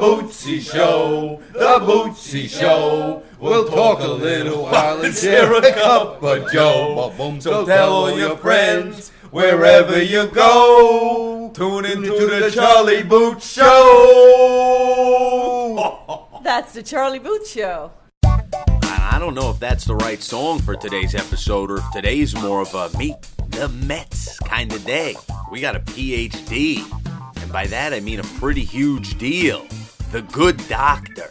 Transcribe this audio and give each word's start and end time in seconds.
Bootsy 0.00 0.60
Show, 0.60 1.42
the 1.52 1.78
Bootsy 1.80 2.48
Show. 2.48 3.22
We'll 3.38 3.68
talk 3.68 4.00
a 4.00 4.08
little 4.08 4.62
while 4.62 5.02
and 5.02 5.14
share 5.14 5.52
a 5.52 5.72
cup 5.72 6.22
of 6.22 6.50
Joe. 6.50 7.12
So 7.40 7.66
tell 7.66 7.92
all 7.92 8.18
your 8.18 8.38
friends 8.38 9.10
wherever 9.30 10.02
you 10.02 10.26
go. 10.28 11.50
Tune 11.54 11.84
into 11.84 12.26
the 12.26 12.50
Charlie 12.50 13.02
Boots 13.02 13.52
Show. 13.52 13.66
That's 16.42 16.72
the 16.72 16.82
Charlie 16.82 17.18
Boots 17.18 17.50
Show. 17.50 17.92
I 18.24 19.18
don't 19.18 19.34
know 19.34 19.50
if 19.50 19.60
that's 19.60 19.84
the 19.84 19.96
right 19.96 20.22
song 20.22 20.60
for 20.60 20.76
today's 20.76 21.14
episode 21.14 21.70
or 21.70 21.76
if 21.76 21.84
today's 21.92 22.34
more 22.34 22.62
of 22.62 22.74
a 22.74 22.88
meet 22.96 23.16
the 23.50 23.68
Mets 23.68 24.38
kind 24.38 24.72
of 24.72 24.82
day. 24.86 25.14
We 25.50 25.60
got 25.60 25.76
a 25.76 25.80
PhD, 25.80 26.78
and 27.42 27.52
by 27.52 27.66
that 27.66 27.92
I 27.92 28.00
mean 28.00 28.20
a 28.20 28.24
pretty 28.24 28.64
huge 28.64 29.18
deal. 29.18 29.66
The 30.10 30.22
Good 30.22 30.56
Doctor, 30.66 31.30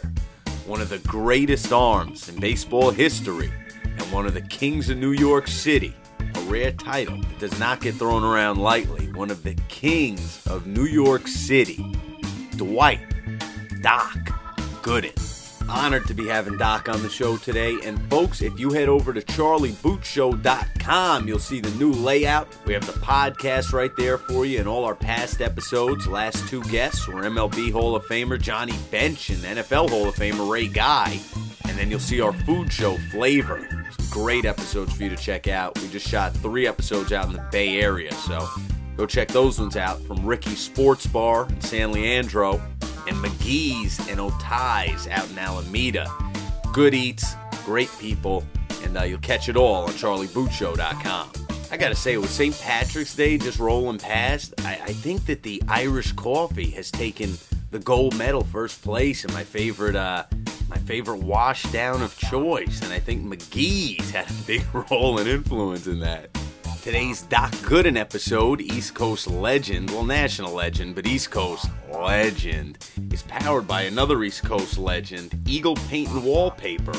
one 0.64 0.80
of 0.80 0.88
the 0.88 1.00
greatest 1.00 1.70
arms 1.70 2.30
in 2.30 2.40
baseball 2.40 2.90
history, 2.90 3.52
and 3.84 4.00
one 4.10 4.24
of 4.24 4.32
the 4.32 4.40
kings 4.40 4.88
of 4.88 4.96
New 4.96 5.10
York 5.10 5.48
City. 5.48 5.94
A 6.18 6.40
rare 6.44 6.72
title 6.72 7.18
that 7.18 7.38
does 7.38 7.58
not 7.58 7.82
get 7.82 7.96
thrown 7.96 8.24
around 8.24 8.56
lightly. 8.56 9.12
One 9.12 9.30
of 9.30 9.42
the 9.42 9.52
kings 9.68 10.46
of 10.46 10.66
New 10.66 10.86
York 10.86 11.28
City, 11.28 11.94
Dwight 12.56 13.00
Doc 13.82 14.16
Gooden. 14.80 15.39
Honored 15.70 16.06
to 16.08 16.14
be 16.14 16.26
having 16.26 16.56
Doc 16.56 16.88
on 16.88 17.00
the 17.02 17.08
show 17.08 17.36
today. 17.36 17.76
And 17.84 18.02
folks, 18.10 18.42
if 18.42 18.58
you 18.58 18.72
head 18.72 18.88
over 18.88 19.12
to 19.12 19.20
charliebootshow.com, 19.20 21.28
you'll 21.28 21.38
see 21.38 21.60
the 21.60 21.70
new 21.78 21.92
layout. 21.92 22.48
We 22.66 22.72
have 22.74 22.84
the 22.86 22.92
podcast 22.92 23.72
right 23.72 23.94
there 23.96 24.18
for 24.18 24.44
you 24.44 24.58
and 24.58 24.66
all 24.66 24.84
our 24.84 24.96
past 24.96 25.40
episodes. 25.40 26.08
Last 26.08 26.48
two 26.48 26.64
guests 26.64 27.06
were 27.06 27.22
MLB 27.22 27.70
Hall 27.70 27.94
of 27.94 28.04
Famer 28.06 28.40
Johnny 28.40 28.74
Bench 28.90 29.30
and 29.30 29.38
NFL 29.38 29.90
Hall 29.90 30.08
of 30.08 30.16
Famer 30.16 30.50
Ray 30.50 30.66
Guy. 30.66 31.20
And 31.68 31.78
then 31.78 31.88
you'll 31.90 32.00
see 32.00 32.20
our 32.20 32.32
food 32.32 32.72
show, 32.72 32.96
Flavor. 33.12 33.60
Some 33.96 34.06
great 34.10 34.44
episodes 34.44 34.96
for 34.96 35.04
you 35.04 35.10
to 35.10 35.16
check 35.16 35.46
out. 35.46 35.80
We 35.80 35.86
just 35.88 36.08
shot 36.08 36.34
three 36.34 36.66
episodes 36.66 37.12
out 37.12 37.26
in 37.26 37.32
the 37.32 37.46
Bay 37.52 37.80
Area, 37.80 38.12
so 38.12 38.48
go 38.96 39.06
check 39.06 39.28
those 39.28 39.60
ones 39.60 39.76
out 39.76 40.02
from 40.02 40.26
Ricky's 40.26 40.58
Sports 40.58 41.06
Bar 41.06 41.46
in 41.48 41.60
San 41.60 41.92
Leandro 41.92 42.60
and 43.10 43.18
McGee's 43.18 43.98
and 44.08 44.20
Otai's 44.20 45.08
out 45.08 45.28
in 45.30 45.38
Alameda. 45.38 46.08
Good 46.72 46.94
eats, 46.94 47.34
great 47.64 47.90
people, 47.98 48.44
and 48.84 48.96
uh, 48.96 49.02
you'll 49.02 49.18
catch 49.18 49.48
it 49.48 49.56
all 49.56 49.84
on 49.84 49.90
charliebootshow.com. 49.90 51.32
I 51.72 51.76
gotta 51.76 51.96
say, 51.96 52.16
with 52.16 52.30
St. 52.30 52.58
Patrick's 52.60 53.14
Day 53.14 53.36
just 53.36 53.58
rolling 53.58 53.98
past, 53.98 54.54
I, 54.60 54.74
I 54.74 54.92
think 54.92 55.26
that 55.26 55.42
the 55.42 55.60
Irish 55.68 56.12
coffee 56.12 56.70
has 56.70 56.90
taken 56.90 57.36
the 57.70 57.80
gold 57.80 58.16
medal 58.16 58.44
first 58.44 58.82
place 58.82 59.24
in 59.24 59.32
my 59.32 59.44
favorite 59.44 59.96
uh, 59.96 60.24
my 60.68 60.78
favorite 60.78 61.18
wash 61.18 61.64
down 61.64 62.00
of 62.00 62.16
choice, 62.16 62.80
and 62.82 62.92
I 62.92 63.00
think 63.00 63.24
McGee's 63.24 64.12
had 64.12 64.30
a 64.30 64.34
big 64.46 64.64
role 64.90 65.18
and 65.18 65.28
influence 65.28 65.88
in 65.88 65.98
that. 66.00 66.30
Today's 66.82 67.20
Doc 67.20 67.50
Gooden 67.56 67.98
episode, 67.98 68.62
East 68.62 68.94
Coast 68.94 69.26
legend, 69.26 69.90
well, 69.90 70.02
national 70.02 70.54
legend, 70.54 70.94
but 70.94 71.06
East 71.06 71.30
Coast 71.30 71.66
legend, 71.92 72.78
is 73.12 73.22
powered 73.24 73.68
by 73.68 73.82
another 73.82 74.24
East 74.24 74.44
Coast 74.44 74.78
legend, 74.78 75.38
Eagle 75.46 75.74
Paint 75.74 76.08
and 76.08 76.24
Wallpaper, 76.24 76.94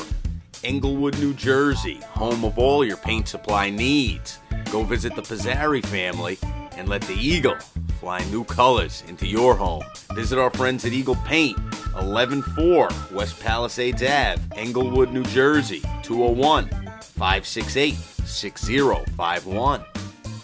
Englewood, 0.62 1.18
New 1.18 1.34
Jersey, 1.34 1.96
home 2.10 2.44
of 2.44 2.58
all 2.60 2.84
your 2.84 2.96
paint 2.96 3.26
supply 3.26 3.70
needs. 3.70 4.38
Go 4.70 4.84
visit 4.84 5.16
the 5.16 5.22
Pizzari 5.22 5.84
family 5.84 6.38
and 6.76 6.88
let 6.88 7.02
the 7.02 7.14
Eagle 7.14 7.56
fly 7.98 8.20
new 8.30 8.44
colors 8.44 9.02
into 9.08 9.26
your 9.26 9.56
home. 9.56 9.82
Visit 10.14 10.38
our 10.38 10.50
friends 10.50 10.84
at 10.84 10.92
Eagle 10.92 11.16
Paint, 11.26 11.58
114 11.94 13.16
West 13.16 13.40
Palisades 13.40 14.02
Ave, 14.02 14.40
Englewood, 14.54 15.12
New 15.12 15.24
Jersey, 15.24 15.82
201 16.04 16.70
568 17.22 17.94
6051. 18.24 19.84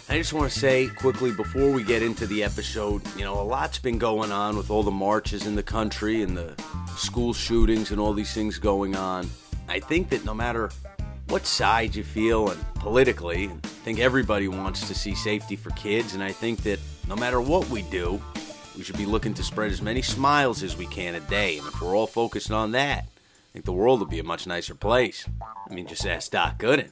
I 0.07 0.17
just 0.17 0.31
want 0.31 0.49
to 0.49 0.59
say 0.59 0.87
quickly 0.87 1.33
before 1.33 1.73
we 1.73 1.83
get 1.83 2.01
into 2.01 2.25
the 2.25 2.41
episode, 2.41 3.01
you 3.17 3.25
know, 3.25 3.37
a 3.37 3.43
lot's 3.43 3.79
been 3.79 3.97
going 3.97 4.31
on 4.31 4.55
with 4.55 4.71
all 4.71 4.81
the 4.81 4.89
marches 4.89 5.45
in 5.45 5.55
the 5.55 5.61
country 5.61 6.21
and 6.21 6.37
the 6.37 6.55
school 6.95 7.33
shootings 7.33 7.91
and 7.91 7.99
all 7.99 8.13
these 8.13 8.33
things 8.33 8.57
going 8.59 8.95
on. 8.95 9.29
I 9.67 9.81
think 9.81 10.07
that 10.11 10.23
no 10.23 10.33
matter 10.33 10.71
what 11.27 11.45
side 11.45 11.95
you 11.95 12.05
feel 12.05 12.49
and 12.49 12.73
politically, 12.75 13.49
I 13.49 13.67
think 13.83 13.99
everybody 13.99 14.47
wants 14.47 14.87
to 14.87 14.95
see 14.95 15.15
safety 15.15 15.57
for 15.57 15.71
kids, 15.71 16.13
and 16.13 16.23
I 16.23 16.31
think 16.31 16.63
that 16.63 16.79
no 17.09 17.17
matter 17.17 17.41
what 17.41 17.67
we 17.69 17.81
do, 17.81 18.21
we 18.77 18.83
should 18.83 18.97
be 18.97 19.05
looking 19.05 19.33
to 19.33 19.43
spread 19.43 19.73
as 19.73 19.81
many 19.81 20.01
smiles 20.01 20.63
as 20.63 20.77
we 20.77 20.85
can 20.85 21.15
a 21.15 21.19
day. 21.19 21.57
And 21.57 21.67
if 21.67 21.81
we're 21.81 21.93
all 21.93 22.07
focused 22.07 22.51
on 22.51 22.71
that, 22.71 23.05
I 23.49 23.53
think 23.53 23.65
the 23.65 23.73
world 23.73 23.99
would 23.99 24.11
be 24.11 24.19
a 24.19 24.23
much 24.23 24.45
nicer 24.45 24.75
place. 24.75 25.25
I 25.41 25.73
mean, 25.73 25.87
just 25.87 26.05
ask 26.05 26.29
Doc 26.29 26.59
Gooden. 26.59 26.91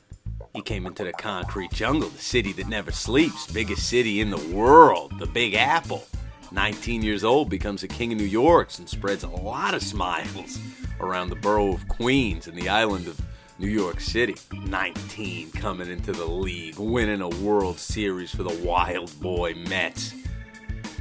He 0.56 0.64
came 0.64 0.88
into 0.88 1.04
the 1.04 1.14
concrete 1.14 1.72
jungle, 1.72 2.10
the 2.10 2.18
city 2.18 2.52
that 2.54 2.68
never 2.68 2.92
sleeps, 2.92 3.46
biggest 3.52 3.88
city 3.88 4.22
in 4.22 4.32
the 4.32 4.44
world, 4.56 5.20
the 5.20 5.28
Big 5.28 5.54
Apple. 5.54 6.08
19 6.52 7.04
years 7.04 7.24
old, 7.24 7.48
becomes 7.48 7.84
a 7.84 7.88
king 7.88 8.12
of 8.12 8.18
New 8.18 8.24
York 8.24 8.72
and 8.80 8.90
spreads 8.90 9.24
a 9.24 9.28
lot 9.28 9.76
of 9.76 9.84
smiles 9.84 10.58
around 11.00 11.30
the 11.30 11.36
borough 11.36 11.74
of 11.74 11.88
Queens 11.88 12.48
and 12.48 12.58
the 12.58 12.70
island 12.70 13.08
of 13.08 13.22
New 13.60 13.68
York 13.68 14.00
City. 14.00 14.36
19 14.52 15.52
coming 15.52 15.92
into 15.92 16.12
the 16.12 16.26
league, 16.26 16.80
winning 16.80 17.22
a 17.22 17.30
World 17.30 17.78
Series 17.78 18.34
for 18.34 18.42
the 18.42 18.66
Wild 18.66 19.20
Boy 19.20 19.54
Mets. 19.54 20.16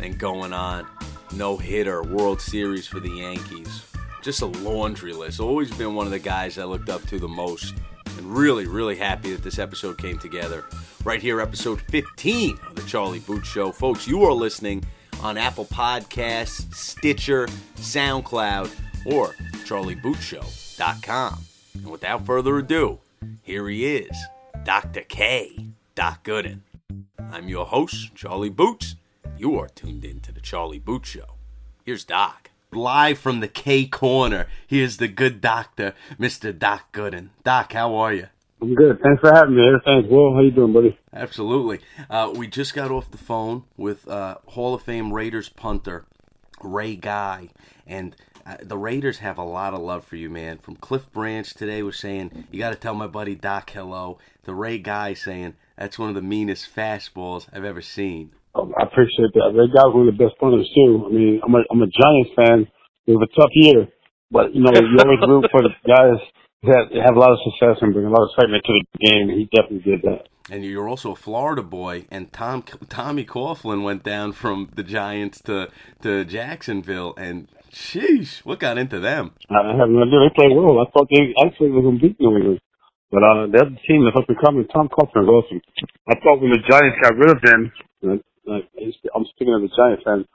And 0.03 0.19
going 0.19 0.53
on, 0.53 0.87
no 1.33 1.57
hitter, 1.57 2.03
World 2.03 2.43
Series 2.43 2.87
for 2.87 3.01
the 3.01 3.09
Yankees. 3.09 3.87
Just 4.23 4.43
a 4.43 4.47
laundry 4.47 5.13
list. 5.13 5.41
Always 5.41 5.71
been 5.77 5.95
one 5.95 6.07
of 6.07 6.13
the 6.13 6.19
guys 6.19 6.59
I 6.59 6.65
looked 6.65 6.89
up 6.89 7.03
to 7.09 7.19
the 7.19 7.29
most 7.29 7.75
and 8.19 8.27
really, 8.37 8.67
really 8.67 8.97
happy 8.97 9.33
that 9.33 9.43
this 9.43 9.59
episode 9.59 9.99
came 9.99 10.19
together. 10.19 10.65
Right 11.05 11.23
here, 11.23 11.41
episode 11.41 11.81
15 11.83 12.59
of 12.69 12.75
the 12.75 12.83
Charlie 12.83 13.21
Boot 13.21 13.47
Show. 13.47 13.71
Folks, 13.71 14.07
you 14.09 14.25
are 14.25 14.33
listening 14.33 14.85
on 15.21 15.37
Apple 15.39 15.67
Podcasts, 15.67 16.75
Stitcher, 16.75 17.47
SoundCloud, 17.77 18.71
or 19.07 19.29
charliebootshow.com. 19.65 21.45
And 21.75 21.87
without 21.87 22.27
further 22.27 22.59
ado, 22.59 22.99
here 23.43 23.69
he 23.69 23.87
is, 23.97 24.17
Dr. 24.65 25.03
K, 25.03 25.67
Doc 25.95 26.25
Gooden. 26.25 26.61
I'm 27.31 27.49
your 27.49 27.67
host, 27.67 28.15
Charlie 28.15 28.51
Boots. 28.51 28.97
You 29.39 29.59
are 29.59 29.69
tuned 29.69 30.05
in 30.05 30.21
to 30.21 30.33
the 30.33 30.41
Charlie 30.41 30.79
Boot 30.79 31.07
Show. 31.07 31.35
Here's 31.85 32.05
Doc. 32.05 32.51
Live 32.77 33.19
from 33.19 33.41
the 33.41 33.49
K 33.49 33.87
Corner, 33.87 34.47
here's 34.67 34.99
the 34.99 35.09
good 35.09 35.41
doctor, 35.41 35.95
Mr. 36.21 36.57
Doc 36.57 36.93
Gooden. 36.93 37.31
Doc, 37.43 37.73
how 37.73 37.95
are 37.97 38.13
you? 38.13 38.29
I'm 38.61 38.75
good. 38.75 39.01
Thanks 39.03 39.21
for 39.21 39.33
having 39.33 39.57
me. 39.57 39.67
Everything's 39.67 40.11
well. 40.11 40.35
How 40.35 40.41
you 40.41 40.51
doing, 40.51 40.73
buddy? 40.73 40.99
Absolutely. 41.13 41.81
Uh, 42.09 42.33
we 42.35 42.47
just 42.47 42.75
got 42.75 42.91
off 42.91 43.11
the 43.11 43.19
phone 43.19 43.65
with 43.77 44.07
uh, 44.09 44.37
Hall 44.49 44.75
of 44.75 44.83
Fame 44.83 45.13
Raiders 45.13 45.49
punter 45.49 46.05
Ray 46.63 46.97
Guy, 46.97 47.49
and 47.87 48.15
uh, 48.47 48.57
the 48.63 48.79
Raiders 48.79 49.19
have 49.19 49.39
a 49.39 49.45
lot 49.45 49.75
of 49.75 49.81
love 49.81 50.05
for 50.05 50.17
you, 50.17 50.31
man. 50.31 50.59
From 50.59 50.77
Cliff 50.77 51.11
Branch 51.13 51.53
today 51.53 51.83
was 51.83 51.99
saying 51.99 52.47
you 52.51 52.59
got 52.59 52.71
to 52.71 52.77
tell 52.77 52.95
my 52.95 53.07
buddy 53.07 53.35
Doc 53.35 53.71
hello. 53.71 54.19
The 54.45 54.55
Ray 54.55 54.79
Guy 54.79 55.15
saying 55.15 55.55
that's 55.77 55.99
one 55.99 56.11
of 56.11 56.15
the 56.15 56.23
meanest 56.23 56.75
fastballs 56.75 57.47
I've 57.53 57.65
ever 57.65 57.83
seen. 57.83 58.33
Oh, 58.57 58.73
I 58.73 58.85
appreciate 58.85 59.37
that. 59.37 59.53
Ray 59.53 59.69
Guy's 59.69 59.93
one 59.93 60.09
of 60.09 60.17
the 60.17 60.25
best 60.25 60.41
punters 60.41 60.65
too. 60.73 61.05
I 61.05 61.13
mean, 61.13 61.41
I'm 61.45 61.55
a 61.55 61.61
I'm 61.71 61.83
a 61.85 61.93
Giants 61.93 62.33
fan. 62.33 62.67
It 63.05 63.13
was 63.13 63.29
a 63.29 63.33
tough 63.37 63.53
year, 63.53 63.87
but 64.31 64.55
you 64.55 64.65
know 64.65 64.73
you 64.75 64.97
always 64.97 65.21
root 65.29 65.45
for 65.53 65.61
the 65.61 65.77
guys 65.85 66.17
that 66.65 66.89
have 67.05 67.17
a 67.17 67.21
lot 67.21 67.37
of 67.37 67.39
success 67.45 67.77
and 67.83 67.93
bring 67.93 68.07
a 68.07 68.11
lot 68.11 68.25
of 68.25 68.31
excitement 68.33 68.65
to 68.65 68.73
the 68.73 68.99
game. 69.05 69.29
He 69.29 69.45
definitely 69.53 69.85
did 69.85 70.03
that. 70.09 70.33
And 70.49 70.65
you're 70.65 70.89
also 70.89 71.13
a 71.13 71.17
Florida 71.17 71.63
boy, 71.63 72.07
and 72.11 72.33
Tom 72.33 72.65
Tommy 72.89 73.27
Coughlin 73.27 73.85
went 73.85 74.03
down 74.03 74.33
from 74.33 74.71
the 74.75 74.83
Giants 74.83 75.43
to 75.43 75.69
to 76.03 76.25
Jacksonville, 76.25 77.13
and 77.19 77.49
sheesh, 77.71 78.39
what 78.47 78.59
got 78.59 78.79
into 78.79 79.01
them? 79.01 79.33
I 79.51 79.77
have 79.77 79.91
no 79.91 80.01
idea. 80.01 80.21
They 80.25 80.35
played 80.35 80.57
well. 80.57 80.81
I 80.81 80.89
thought 80.97 81.09
they 81.13 81.35
actually 81.45 81.71
were 81.77 81.83
going 81.83 81.99
to 81.99 82.09
beat 82.09 82.17
New 82.21 82.37
England. 82.37 82.61
But 83.11 83.23
uh, 83.23 83.47
the 83.47 83.59
other 83.63 83.79
team 83.87 84.03
that's 84.05 84.17
up 84.17 84.29
and 84.29 84.41
coming, 84.41 84.67
Tom 84.73 84.89
Coughlin 84.89 85.23
is 85.23 85.29
awesome. 85.29 85.61
I 86.09 86.15
thought 86.19 86.41
when 86.41 86.51
the 86.51 86.63
Giants 86.67 86.99
got 87.03 87.15
rid 87.15 87.31
of 87.31 87.43
him, 87.43 87.73
like, 88.47 88.69
I'm 89.15 89.27
speaking 89.35 89.55
of 89.55 89.63
the 89.63 89.71
Giants 89.77 90.03
fans, 90.05 90.27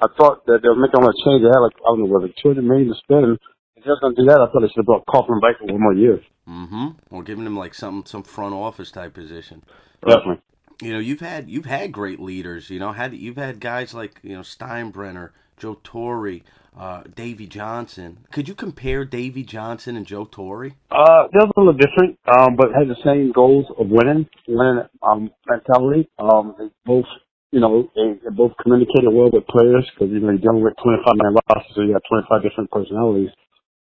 I 0.00 0.06
thought 0.16 0.46
that 0.46 0.60
they 0.62 0.68
were 0.68 0.80
making 0.80 1.02
a 1.02 1.12
change. 1.24 1.42
They 1.42 1.52
had 1.52 1.60
like, 1.60 1.76
I 1.76 1.92
don't 1.92 2.00
know, 2.00 2.06
whether 2.06 2.32
200 2.42 2.62
million 2.62 2.88
to 2.88 2.94
spend. 2.94 3.38
If 3.76 3.84
they're 3.84 4.00
going 4.00 4.16
to 4.16 4.22
do 4.22 4.28
that, 4.28 4.40
I 4.40 4.46
thought 4.48 4.60
they 4.60 4.68
should 4.68 4.84
have 4.84 4.86
brought 4.86 5.06
Coughlin 5.06 5.40
back 5.40 5.58
for 5.58 5.66
one 5.66 5.80
more 5.80 5.94
year. 5.94 6.20
Mm-hmm. 6.48 6.88
Or 7.10 7.22
giving 7.22 7.46
him 7.46 7.56
like 7.56 7.74
some 7.74 8.04
some 8.06 8.22
front 8.22 8.54
office 8.54 8.90
type 8.90 9.14
position. 9.14 9.62
Definitely. 10.06 10.42
You 10.82 10.92
know, 10.94 10.98
you've 10.98 11.20
had 11.20 11.48
you've 11.48 11.66
had 11.66 11.92
great 11.92 12.18
leaders. 12.18 12.70
You 12.70 12.80
know, 12.80 12.92
had 12.92 13.14
you've 13.14 13.36
had 13.36 13.60
guys 13.60 13.94
like 13.94 14.18
you 14.22 14.34
know 14.34 14.40
Steinbrenner, 14.40 15.30
Joe 15.56 15.78
Torre, 15.84 16.40
uh, 16.76 17.02
Davey 17.14 17.46
Johnson. 17.46 18.18
Could 18.32 18.48
you 18.48 18.54
compare 18.54 19.04
Davey 19.04 19.44
Johnson 19.44 19.96
and 19.96 20.06
Joe 20.06 20.24
Torre? 20.24 20.72
Uh, 20.90 21.28
they're 21.32 21.42
a 21.42 21.52
little 21.56 21.74
different, 21.74 22.18
um, 22.26 22.56
but 22.56 22.68
had 22.72 22.88
the 22.88 22.96
same 23.04 23.32
goals 23.32 23.66
of 23.78 23.88
winning, 23.88 24.28
winning 24.48 24.84
um, 25.02 25.30
mentality. 25.46 26.08
Um, 26.18 26.54
they 26.58 26.66
both 26.84 27.06
you 27.52 27.60
know, 27.60 27.90
they, 27.94 28.14
they 28.22 28.30
both 28.30 28.52
communicated 28.62 29.10
well 29.10 29.30
with 29.32 29.46
players 29.50 29.82
because, 29.92 30.12
you 30.12 30.20
know, 30.22 30.30
you're 30.30 30.42
dealing 30.42 30.62
with 30.62 30.78
25 30.82 31.02
man 31.18 31.34
rosters, 31.34 31.72
so 31.74 31.82
you 31.82 31.92
got 31.92 32.06
25 32.06 32.42
different 32.46 32.70
personalities. 32.70 33.30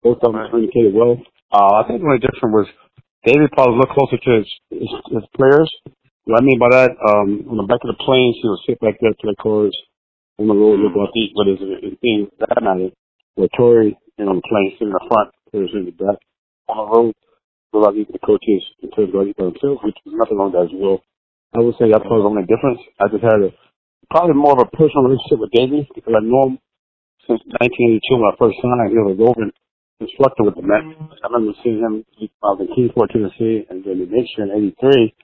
Both 0.03 0.23
of 0.23 0.31
them 0.31 0.39
Right. 0.39 0.49
communicated 0.51 0.93
well. 0.95 1.19
Uh, 1.51 1.83
I 1.83 1.87
think 1.87 1.99
the 1.99 2.07
only 2.07 2.23
difference 2.23 2.53
was 2.55 2.67
David 3.27 3.51
probably 3.51 3.75
looked 3.79 3.91
closer 3.91 4.17
to 4.17 4.31
his, 4.39 4.47
his, 4.71 4.91
his 5.11 5.25
players. 5.35 5.67
What 6.25 6.39
I 6.39 6.43
mean 6.43 6.59
by 6.59 6.71
that, 6.71 6.91
um, 6.95 7.43
on 7.51 7.57
the 7.57 7.67
back 7.67 7.83
of 7.83 7.91
the 7.91 7.99
planes, 8.03 8.35
he 8.39 8.47
would 8.47 8.63
sit 8.67 8.79
back 8.79 8.95
there, 9.03 9.15
play 9.19 9.35
cards. 9.41 9.75
On 10.39 10.47
the 10.47 10.55
road, 10.55 10.79
look 10.79 10.95
like 10.95 11.11
he, 11.13 11.33
but 11.35 11.47
his, 11.47 11.59
his 11.59 11.97
thing, 11.99 12.29
that 12.39 12.61
matter, 12.61 12.91
where 13.35 13.49
Torre, 13.57 13.83
you 13.83 13.95
know, 14.19 14.31
on 14.31 14.39
the 14.39 14.47
plane, 14.47 14.71
sitting 14.75 14.93
in 14.93 14.95
the 14.95 15.07
front, 15.09 15.33
players 15.51 15.71
in 15.73 15.85
the 15.85 15.91
back. 15.91 16.19
On 16.69 16.77
the 16.77 16.85
road, 16.87 17.13
look 17.73 17.83
like 17.89 18.07
the 18.07 18.19
coaches 18.23 18.63
in 18.83 18.91
terms 18.91 19.11
of 19.15 19.25
he's 19.25 19.35
himself, 19.35 19.79
which 19.83 19.97
is 20.05 20.13
nothing 20.15 20.37
wrong 20.37 20.53
with 20.53 20.61
that 20.61 20.69
as 20.71 20.75
well. 20.77 21.01
I 21.55 21.59
would 21.63 21.75
say 21.79 21.87
that's 21.91 22.03
probably 22.03 22.23
the 22.23 22.33
only 22.33 22.47
difference. 22.49 22.79
I 22.99 23.07
just 23.07 23.23
had 23.23 23.39
a, 23.39 23.49
probably 24.11 24.35
more 24.35 24.55
of 24.55 24.67
a 24.67 24.75
personal 24.75 25.07
relationship 25.07 25.39
with 25.39 25.55
Davey 25.55 25.87
because 25.95 26.13
I 26.15 26.23
know 26.23 26.51
him 26.51 26.59
since 27.27 27.41
1982 27.63 28.03
when 28.15 28.31
I 28.31 28.35
first 28.39 28.57
signed. 28.59 28.91
He 28.91 28.99
was 28.99 29.15
roving 29.15 29.51
instructor 29.99 30.43
with 30.43 30.55
the 30.55 30.63
Mets. 30.63 30.95
I 31.23 31.27
remember 31.27 31.55
seeing 31.63 31.79
him 31.79 32.05
I 32.43 32.53
was 32.53 32.61
in 32.61 32.69
Kingsport, 32.75 33.11
Tennessee, 33.11 33.65
and 33.69 33.83
then 33.83 34.03
next 34.11 34.35
year 34.37 34.47
in 34.47 34.73
'83, 34.79 35.15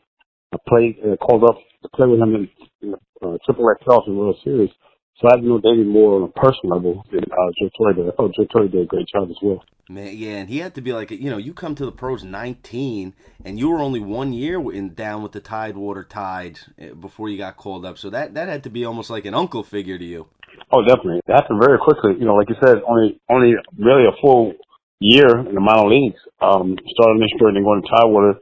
I 0.53 0.57
played, 0.67 0.95
uh, 1.03 1.17
called 1.17 1.43
up 1.43 1.57
to 1.83 1.89
play 1.95 2.07
with 2.07 2.19
him 2.19 2.35
in, 2.35 2.49
in 2.81 2.91
the 2.91 2.99
uh, 3.21 3.37
Triple 3.45 3.69
X 3.69 3.83
playoffs 3.85 4.07
in 4.07 4.17
World 4.17 4.37
Series. 4.43 4.71
So 5.21 5.29
I 5.29 5.35
know 5.37 5.59
David 5.59 5.87
more 5.87 6.15
on 6.17 6.23
a 6.23 6.39
personal 6.39 6.75
level 6.75 7.05
than 7.11 7.23
uh, 7.23 7.51
Joe 7.59 7.69
Torre 7.77 7.93
did. 7.93 8.13
Oh, 8.17 8.31
Joe 8.35 8.45
Torre 8.51 8.67
did 8.67 8.81
a 8.81 8.85
great 8.85 9.07
job 9.07 9.29
as 9.29 9.37
well. 9.41 9.63
Man, 9.89 10.15
yeah, 10.15 10.37
and 10.37 10.49
he 10.49 10.59
had 10.59 10.75
to 10.75 10.81
be 10.81 10.93
like, 10.93 11.11
you 11.11 11.29
know, 11.29 11.37
you 11.37 11.53
come 11.53 11.75
to 11.75 11.85
the 11.85 11.91
pros 11.91 12.23
19, 12.23 13.13
and 13.45 13.59
you 13.59 13.69
were 13.69 13.79
only 13.79 13.99
one 13.99 14.33
year 14.33 14.59
in 14.71 14.93
down 14.93 15.21
with 15.21 15.33
the 15.33 15.39
Tidewater 15.39 16.03
Tides 16.03 16.69
eh, 16.79 16.93
before 16.93 17.29
you 17.29 17.37
got 17.37 17.57
called 17.57 17.85
up. 17.85 17.97
So 17.97 18.09
that 18.09 18.33
that 18.33 18.47
had 18.47 18.63
to 18.63 18.69
be 18.69 18.85
almost 18.85 19.09
like 19.09 19.25
an 19.25 19.33
uncle 19.33 19.63
figure 19.63 19.97
to 19.97 20.05
you. 20.05 20.27
Oh, 20.71 20.81
definitely. 20.81 21.21
It 21.27 21.33
happened 21.33 21.61
very 21.61 21.77
quickly. 21.77 22.13
You 22.19 22.25
know, 22.25 22.35
like 22.35 22.49
you 22.49 22.55
said, 22.63 22.77
only 22.87 23.19
only 23.29 23.53
really 23.77 24.05
a 24.05 24.15
full 24.21 24.53
year 24.99 25.39
in 25.39 25.53
the 25.53 25.61
minor 25.61 25.87
leagues. 25.87 26.19
Um, 26.41 26.75
started 26.87 27.15
in 27.15 27.19
Lynchburg 27.19 27.49
and 27.49 27.57
then 27.57 27.63
going 27.63 27.81
to 27.81 27.89
Tidewater. 27.89 28.33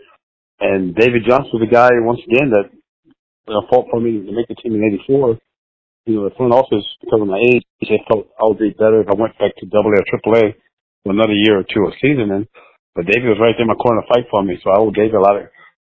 And 0.62 0.96
David 0.96 1.24
Johnson 1.28 1.50
was 1.54 1.66
the 1.66 1.74
guy, 1.74 1.90
once 2.02 2.22
again, 2.28 2.52
that 2.52 2.70
you 3.48 3.54
know, 3.54 3.66
fought 3.70 3.88
for 3.90 4.00
me 4.00 4.24
to 4.24 4.32
make 4.32 4.48
the 4.48 4.56
team 4.56 4.76
in 4.76 5.00
84. 5.10 5.38
You 6.06 6.16
know, 6.16 6.30
the 6.30 6.36
front 6.36 6.54
office, 6.54 6.86
because 7.02 7.22
of 7.22 7.28
my 7.28 7.38
age, 7.38 7.64
they 7.82 8.02
felt 8.10 8.28
I 8.40 8.46
would 8.50 8.58
be 8.58 8.72
better 8.72 9.02
if 9.02 9.08
I 9.08 9.16
went 9.16 9.38
back 9.38 9.56
to 9.58 9.66
double 9.68 9.94
A 9.94 10.02
or 10.02 10.06
triple 10.10 10.38
A 10.38 10.56
for 11.04 11.14
another 11.14 11.34
year 11.34 11.60
or 11.60 11.64
two 11.64 11.86
of 11.86 11.94
seasoning. 12.02 12.48
But 12.96 13.06
David 13.06 13.30
was 13.30 13.40
right 13.40 13.54
there 13.56 13.64
in 13.64 13.68
my 13.68 13.76
corner 13.76 14.02
to 14.02 14.08
fight 14.08 14.26
for 14.30 14.44
me. 14.44 14.60
So 14.64 14.72
I 14.72 14.78
owe 14.78 14.92
David 14.92 15.16
a 15.16 15.22
lot 15.22 15.38
of, 15.38 15.48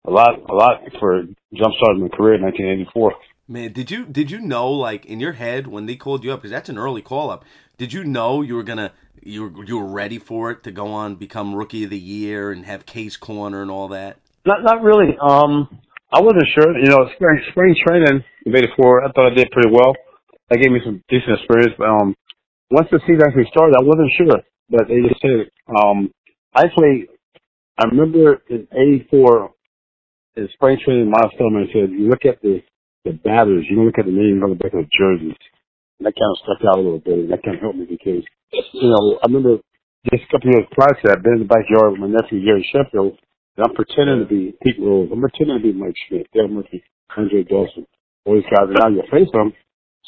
a 0.07 0.11
lot, 0.11 0.35
a 0.51 0.55
lot 0.55 0.83
for 0.99 1.23
jumpstarting 1.55 2.03
my 2.03 2.09
career 2.09 2.35
in 2.35 2.43
1984. 2.43 3.15
Man, 3.51 3.73
did 3.73 3.91
you 3.91 4.07
did 4.07 4.31
you 4.31 4.41
know 4.41 4.71
like 4.71 5.05
in 5.07 5.19
your 5.19 5.33
head 5.33 5.67
when 5.67 5.87
they 5.87 5.97
called 5.97 6.23
you 6.23 6.33
up 6.33 6.41
because 6.41 6.53
that's 6.53 6.69
an 6.69 6.79
early 6.79 7.03
call 7.03 7.31
up? 7.31 7.45
Did 7.79 7.93
you 7.93 8.05
know 8.05 8.43
you 8.43 8.55
were 8.55 8.63
gonna 8.63 8.93
you 9.23 9.43
were 9.43 9.65
you 9.65 9.77
were 9.77 9.89
ready 9.89 10.19
for 10.19 10.53
it 10.53 10.63
to 10.63 10.71
go 10.71 10.87
on 10.87 11.17
become 11.17 11.56
rookie 11.56 11.83
of 11.83 11.91
the 11.91 11.99
year 11.99 12.53
and 12.53 12.65
have 12.65 12.87
K 12.87 13.11
Corner 13.19 13.61
and 13.61 13.69
all 13.69 13.89
that? 13.89 14.19
Not 14.47 14.63
not 14.63 14.83
really. 14.83 15.19
Um, 15.21 15.81
I 16.12 16.21
wasn't 16.21 16.49
sure. 16.55 16.75
You 16.79 16.91
know, 16.91 17.07
spring 17.15 17.39
spring 17.51 17.75
training 17.87 18.23
in 18.47 18.57
'84, 18.57 19.05
I 19.05 19.12
thought 19.12 19.33
I 19.33 19.35
did 19.35 19.51
pretty 19.51 19.71
well. 19.71 19.95
That 20.51 20.59
gave 20.59 20.73
me 20.73 20.81
some 20.85 21.03
decent 21.09 21.39
experience. 21.39 21.75
But 21.79 21.87
um, 21.87 22.15
once 22.71 22.89
the 22.91 22.99
season 23.07 23.23
actually 23.27 23.47
started, 23.51 23.79
I 23.79 23.87
wasn't 23.87 24.11
sure. 24.19 24.39
But 24.71 24.87
they 24.89 25.03
just 25.07 25.21
said, 25.23 25.51
um, 25.71 26.11
actually, 26.55 27.07
I 27.79 27.87
remember 27.87 28.43
in 28.51 28.67
'84 29.11 29.51
in 30.37 30.49
spring 30.55 30.79
training, 30.85 31.11
Mel 31.11 31.31
Stottlemyre 31.35 31.71
said, 31.73 31.91
"You 31.95 32.11
look 32.11 32.27
at 32.27 32.43
the 32.43 32.63
the 33.05 33.13
batters. 33.13 33.67
You 33.71 33.77
don't 33.77 33.87
look 33.87 33.99
at 33.99 34.06
the 34.06 34.13
names 34.13 34.43
on 34.43 34.51
the 34.51 34.59
back 34.59 34.75
of 34.75 34.83
the 34.83 34.91
jerseys." 34.91 35.39
And 35.99 36.06
that 36.06 36.19
kind 36.19 36.33
of 36.33 36.43
stuck 36.43 36.61
out 36.67 36.79
a 36.79 36.83
little 36.83 36.99
bit. 36.99 37.19
And 37.19 37.31
that 37.31 37.43
kind 37.45 37.56
of 37.56 37.63
helped 37.63 37.79
me 37.79 37.87
because, 37.87 38.25
you 38.73 38.89
know, 38.89 39.21
I 39.23 39.29
remember 39.29 39.61
just 40.09 40.25
a 40.25 40.31
couple 40.33 40.51
years 40.51 40.67
prior 40.73 40.97
to 40.97 41.03
that, 41.05 41.19
I've 41.19 41.23
been 41.23 41.45
in 41.45 41.45
the 41.45 41.53
backyard 41.53 41.93
with 41.93 42.01
my 42.01 42.09
nephew 42.09 42.43
Gary 42.43 42.67
Sheffield. 42.73 43.19
I'm 43.58 43.75
pretending 43.75 44.20
to 44.20 44.26
be 44.26 44.55
Pete 44.62 44.79
Rose. 44.79 45.11
I'm 45.12 45.20
pretending 45.20 45.58
to 45.58 45.62
be 45.62 45.73
Mike 45.73 45.94
Schmidt, 46.06 46.29
Dale 46.32 46.49
Murphy, 46.49 46.82
Andre 47.17 47.43
Dawson, 47.44 47.87
all 48.25 48.35
these 48.35 48.49
guys. 48.49 48.70
And 48.70 48.79
now 48.79 48.88
you 48.88 49.02
face 49.11 49.29
them. 49.32 49.52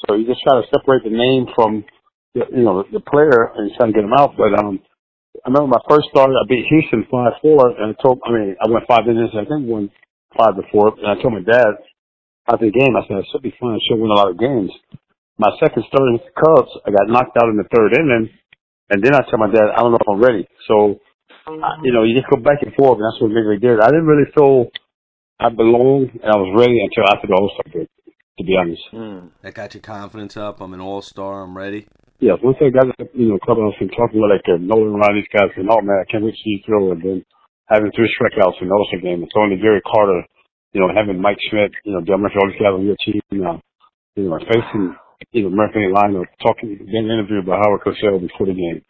So 0.06 0.14
you 0.14 0.26
just 0.26 0.42
try 0.42 0.60
to 0.60 0.66
separate 0.72 1.04
the 1.04 1.12
name 1.12 1.46
from, 1.54 1.84
the, 2.34 2.46
you 2.50 2.62
know, 2.62 2.84
the 2.92 3.00
player 3.00 3.52
and 3.56 3.70
try 3.76 3.86
to 3.86 3.92
get 3.92 4.02
them 4.02 4.16
out. 4.16 4.34
But 4.36 4.56
um, 4.58 4.80
I 5.44 5.48
remember 5.50 5.76
my 5.76 5.84
first 5.88 6.08
start, 6.10 6.30
I 6.30 6.46
beat 6.48 6.66
Houston 6.70 7.06
five 7.10 7.38
four, 7.42 7.70
and 7.76 7.94
I 7.94 8.02
told, 8.02 8.20
I 8.24 8.32
mean, 8.32 8.56
I 8.56 8.70
went 8.70 8.88
five 8.88 9.04
innings. 9.06 9.34
I 9.34 9.44
think 9.44 9.68
won 9.68 9.90
5-4, 10.38 10.98
and 10.98 11.06
I 11.06 11.20
told 11.20 11.34
my 11.34 11.44
dad 11.44 11.76
after 12.48 12.66
the 12.66 12.72
game, 12.72 12.96
I 12.96 13.06
said 13.06 13.20
I 13.20 13.26
should 13.30 13.42
be 13.42 13.54
fine. 13.60 13.76
I 13.76 13.82
should 13.86 14.00
win 14.00 14.10
a 14.10 14.14
lot 14.14 14.30
of 14.30 14.38
games. 14.38 14.70
My 15.38 15.50
second 15.60 15.84
start 15.88 16.08
against 16.08 16.28
the 16.28 16.36
Cubs, 16.40 16.72
I 16.86 16.90
got 16.90 17.08
knocked 17.08 17.36
out 17.36 17.48
in 17.48 17.56
the 17.56 17.68
third 17.68 17.94
inning, 17.94 18.30
and 18.90 19.02
then 19.02 19.14
I 19.14 19.24
tell 19.28 19.38
my 19.38 19.50
dad, 19.50 19.72
I 19.72 19.80
don't 19.80 19.92
know 19.92 20.00
if 20.00 20.08
I'm 20.08 20.20
ready. 20.20 20.46
So 20.68 21.00
you 21.82 21.92
know, 21.92 22.02
you 22.04 22.14
just 22.14 22.30
go 22.30 22.40
back 22.40 22.62
and 22.62 22.74
forth, 22.74 22.98
and 22.98 23.06
that's 23.06 23.20
what 23.20 23.30
Migley 23.30 23.58
did. 23.58 23.80
I 23.80 23.88
didn't 23.90 24.06
really 24.06 24.30
feel 24.34 24.70
I 25.42 25.50
belonged 25.50 26.14
and 26.22 26.30
I 26.30 26.38
was 26.38 26.54
ready 26.54 26.78
until 26.78 27.10
after 27.10 27.26
the 27.26 27.34
All 27.34 27.50
Star 27.50 27.66
break, 27.72 27.90
to 28.38 28.42
be 28.44 28.54
honest. 28.54 28.82
That 29.42 29.54
got 29.54 29.74
your 29.74 29.82
confidence 29.82 30.36
up. 30.36 30.60
I'm 30.60 30.72
an 30.74 30.80
all 30.80 31.02
star. 31.02 31.42
I'm 31.42 31.56
ready. 31.56 31.86
Yeah, 32.22 32.38
once 32.38 32.58
I 32.62 32.70
got 32.70 32.86
you 33.14 33.34
know 33.34 33.38
clubhouse 33.42 33.74
and 33.82 33.90
talking 33.90 34.22
with 34.22 34.30
like 34.30 34.46
uh, 34.46 34.62
Nolan 34.62 34.94
around 34.94 35.18
these 35.18 35.26
guys, 35.34 35.50
and 35.58 35.66
oh 35.66 35.82
man, 35.82 35.98
I 35.98 36.06
can't 36.06 36.22
wait 36.22 36.38
to 36.38 36.42
see 36.46 36.54
you 36.54 36.62
throw, 36.62 36.92
and 36.92 37.02
then 37.02 37.24
having 37.66 37.90
three 37.90 38.06
strikeouts 38.14 38.62
in 38.62 38.70
the 38.70 38.74
All 38.74 38.86
Star 38.86 39.02
game, 39.02 39.26
and 39.26 39.30
throwing 39.34 39.50
to 39.50 39.58
Gary 39.58 39.82
Carter, 39.82 40.22
you 40.70 40.78
know, 40.78 40.94
having 40.94 41.18
Mike 41.20 41.42
Schmidt, 41.50 41.74
you 41.82 41.98
know, 41.98 42.00
Dale 42.06 42.22
Murphy, 42.22 42.38
all 42.38 42.46
these 42.46 42.62
guys 42.62 42.78
on 42.78 42.86
your 42.86 43.00
team, 43.02 43.18
uh, 43.42 43.58
you 44.14 44.30
know, 44.30 44.38
facing 44.38 44.94
you 45.34 45.42
know 45.42 45.50
Murphy 45.50 45.82
and 45.82 45.94
Lionel, 45.94 46.22
talking, 46.38 46.78
being 46.78 47.10
interviewed 47.10 47.46
by 47.46 47.58
Howard 47.58 47.82
Cosell 47.82 48.22
before 48.22 48.46
the 48.46 48.54
game, 48.54 48.86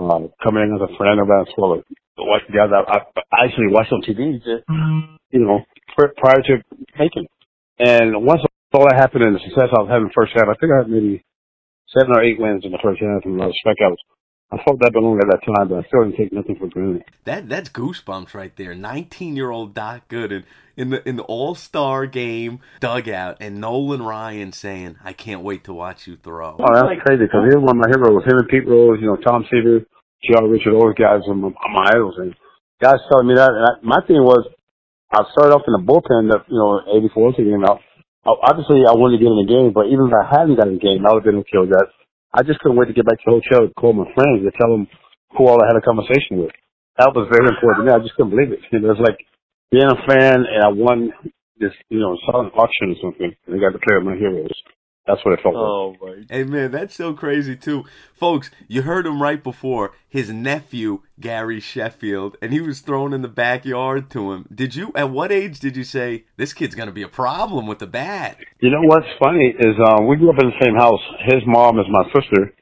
uh, 0.00 0.28
coming 0.42 0.64
in 0.64 0.74
as 0.76 0.82
a 0.82 0.96
Fernando 0.96 1.24
Valenzuela, 1.26 1.82
watch 2.18 2.42
the 2.48 2.54
guys 2.56 2.70
I, 2.72 2.80
I, 2.86 2.98
I 3.32 3.44
actually 3.46 3.68
watched 3.68 3.92
on 3.92 4.02
TV, 4.02 4.38
just, 4.40 4.64
you 5.30 5.40
know, 5.44 5.60
pr- 5.96 6.14
prior 6.16 6.40
to 6.48 6.62
making. 6.98 7.26
And 7.78 8.24
once 8.24 8.42
all 8.72 8.86
that 8.88 8.96
happened 8.96 9.24
and 9.24 9.34
the 9.36 9.40
success 9.40 9.68
I 9.72 9.82
was 9.82 9.90
having 9.90 10.10
first 10.14 10.32
half, 10.34 10.48
I 10.48 10.54
think 10.60 10.72
I 10.72 10.82
had 10.84 10.90
maybe 10.90 11.24
seven 11.96 12.14
or 12.14 12.22
eight 12.22 12.38
wins 12.38 12.64
in 12.64 12.72
the 12.72 12.78
first 12.82 13.00
half 13.00 13.24
and 13.24 13.36
lot 13.36 13.48
of 13.48 13.56
strikeouts. 13.64 14.02
I 14.52 14.58
felt 14.64 14.80
that 14.80 14.92
belonged 14.92 15.22
at 15.22 15.30
that 15.30 15.46
time, 15.46 15.68
but 15.68 15.84
I 15.84 15.86
still 15.86 16.02
didn't 16.02 16.16
take 16.16 16.32
nothing 16.32 16.56
for 16.58 16.66
granted. 16.66 17.04
That 17.24 17.48
that's 17.48 17.68
goosebumps 17.68 18.34
right 18.34 18.54
there. 18.56 18.74
19 18.74 19.36
year 19.36 19.50
old 19.50 19.74
Doc 19.74 20.08
Gooden 20.08 20.42
in 20.76 20.90
the 20.90 21.08
in 21.08 21.16
the 21.16 21.22
All 21.22 21.54
Star 21.54 22.06
game 22.06 22.58
dugout, 22.80 23.36
and 23.40 23.60
Nolan 23.60 24.02
Ryan 24.02 24.52
saying, 24.52 24.96
"I 25.04 25.12
can't 25.12 25.42
wait 25.42 25.62
to 25.64 25.72
watch 25.72 26.08
you 26.08 26.16
throw." 26.16 26.56
Oh, 26.58 26.74
that's 26.74 27.00
crazy 27.06 27.30
because 27.30 27.46
he 27.46 27.54
was 27.54 27.62
one 27.62 27.78
of 27.78 27.82
my 27.86 27.90
heroes. 27.94 28.24
Him 28.26 28.38
and 28.38 28.48
Pete 28.48 28.66
Rose, 28.66 28.98
you 29.00 29.06
know, 29.06 29.16
Tom 29.16 29.46
Seaver, 29.50 29.86
J.R. 30.26 30.48
Richard, 30.48 30.74
all 30.74 30.90
those 30.90 30.98
guys 30.98 31.22
are 31.28 31.34
my, 31.34 31.50
my 31.72 31.92
idols. 31.94 32.16
And 32.18 32.34
guys 32.82 32.98
telling 33.08 33.28
me 33.28 33.36
that. 33.36 33.54
And 33.54 33.64
I, 33.64 33.72
my 33.86 34.00
thing 34.06 34.18
was, 34.18 34.48
I 35.12 35.22
started 35.30 35.54
off 35.54 35.68
in 35.68 35.78
the 35.78 35.84
bullpen, 35.86 36.32
that 36.32 36.48
you 36.48 36.58
know, 36.58 36.82
84 36.90 37.38
game 37.38 37.64
out. 37.64 37.80
Obviously, 38.26 38.84
I 38.84 38.92
wanted 38.92 39.16
to 39.16 39.22
get 39.24 39.32
in 39.32 39.40
the 39.40 39.48
game, 39.48 39.72
but 39.72 39.88
even 39.88 40.08
if 40.08 40.14
I 40.16 40.28
hadn't 40.28 40.56
got 40.58 40.68
in 40.68 40.76
the 40.76 40.84
game, 40.84 41.06
I 41.06 41.14
would 41.14 41.24
have 41.24 41.30
been 41.30 41.40
okay 41.46 41.60
with 41.62 41.72
that. 41.72 41.88
I 42.34 42.42
just 42.42 42.60
couldn't 42.60 42.78
wait 42.78 42.86
to 42.86 42.94
get 42.94 43.06
back 43.06 43.18
to 43.18 43.26
the 43.26 43.40
hotel 43.42 43.66
to 43.66 43.74
call 43.74 43.92
my 43.92 44.06
friends 44.14 44.46
to 44.46 44.52
tell 44.54 44.70
them 44.70 44.86
who 45.36 45.48
all 45.48 45.58
I 45.62 45.66
had 45.66 45.78
a 45.78 45.84
conversation 45.84 46.38
with. 46.38 46.54
That 46.98 47.12
was 47.14 47.26
very 47.30 47.48
important 47.48 47.82
to 47.82 47.84
me. 47.90 47.96
I 47.96 48.02
just 48.04 48.14
couldn't 48.14 48.30
believe 48.30 48.52
it. 48.52 48.60
You 48.70 48.80
know, 48.80 48.92
it 48.92 48.98
was 48.98 49.06
like 49.06 49.18
being 49.70 49.88
a 49.88 49.98
fan 50.06 50.46
and 50.46 50.62
I 50.62 50.70
won 50.70 51.10
this, 51.58 51.72
you 51.88 52.00
know, 52.00 52.16
silent 52.26 52.54
auction 52.54 52.94
or 52.94 52.98
something, 53.02 53.30
and 53.46 53.50
I 53.54 53.58
got 53.58 53.72
to 53.74 53.82
play 53.82 53.98
with 53.98 54.06
my 54.06 54.16
heroes. 54.16 54.54
That's 55.06 55.24
what 55.24 55.32
it 55.32 55.40
felt 55.42 55.54
like. 55.54 55.64
Oh 55.64 55.96
my 56.00 56.24
Hey 56.28 56.44
man, 56.44 56.70
that's 56.70 56.94
so 56.94 57.14
crazy 57.14 57.56
too, 57.56 57.84
folks. 58.14 58.50
You 58.68 58.82
heard 58.82 59.06
him 59.06 59.20
right 59.22 59.42
before. 59.42 59.92
His 60.08 60.30
nephew 60.30 61.02
Gary 61.18 61.60
Sheffield, 61.60 62.36
and 62.42 62.52
he 62.52 62.60
was 62.60 62.80
thrown 62.80 63.12
in 63.12 63.22
the 63.22 63.28
backyard 63.28 64.10
to 64.10 64.32
him. 64.32 64.46
Did 64.54 64.74
you? 64.74 64.92
At 64.94 65.10
what 65.10 65.32
age 65.32 65.58
did 65.58 65.76
you 65.76 65.84
say 65.84 66.24
this 66.36 66.52
kid's 66.52 66.74
gonna 66.74 66.92
be 66.92 67.02
a 67.02 67.08
problem 67.08 67.66
with 67.66 67.78
the 67.78 67.86
bat? 67.86 68.36
You 68.60 68.70
know 68.70 68.82
what's 68.82 69.06
funny 69.18 69.54
is 69.58 69.74
um, 69.88 70.06
we 70.06 70.16
grew 70.16 70.30
up 70.30 70.40
in 70.40 70.50
the 70.50 70.64
same 70.64 70.76
house. 70.76 71.00
His 71.26 71.42
mom 71.46 71.78
is 71.78 71.86
my 71.88 72.04
sister, 72.14 72.52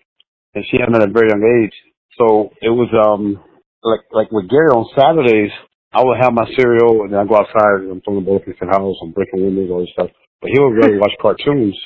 and 0.55 0.65
she 0.71 0.79
had 0.81 0.91
met 0.91 1.03
at 1.03 1.11
a 1.11 1.13
very 1.13 1.29
young 1.29 1.65
age. 1.65 1.75
So 2.19 2.51
it 2.63 2.71
was 2.71 2.89
um 2.95 3.43
like 3.83 4.01
like 4.13 4.31
with 4.33 4.49
Gary 4.49 4.71
on 4.71 4.87
Saturdays, 4.97 5.53
I 5.93 6.05
would 6.05 6.19
have 6.21 6.33
my 6.33 6.45
cereal 6.59 7.03
and 7.03 7.13
then 7.13 7.21
I 7.21 7.25
go 7.25 7.37
outside 7.37 7.87
and 7.87 7.93
I'm 7.93 8.01
throwing 8.03 8.21
the 8.21 8.27
ball 8.27 8.41
against 8.43 8.61
the 8.61 8.67
house, 8.67 8.97
I'm 9.03 9.13
breaking 9.13 9.41
windows, 9.41 9.71
all 9.71 9.81
this 9.81 9.93
stuff. 9.93 10.11
But 10.41 10.51
he 10.53 10.61
would 10.61 10.77
really 10.77 10.99
watch 11.03 11.15
cartoons, 11.21 11.77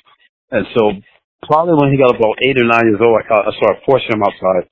and 0.52 0.64
so 0.76 0.92
probably 1.48 1.74
when 1.74 1.90
he 1.90 1.98
got 1.98 2.14
about 2.14 2.38
eight 2.44 2.60
or 2.60 2.68
nine 2.68 2.86
years 2.86 3.02
old, 3.02 3.16
I, 3.16 3.24
I 3.26 3.52
started 3.56 3.82
forcing 3.88 4.14
him 4.14 4.22
outside. 4.22 4.68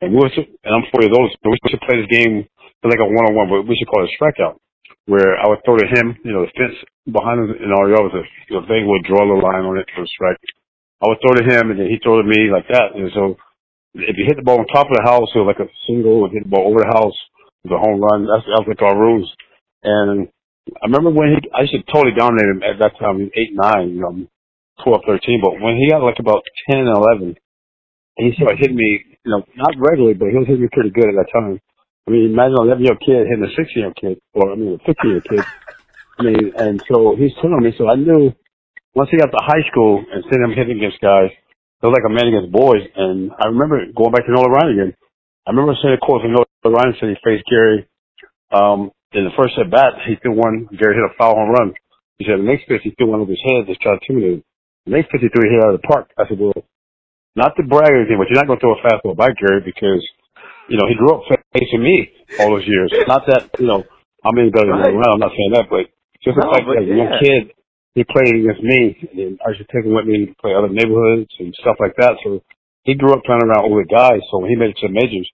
And 0.00 0.12
we 0.12 0.18
were, 0.22 0.30
and 0.30 0.72
I'm 0.72 0.86
four 0.90 1.02
years 1.02 1.14
old, 1.14 1.30
so 1.30 1.50
we 1.50 1.58
should 1.68 1.84
play 1.84 2.00
this 2.00 2.10
game 2.10 2.46
like 2.84 3.00
a 3.00 3.08
one 3.08 3.24
on 3.24 3.34
one, 3.34 3.48
but 3.48 3.64
we 3.64 3.76
should 3.76 3.88
call 3.88 4.04
it 4.04 4.12
a 4.12 4.16
strikeout 4.16 4.60
where 5.06 5.36
I 5.36 5.48
would 5.48 5.60
throw 5.64 5.76
to 5.76 5.88
him, 5.88 6.16
you 6.24 6.32
know, 6.32 6.48
the 6.48 6.52
fence 6.56 6.76
behind 7.04 7.44
us 7.44 7.56
in 7.60 7.68
our 7.72 7.88
yard 7.92 8.08
was 8.08 8.24
a, 8.24 8.24
thing 8.68 8.88
would 8.88 9.04
draw 9.04 9.20
a 9.20 9.36
line 9.36 9.64
on 9.68 9.76
it 9.76 9.88
for 9.92 10.04
a 10.04 10.08
strike. 10.08 10.40
I 11.04 11.08
would 11.08 11.20
throw 11.20 11.36
to 11.36 11.44
him 11.44 11.70
and 11.70 11.80
then 11.80 11.88
he'd 11.92 12.00
throw 12.00 12.20
to 12.20 12.28
me 12.28 12.48
like 12.48 12.68
that. 12.72 12.96
And 12.96 13.12
so 13.12 13.36
if 13.94 14.16
you 14.16 14.24
hit 14.24 14.36
the 14.36 14.46
ball 14.46 14.60
on 14.60 14.66
top 14.72 14.88
of 14.88 14.96
the 14.96 15.04
house, 15.04 15.28
was 15.36 15.44
like 15.44 15.60
a 15.60 15.68
single, 15.86 16.24
if 16.24 16.32
hit 16.32 16.44
the 16.44 16.48
ball 16.48 16.72
over 16.72 16.80
the 16.80 16.92
house, 16.96 17.16
it 17.64 17.72
a 17.72 17.80
home 17.80 18.00
run. 18.00 18.24
That's, 18.24 18.48
that 18.48 18.64
like 18.68 18.80
our 18.80 18.96
rules. 18.96 19.28
And 19.84 20.28
I 20.80 20.88
remember 20.88 21.12
when 21.12 21.36
he, 21.36 21.38
I 21.52 21.68
to 21.68 21.84
totally 21.92 22.16
dominate 22.16 22.48
him 22.48 22.62
at 22.64 22.80
that 22.80 22.96
time, 22.96 23.20
he 23.20 23.28
eight, 23.36 23.52
nine, 23.52 23.92
you 23.92 24.00
know, 24.00 24.24
12, 24.82 25.02
13. 25.06 25.40
But 25.42 25.60
when 25.62 25.76
he 25.76 25.90
got 25.90 26.02
like 26.02 26.18
about 26.18 26.42
10 26.70 26.80
and 26.82 26.90
11, 26.90 27.36
he 28.16 28.32
started 28.34 28.58
hitting 28.58 28.76
me, 28.76 29.18
you 29.24 29.30
know, 29.30 29.42
not 29.54 29.74
regularly, 29.78 30.14
but 30.14 30.30
he 30.30 30.38
was 30.38 30.46
hitting 30.46 30.62
me 30.62 30.72
pretty 30.72 30.90
good 30.90 31.10
at 31.10 31.16
that 31.18 31.30
time. 31.30 31.60
I 32.06 32.10
mean, 32.10 32.30
imagine 32.30 32.58
an 32.58 32.68
11 32.68 32.84
year 32.84 32.94
old 32.94 33.02
kid 33.04 33.26
hitting 33.26 33.46
a 33.46 33.52
16 33.54 33.66
year 33.76 33.90
old 33.90 33.98
kid, 33.98 34.18
or 34.34 34.52
I 34.52 34.56
mean, 34.56 34.74
a 34.74 34.82
15 34.82 34.94
year 35.06 35.22
old 35.22 35.28
kid. 35.30 35.44
I 36.18 36.22
mean, 36.22 36.44
and 36.56 36.82
so 36.86 37.14
he's 37.18 37.34
telling 37.42 37.62
me, 37.62 37.74
so 37.76 37.90
I 37.90 37.96
knew 37.96 38.30
once 38.94 39.10
he 39.10 39.18
got 39.18 39.34
to 39.34 39.42
high 39.42 39.66
school 39.70 39.98
and 39.98 40.22
seeing 40.30 40.42
him 40.42 40.54
hitting 40.54 40.78
against 40.78 41.02
guys, 41.02 41.30
it 41.30 41.86
was 41.86 41.94
like 41.94 42.06
a 42.06 42.14
man 42.14 42.30
against 42.30 42.54
boys. 42.54 42.86
And 42.94 43.32
I 43.34 43.50
remember 43.50 43.82
going 43.90 44.14
back 44.14 44.26
to 44.26 44.32
Nolan 44.32 44.52
Ryan 44.52 44.72
again. 44.72 44.92
I 45.46 45.50
remember 45.50 45.74
saying 45.82 45.98
a 45.98 46.00
quote 46.00 46.22
from 46.22 46.32
Nolan 46.32 46.48
Ryan 46.64 46.94
said 46.96 47.10
he 47.10 47.18
faced 47.20 47.44
Gary, 47.50 47.84
um, 48.54 48.94
in 49.14 49.24
the 49.24 49.34
first 49.38 49.54
at 49.58 49.70
bat, 49.70 49.94
he 50.06 50.14
threw 50.22 50.34
one, 50.34 50.68
Gary 50.78 50.94
hit 50.94 51.06
a 51.06 51.14
foul 51.18 51.34
home 51.34 51.50
run. 51.50 51.74
He 52.18 52.26
said 52.26 52.38
the 52.38 52.46
next 52.46 52.66
pitch, 52.66 52.82
he 52.82 52.94
threw 52.94 53.10
one 53.10 53.20
over 53.20 53.30
his 53.30 53.42
head, 53.42 53.66
just 53.66 53.80
tried 53.80 53.98
to 53.98 54.00
intimidate 54.06 54.38
him. 54.38 54.44
The 54.86 54.92
next 54.92 55.10
pitch, 55.10 55.24
he 55.24 55.28
threw 55.32 55.48
a 55.48 55.52
hit 55.52 55.64
out 55.64 55.74
of 55.74 55.80
the 55.80 55.86
park. 55.88 56.12
I 56.18 56.28
said, 56.28 56.38
well, 56.38 56.52
not 57.36 57.56
to 57.56 57.62
brag 57.64 57.90
or 57.90 58.04
anything, 58.04 58.20
but 58.20 58.28
you're 58.28 58.38
not 58.38 58.46
going 58.46 58.60
to 58.60 58.64
throw 58.64 58.76
a 58.76 58.82
fastball 58.84 59.16
by 59.16 59.32
Gary 59.32 59.64
because, 59.64 60.02
you 60.68 60.76
know, 60.76 60.86
he 60.86 60.94
grew 60.94 61.16
up 61.16 61.24
facing 61.52 61.82
me 61.82 62.12
all 62.38 62.54
those 62.54 62.66
years. 62.66 62.92
Not 63.08 63.26
that, 63.26 63.50
you 63.58 63.66
know, 63.66 63.82
I'm 64.24 64.38
any 64.38 64.50
better 64.50 64.70
than 64.70 64.80
around. 64.80 65.18
I'm 65.18 65.24
not 65.24 65.34
saying 65.36 65.52
that, 65.52 65.66
but 65.68 65.90
just 66.24 66.40
the 66.40 66.46
No, 66.46 66.52
fact 66.52 66.64
that 66.64 66.80
a 66.80 66.88
young 66.88 67.12
kid, 67.20 67.52
he 67.94 68.02
played 68.04 68.32
against 68.32 68.62
me, 68.64 68.96
and 69.20 69.36
I 69.44 69.52
to 69.52 69.64
take 69.68 69.84
him 69.84 69.92
with 69.94 70.06
me 70.08 70.26
to 70.26 70.34
play 70.40 70.56
other 70.56 70.72
neighborhoods 70.72 71.30
and 71.38 71.52
stuff 71.60 71.76
like 71.78 71.94
that. 72.00 72.16
So 72.24 72.40
he 72.82 72.94
grew 72.94 73.12
up 73.12 73.22
playing 73.24 73.44
around 73.44 73.68
older 73.68 73.84
guys. 73.84 74.24
So 74.30 74.40
when 74.40 74.50
he 74.50 74.56
made 74.56 74.72
it 74.72 74.78
to 74.80 74.88
the 74.88 74.94
majors 74.96 75.28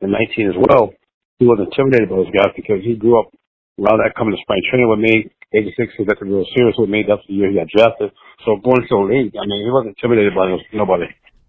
in 0.00 0.14
19 0.14 0.54
as 0.54 0.58
well, 0.70 0.94
he 1.38 1.46
wasn't 1.46 1.74
intimidated 1.74 2.08
by 2.08 2.16
those 2.16 2.32
guys 2.32 2.54
because 2.54 2.80
he 2.86 2.94
grew 2.94 3.18
up 3.18 3.34
around 3.82 4.00
that 4.00 4.14
coming 4.16 4.32
to 4.32 4.40
spring 4.40 4.62
training 4.70 4.88
with 4.88 5.02
me. 5.02 5.28
86, 5.54 5.94
he 5.96 6.04
got 6.04 6.18
to 6.18 6.24
real 6.24 6.46
serious 6.56 6.74
with 6.78 6.90
me. 6.90 7.04
That's 7.06 7.22
the 7.28 7.34
year 7.34 7.50
he 7.50 7.56
got 7.56 7.68
drafted. 7.68 8.10
So 8.44 8.56
going 8.62 8.86
so 8.88 9.06
late, 9.06 9.34
I 9.38 9.46
mean, 9.46 9.64
he 9.64 9.70
wasn't 9.70 9.96
intimidated 9.96 10.34
by 10.34 10.46
those, 10.46 10.62
nobody. 10.72 11.06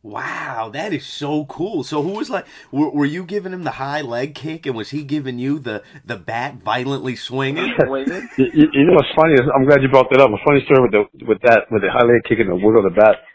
Wow, 0.08 0.70
that 0.72 0.94
is 0.94 1.06
so 1.06 1.44
cool. 1.46 1.84
So 1.84 2.01
who 2.01 2.16
was 2.16 2.30
like 2.30 2.46
were, 2.72 2.89
were 2.89 3.06
you 3.06 3.25
giving 3.25 3.51
him 3.51 3.63
the 3.63 3.75
high 3.75 4.00
leg 4.00 4.36
kick 4.36 4.66
and 4.66 4.72
was 4.72 4.92
he 4.92 5.04
giving 5.04 5.38
you 5.38 5.60
the 5.60 5.84
the 6.06 6.16
bat 6.16 6.63
violently 6.63 7.16
swinging? 7.16 7.68
You, 8.38 8.46
you, 8.54 8.66
you 8.72 8.84
know 8.86 8.94
what's 8.94 9.12
funny 9.18 9.34
is 9.34 9.42
I'm 9.51 9.66
glad 9.66 9.82
you 9.82 9.89
brought 9.89 10.08
that 10.12 10.22
up. 10.22 10.30
A 10.30 10.39
funny 10.46 10.62
story 10.63 10.86
with 10.86 10.94
the 10.94 11.04
with 11.25 11.42
that 11.44 11.68
with 11.72 11.82
the 11.82 11.89
high 11.92 12.06
leg 12.06 12.24
kick 12.30 12.39
and 12.39 12.48
the 12.48 12.56
wiggle 12.56 12.86
of 12.86 12.94
the 12.94 12.96
bat. 12.96 13.25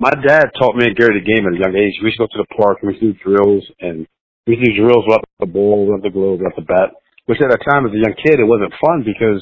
My 0.00 0.10
dad 0.10 0.50
taught 0.58 0.76
me 0.76 0.84
and 0.84 0.96
Gary 0.96 1.16
the 1.16 1.24
game 1.24 1.46
at 1.46 1.54
a 1.54 1.62
young 1.62 1.72
age. 1.72 1.96
We 2.02 2.10
used 2.10 2.18
to 2.18 2.26
go 2.26 2.32
to 2.34 2.44
the 2.44 2.52
park 2.60 2.82
and 2.82 2.90
we 2.90 2.98
used 2.98 3.02
to 3.02 3.12
do 3.14 3.22
drills 3.24 3.64
and 3.80 4.04
we 4.46 4.58
used 4.58 4.66
to 4.66 4.70
do 4.74 4.84
drills 4.84 5.06
without 5.06 5.24
the 5.38 5.48
ball, 5.48 5.86
without 5.86 6.02
the 6.02 6.12
glove, 6.12 6.42
without 6.42 6.58
the 6.58 6.66
bat. 6.66 6.98
Which 7.30 7.40
at 7.40 7.48
that 7.48 7.62
time 7.64 7.86
as 7.86 7.94
a 7.94 8.02
young 8.02 8.16
kid 8.18 8.42
it 8.42 8.48
wasn't 8.48 8.74
fun 8.82 9.06
because 9.06 9.40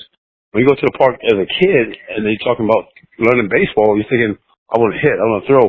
when 0.53 0.63
you 0.63 0.69
go 0.69 0.77
to 0.77 0.89
the 0.89 0.97
park 0.99 1.19
as 1.23 1.37
a 1.37 1.49
kid 1.49 1.87
and 2.15 2.25
they're 2.25 2.41
talking 2.45 2.67
about 2.67 2.91
learning 3.19 3.49
baseball, 3.49 3.97
you're 3.97 4.09
thinking, 4.09 4.37
I 4.71 4.79
want 4.79 4.95
to 4.95 5.01
hit, 5.03 5.15
I 5.17 5.27
want 5.27 5.45
to 5.45 5.49
throw. 5.49 5.67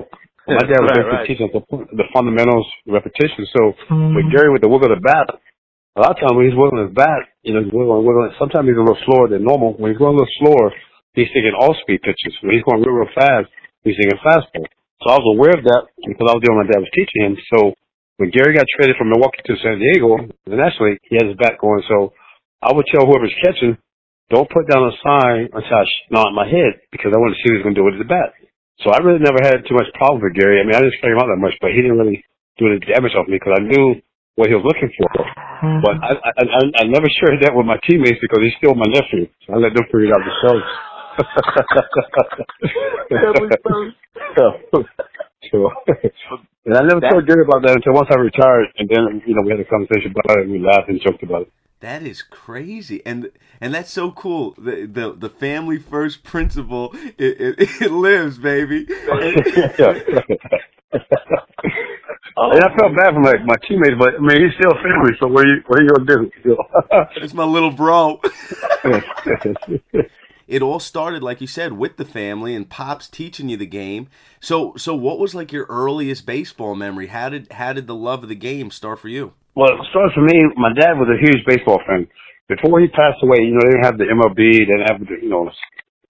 My 0.48 0.63
dad 0.63 0.79
was 0.79 0.96
Right, 0.96 1.03
right. 1.03 1.27
teaching 1.27 1.51
us 1.51 1.53
the, 1.53 1.62
the 1.91 2.07
fundamentals, 2.15 2.63
repetition. 2.88 3.43
So 3.51 3.75
mm-hmm. 3.91 4.15
with 4.15 4.31
Gary 4.31 4.48
with 4.48 4.63
the 4.63 4.72
wiggle 4.72 4.96
of 4.96 5.03
the 5.03 5.03
bat, 5.03 5.27
a 5.27 6.00
lot 6.00 6.15
of 6.15 6.19
times 6.24 6.39
when 6.39 6.48
he's 6.48 6.55
wiggling 6.55 6.88
his 6.88 6.96
bat, 6.96 7.27
you 7.43 7.51
know, 7.51 7.60
he's 7.67 7.74
wiggling, 7.74 8.07
wiggling. 8.07 8.31
Sometimes 8.39 8.63
he's 8.63 8.79
a 8.79 8.86
little 8.86 9.01
slower 9.03 9.27
than 9.27 9.43
normal. 9.43 9.75
When 9.75 9.91
he's 9.91 10.00
going 10.00 10.15
a 10.15 10.19
little 10.24 10.38
slower, 10.39 10.72
he's 11.19 11.27
thinking 11.36 11.51
all 11.51 11.75
speed 11.84 12.00
pitches. 12.00 12.31
When 12.39 12.55
he's 12.55 12.63
going 12.63 12.79
real, 12.79 12.96
real 12.96 13.12
fast, 13.12 13.51
he's 13.84 14.00
thinking 14.00 14.24
fastball. 14.24 14.72
So 15.03 15.12
I 15.12 15.19
was 15.19 15.27
aware 15.36 15.55
of 15.57 15.67
that 15.67 15.84
because 16.00 16.27
I 16.31 16.34
was 16.38 16.43
doing 16.48 16.55
what 16.55 16.69
my 16.69 16.72
dad 16.72 16.86
was 16.86 16.96
teaching 16.96 17.22
him. 17.27 17.36
So 17.51 17.75
when 18.17 18.31
Gary 18.31 18.55
got 18.55 18.65
traded 18.72 18.96
from 18.96 19.12
Milwaukee 19.12 19.43
to 19.46 19.60
San 19.60 19.77
Diego, 19.84 20.31
the 20.48 20.57
National 20.57 20.96
League, 20.96 21.03
he 21.05 21.19
had 21.19 21.27
his 21.27 21.38
bat 21.38 21.60
going. 21.60 21.84
So 21.91 22.15
I 22.63 22.72
would 22.74 22.88
tell 22.88 23.05
whoever's 23.05 23.36
catching, 23.43 23.77
don't 24.29 24.50
put 24.51 24.67
down 24.67 24.84
a 24.84 24.93
sign 25.00 25.48
until 25.55 25.77
I 25.79 25.86
sh- 25.88 26.05
nod 26.12 26.36
my 26.36 26.48
head 26.48 26.84
because 26.91 27.15
I 27.15 27.19
want 27.19 27.31
to 27.36 27.39
see 27.39 27.48
what 27.51 27.55
he's 27.60 27.65
going 27.65 27.75
to 27.75 27.81
do 27.81 27.88
with 27.88 28.00
the 28.00 28.07
bat. 28.07 28.36
So 28.84 28.91
I 28.91 29.00
really 29.01 29.24
never 29.24 29.39
had 29.41 29.65
too 29.65 29.74
much 29.74 29.89
problem 29.98 30.22
with 30.22 30.36
Gary. 30.36 30.60
I 30.62 30.67
mean, 30.67 30.75
I 30.75 30.84
didn't 30.84 31.00
spray 31.00 31.15
him 31.15 31.19
out 31.19 31.31
that 31.31 31.41
much, 31.41 31.55
but 31.63 31.72
he 31.74 31.81
didn't 31.81 31.98
really 31.98 32.22
do 32.60 32.69
any 32.69 32.79
damage 32.84 33.15
off 33.15 33.25
me 33.25 33.39
because 33.39 33.57
I 33.57 33.63
knew 33.63 33.98
what 34.38 34.51
he 34.51 34.53
was 34.53 34.67
looking 34.67 34.91
for. 34.93 35.10
But 35.81 35.96
I, 36.03 36.13
I, 36.13 36.31
I, 36.46 36.62
I 36.81 36.84
never 36.86 37.10
shared 37.17 37.41
that 37.41 37.57
with 37.57 37.65
my 37.65 37.81
teammates 37.88 38.22
because 38.22 38.46
he's 38.46 38.53
still 38.62 38.77
my 38.77 38.86
nephew. 38.86 39.25
So 39.48 39.55
I 39.55 39.57
let 39.57 39.74
them 39.74 39.89
figure 39.89 40.12
it 40.12 40.13
out 40.13 40.22
themselves. 40.22 40.65
so, 44.38 44.43
so, 45.50 45.57
and 46.69 46.77
I 46.77 46.86
never 46.86 47.01
told 47.01 47.25
Gary 47.25 47.41
about 47.41 47.65
that 47.65 47.74
until 47.74 47.98
once 47.98 48.13
I 48.13 48.22
retired, 48.22 48.69
and 48.77 48.86
then 48.86 49.25
you 49.25 49.34
know 49.34 49.41
we 49.41 49.50
had 49.50 49.57
a 49.57 49.65
conversation 49.65 50.13
about 50.13 50.38
it, 50.38 50.46
and 50.46 50.53
we 50.53 50.62
laughed 50.62 50.93
and 50.93 51.01
joked 51.01 51.24
about 51.25 51.50
it. 51.50 51.51
That 51.79 52.01
is 52.01 52.24
crazy, 52.24 53.05
and 53.05 53.29
and 53.62 53.74
that's 53.74 53.91
so 53.91 54.12
cool. 54.12 54.55
The 54.57 54.88
the, 54.91 55.13
the 55.15 55.29
family 55.29 55.77
first 55.77 56.24
principle 56.24 56.91
it, 57.17 57.39
it, 57.39 57.55
it 57.81 57.91
lives, 57.91 58.39
baby. 58.39 58.88
yeah. 58.89 59.93
and 62.38 62.63
I 62.63 62.75
felt 62.77 62.96
bad 62.96 63.13
for 63.13 63.19
my 63.19 63.34
my 63.46 63.55
teammates, 63.67 63.96
but 64.00 64.15
I 64.15 64.19
mean 64.19 64.43
he's 64.43 64.53
still 64.57 64.72
family. 64.81 65.13
So 65.19 65.27
what 65.27 65.46
are 65.46 65.50
you 65.50 65.63
what 65.67 65.79
are 65.79 65.84
you 65.84 65.89
gonna 65.89 66.29
do? 66.43 66.57
It's 67.24 67.34
my 67.36 67.46
little 67.46 67.72
bro. 67.72 68.22
It 70.48 70.62
all 70.62 70.79
started, 70.79 71.22
like 71.22 71.41
you 71.41 71.48
said, 71.48 71.74
with 71.74 71.98
the 71.98 72.05
family 72.05 72.55
and 72.55 72.69
pops 72.69 73.10
teaching 73.10 73.50
you 73.50 73.57
the 73.57 73.65
game. 73.65 74.07
So 74.39 74.74
so 74.77 74.96
what 74.96 75.19
was 75.19 75.36
like 75.36 75.51
your 75.51 75.65
earliest 75.69 76.25
baseball 76.25 76.74
memory? 76.74 77.07
How 77.07 77.29
did 77.29 77.51
how 77.51 77.74
did 77.74 77.86
the 77.86 77.96
love 77.96 78.24
of 78.24 78.29
the 78.29 78.36
game 78.36 78.72
start 78.72 79.00
for 79.00 79.10
you? 79.10 79.34
Well, 79.58 79.74
it 79.74 79.90
started 79.90 80.14
for 80.14 80.22
me. 80.22 80.38
My 80.54 80.70
dad 80.70 81.02
was 81.02 81.10
a 81.10 81.18
huge 81.18 81.42
baseball 81.50 81.82
fan. 81.82 82.06
Before 82.46 82.78
he 82.78 82.94
passed 82.94 83.26
away, 83.26 83.42
you 83.42 83.58
know, 83.58 83.66
they 83.66 83.74
didn't 83.74 83.90
have 83.90 83.98
the 83.98 84.06
MLB, 84.06 84.38
they 84.38 84.70
didn't 84.70 84.86
have 84.86 85.02
the, 85.02 85.18
you 85.18 85.34
know, 85.34 85.50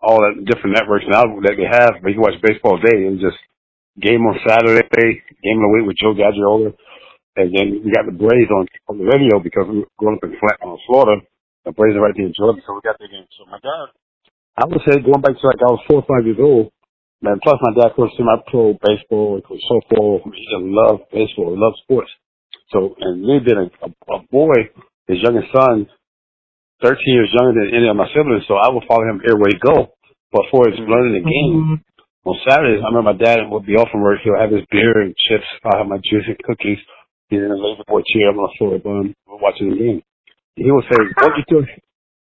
all 0.03 0.19
that 0.19 0.43
different 0.43 0.75
networks 0.75 1.07
now 1.07 1.23
that 1.23 1.55
they 1.55 1.63
have. 1.63 2.03
But 2.03 2.11
you 2.11 2.19
watch 2.19 2.35
baseball 2.43 2.75
day. 2.75 3.07
It 3.07 3.15
was 3.15 3.23
just 3.23 3.39
game 4.03 4.27
on 4.27 4.35
Saturday, 4.43 4.83
game 5.39 5.63
of 5.63 5.65
the 5.65 5.73
week 5.79 5.87
with 5.87 5.95
Joe 5.95 6.11
Garagiola, 6.11 6.75
and 7.39 7.47
then 7.55 7.87
we 7.87 7.87
got 7.87 8.03
the 8.03 8.19
Braves 8.19 8.51
on 8.51 8.67
on 8.91 8.99
the 8.99 9.07
radio 9.07 9.39
because 9.39 9.63
we 9.71 9.87
were 9.87 9.95
growing 9.95 10.19
up 10.19 10.27
in 10.27 10.35
Flat, 10.43 10.59
uh, 10.59 10.75
Florida. 10.83 11.23
The 11.63 11.71
Braves 11.71 11.95
are 11.95 12.03
right 12.03 12.15
there 12.19 12.27
in 12.27 12.35
Georgia, 12.35 12.59
so 12.67 12.75
we 12.75 12.83
got 12.83 12.99
the 12.99 13.07
game. 13.07 13.31
So 13.39 13.47
my 13.47 13.63
dad, 13.63 13.95
I 14.59 14.67
would 14.67 14.83
say 14.83 14.99
going 14.99 15.23
back 15.23 15.39
to 15.39 15.47
like 15.47 15.63
I 15.63 15.71
was 15.71 15.87
four 15.87 16.03
or 16.03 16.07
five 16.11 16.27
years 16.27 16.43
old. 16.43 16.75
Man, 17.23 17.39
plus 17.39 17.63
my 17.63 17.71
dad 17.79 17.95
coached 17.95 18.19
him. 18.19 18.27
I 18.27 18.43
played 18.43 18.75
baseball, 18.83 19.39
he 19.39 19.47
coached 19.47 19.63
softball. 19.71 20.19
He 20.35 20.43
just 20.51 20.67
loved 20.67 21.07
baseball. 21.15 21.55
He 21.55 21.57
loved 21.57 21.79
sports. 21.87 22.11
So, 22.71 22.95
and 22.99 23.21
me 23.21 23.39
being 23.39 23.69
a, 23.69 23.69
a, 23.85 23.89
a 23.89 24.19
boy, 24.31 24.71
his 25.07 25.23
youngest 25.23 25.47
son, 25.55 25.87
13 26.83 26.99
years 27.07 27.33
younger 27.33 27.57
than 27.57 27.73
any 27.73 27.87
of 27.87 27.95
my 27.95 28.05
siblings, 28.13 28.45
so 28.47 28.55
I 28.55 28.69
would 28.69 28.85
follow 28.87 29.07
him 29.07 29.21
everywhere 29.25 29.49
he 29.49 29.59
go. 29.59 29.93
But 30.31 30.45
for 30.51 30.67
his 30.67 30.77
mm-hmm. 30.77 30.91
learning 30.91 31.13
the 31.17 31.25
game, 31.25 31.53
mm-hmm. 31.55 32.29
on 32.29 32.35
Saturdays, 32.43 32.83
I 32.83 32.91
remember 32.91 33.15
my 33.15 33.17
dad 33.17 33.47
would 33.47 33.65
be 33.65 33.79
off 33.79 33.89
from 33.89 34.03
work. 34.03 34.19
He'll 34.21 34.37
have 34.37 34.51
his 34.51 34.67
beer 34.69 35.01
and 35.01 35.15
chips. 35.15 35.47
I'll 35.63 35.81
have 35.81 35.89
my 35.89 35.97
juice 36.03 36.27
and 36.27 36.37
cookies. 36.43 36.77
He's 37.31 37.43
in 37.43 37.51
a 37.51 37.57
lazy 37.57 37.83
boy 37.87 38.03
chair. 38.11 38.29
I'm 38.29 38.39
on 38.39 38.51
the 38.51 38.55
floor, 38.59 38.75
bum. 38.79 39.15
We're 39.25 39.41
watching 39.41 39.71
the 39.71 39.79
game. 39.79 39.99
And 40.59 40.63
he 40.63 40.71
would 40.71 40.85
say, 40.91 40.99
what'd 40.99 41.39
you 41.39 41.47
throw? 41.47 41.63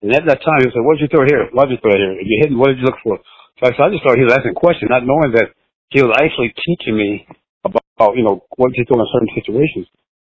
And 0.03 0.11
at 0.11 0.27
that 0.27 0.43
time, 0.43 0.59
he 0.59 0.67
would 0.67 0.75
say, 0.75 0.83
what'd 0.83 1.03
you 1.03 1.11
throw 1.11 1.25
here? 1.25 1.47
Why'd 1.55 1.71
you 1.71 1.79
throw 1.79 1.95
here? 1.95 2.19
If 2.19 2.27
you're 2.27 2.43
hitting, 2.43 2.59
what 2.59 2.75
did 2.75 2.83
you 2.83 2.91
look 2.91 2.99
for? 3.07 3.23
So 3.63 3.71
I, 3.71 3.71
so 3.79 3.81
I 3.87 3.91
just 3.95 4.03
thought 4.03 4.19
he 4.19 4.27
was 4.27 4.35
asking 4.35 4.59
questions, 4.59 4.91
not 4.91 5.07
knowing 5.07 5.31
that 5.39 5.55
he 5.95 6.03
was 6.03 6.11
actually 6.19 6.51
teaching 6.59 6.99
me 6.99 7.23
about, 7.63 8.19
you 8.19 8.27
know, 8.27 8.43
what 8.59 8.75
you 8.75 8.83
do 8.83 8.99
in 8.99 9.07
certain 9.15 9.31
situations. 9.39 9.87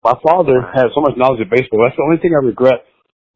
My 0.05 0.21
father 0.21 0.61
had 0.61 0.93
so 0.93 1.01
much 1.01 1.17
knowledge 1.17 1.41
of 1.41 1.49
baseball. 1.49 1.81
That's 1.81 1.97
the 1.97 2.05
only 2.05 2.21
thing 2.21 2.37
I 2.37 2.45
regret 2.45 2.85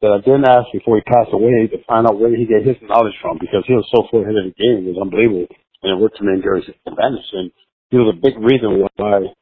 that 0.05 0.13
I 0.13 0.21
didn't 0.21 0.45
ask 0.45 0.69
before 0.69 1.01
he 1.01 1.03
passed 1.03 1.33
away 1.33 1.65
to 1.65 1.81
find 1.89 2.05
out 2.05 2.21
where 2.21 2.29
he 2.29 2.45
get 2.45 2.61
his 2.61 2.77
knowledge 2.85 3.17
from 3.19 3.41
because 3.41 3.65
he 3.65 3.73
was 3.73 3.89
so 3.89 4.05
full 4.07 4.21
ahead 4.21 4.37
of 4.37 4.47
the 4.47 4.55
game. 4.55 4.85
It 4.85 4.93
was 4.93 5.01
unbelievable. 5.01 5.49
And 5.81 5.89
it 5.91 5.97
worked 5.97 6.21
to 6.21 6.23
me 6.23 6.37
and 6.37 6.45
Gary's 6.45 6.69
advantage. 6.85 7.25
And 7.33 7.49
he 7.89 7.97
was 7.97 8.13
a 8.13 8.21
big 8.21 8.37
reason 8.37 8.85
why 8.95 9.33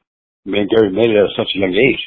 me 0.48 0.64
and 0.64 0.72
Gary 0.72 0.90
made 0.90 1.12
it 1.12 1.20
at 1.20 1.36
such 1.36 1.52
a 1.52 1.60
young 1.60 1.76
age. 1.76 2.00